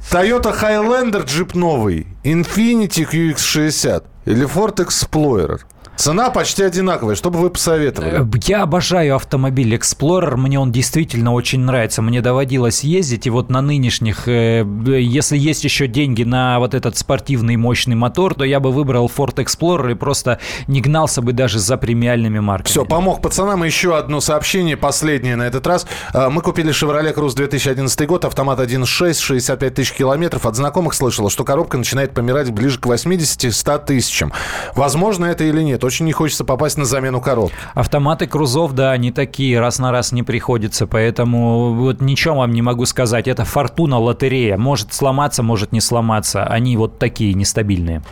Toyota 0.09 0.53
Highlander 0.53 1.25
джип 1.25 1.53
новый, 1.53 2.07
Infiniti 2.23 3.03
QX60 3.03 4.03
или 4.25 4.45
Ford 4.47 4.75
Explorer– 4.75 5.59
Цена 5.97 6.29
почти 6.29 6.61
одинаковая. 6.61 7.15
Что 7.15 7.31
бы 7.31 7.39
вы 7.39 7.49
посоветовали? 7.49 8.21
Э, 8.21 8.39
я 8.45 8.61
обожаю 8.61 9.15
автомобиль 9.15 9.73
Explorer. 9.73 10.37
Мне 10.37 10.59
он 10.59 10.71
действительно 10.71 11.33
очень 11.33 11.61
нравится. 11.61 12.03
Мне 12.03 12.21
доводилось 12.21 12.83
ездить. 12.83 13.25
И 13.25 13.31
вот 13.31 13.49
на 13.49 13.61
нынешних, 13.61 14.27
э, 14.27 14.63
если 14.85 15.37
есть 15.37 15.63
еще 15.63 15.87
деньги 15.87 16.21
на 16.21 16.59
вот 16.59 16.75
этот 16.75 16.97
спортивный 16.97 17.55
мощный 17.55 17.95
мотор, 17.95 18.35
то 18.35 18.43
я 18.43 18.59
бы 18.59 18.71
выбрал 18.71 19.11
Ford 19.15 19.35
Explorer 19.35 19.91
и 19.91 19.95
просто 19.95 20.39
не 20.67 20.81
гнался 20.81 21.23
бы 21.23 21.33
даже 21.33 21.57
за 21.57 21.77
премиальными 21.77 22.39
марками. 22.39 22.69
Все, 22.69 22.85
помог 22.85 23.23
пацанам. 23.23 23.63
Еще 23.63 23.97
одно 23.97 24.21
сообщение, 24.21 24.77
последнее 24.77 25.35
на 25.35 25.47
этот 25.47 25.65
раз. 25.65 25.87
Э, 26.13 26.29
мы 26.29 26.43
купили 26.43 26.71
Chevrolet 26.71 27.15
Cruze 27.15 27.35
2011 27.35 28.07
год, 28.07 28.23
автомат 28.23 28.59
1.6, 28.59 29.19
65 29.19 29.73
тысяч 29.73 29.93
километров. 29.93 30.45
От 30.45 30.55
знакомых 30.55 30.93
слышала, 30.93 31.31
что 31.31 31.43
коробка 31.43 31.79
начинает 31.79 32.13
помирать 32.13 32.51
ближе 32.51 32.79
к 32.79 32.85
80-100 32.85 33.85
тысячам. 33.85 34.31
Возможно 34.75 35.25
это 35.25 35.43
или 35.43 35.63
нет? 35.63 35.86
Очень 35.87 36.05
не 36.05 36.11
хочется 36.11 36.45
попасть 36.45 36.77
на 36.77 36.85
замену 36.85 37.21
коров. 37.21 37.51
Автоматы 37.73 38.27
Крузов, 38.27 38.73
да, 38.73 38.91
они 38.91 39.11
такие, 39.11 39.59
раз 39.59 39.79
на 39.79 39.91
раз 39.91 40.11
не 40.11 40.23
приходится, 40.23 40.85
поэтому 40.85 41.73
вот 41.73 42.01
ничего 42.01 42.35
вам 42.35 42.51
не 42.51 42.61
могу 42.61 42.85
сказать. 42.85 43.27
Это 43.27 43.45
фортуна, 43.45 43.97
лотерея. 43.97 44.57
Может 44.57 44.93
сломаться, 44.93 45.41
может 45.41 45.71
не 45.71 45.81
сломаться. 45.81 46.45
Они 46.45 46.77
вот 46.77 46.99
такие 46.99 47.33
нестабильные. 47.33 48.03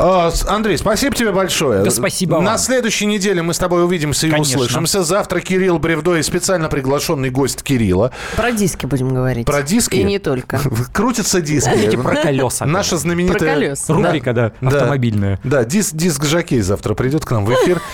А, 0.00 0.30
Андрей, 0.46 0.78
спасибо 0.78 1.14
тебе 1.16 1.32
большое. 1.32 1.82
Да 1.82 1.90
спасибо 1.90 2.34
вам. 2.36 2.44
На 2.44 2.56
следующей 2.56 3.06
неделе 3.06 3.42
мы 3.42 3.52
с 3.52 3.58
тобой 3.58 3.84
увидимся 3.84 4.28
и 4.28 4.30
Конечно. 4.30 4.58
услышимся. 4.58 5.02
Завтра 5.02 5.40
Кирилл 5.40 5.80
Бревдо 5.80 6.16
и 6.16 6.22
специально 6.22 6.68
приглашенный 6.68 7.30
гость 7.30 7.64
Кирилла. 7.64 8.12
Про 8.36 8.52
диски 8.52 8.86
будем 8.86 9.12
говорить. 9.12 9.44
Про 9.44 9.62
диски? 9.62 9.96
И 9.96 10.04
не 10.04 10.20
только. 10.20 10.60
Крутятся 10.92 11.40
диски. 11.40 11.70
Хотите 11.70 11.98
про 11.98 12.14
колеса. 12.14 12.64
Наша 12.64 12.96
знаменитая... 12.96 13.38
Про 13.38 13.46
колеса. 13.46 13.92
Рубрика, 13.92 14.32
да, 14.32 14.52
автомобильная. 14.62 15.40
Да, 15.42 15.64
диск, 15.64 15.94
диск 15.94 16.24
Жакей 16.24 16.60
завтра 16.60 16.94
придет 16.94 17.24
к 17.24 17.30
нам 17.32 17.44
в 17.44 17.52
эфир. 17.52 17.82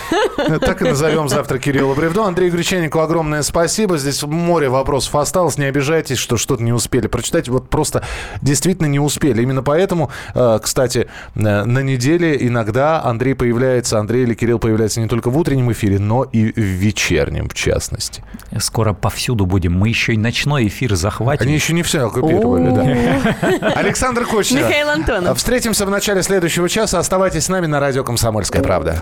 Так 0.61 0.83
и 0.83 0.85
назовем 0.85 1.29
завтра 1.29 1.59
Кирилла 1.59 1.95
Бревдо. 1.95 2.25
Андрей 2.25 2.51
Гречанику 2.51 2.99
огромное 2.99 3.43
спасибо. 3.43 3.97
Здесь 3.99 4.23
море 4.25 4.69
вопросов 4.69 5.15
осталось. 5.15 5.59
Не 5.59 5.67
обижайтесь, 5.67 6.19
что 6.19 6.37
что-то 6.37 6.63
не 6.63 6.73
успели 6.73 7.07
прочитать. 7.07 7.49
Вот 7.49 7.71
просто 7.71 8.05
действительно 8.43 8.87
не 8.87 8.99
успели. 8.99 9.43
Именно 9.43 9.63
поэтому, 9.63 10.11
э, 10.35 10.59
кстати, 10.61 11.09
э, 11.35 11.65
на 11.65 11.83
неделе 11.95 12.37
иногда 12.41 13.03
Андрей 13.03 13.35
появляется, 13.35 13.99
Андрей 13.99 14.25
или 14.25 14.35
Кирилл 14.35 14.59
появляется 14.59 15.01
не 15.01 15.09
только 15.09 15.31
в 15.31 15.39
утреннем 15.39 15.71
эфире, 15.73 15.99
но 15.99 16.25
и 16.25 16.53
в 16.53 16.59
вечернем, 16.59 17.49
в 17.49 17.55
частности. 17.55 18.23
Скоро 18.59 18.93
повсюду 18.93 19.47
будем. 19.47 19.79
Мы 19.79 19.89
еще 19.89 20.15
и 20.15 20.17
ночной 20.17 20.67
эфир 20.67 20.95
захватим. 20.97 21.47
Они 21.47 21.55
еще 21.55 21.73
не 21.73 21.83
все 21.83 22.07
оккупировали, 22.07 22.71
да. 22.71 23.73
Александр 23.75 24.27
Кочнев. 24.27 24.67
Михаил 24.67 24.91
Антонов. 24.91 25.39
Встретимся 25.39 25.87
в 25.87 25.91
начале 25.91 26.23
следующего 26.23 26.69
часа. 26.69 26.99
Оставайтесь 26.99 27.45
с 27.45 27.49
нами 27.49 27.67
на 27.67 27.81
радио 27.81 28.05
«Комсомольская 28.05 28.63
правда». 28.63 29.01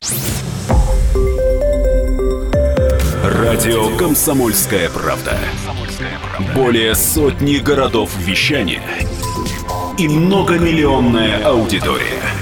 Радио 3.24 3.96
«Комсомольская 3.96 4.90
правда». 4.90 5.38
Более 6.54 6.94
сотни 6.94 7.56
городов 7.56 8.10
вещания 8.18 8.82
и 9.98 10.08
многомиллионная 10.08 11.44
аудитория. 11.44 12.41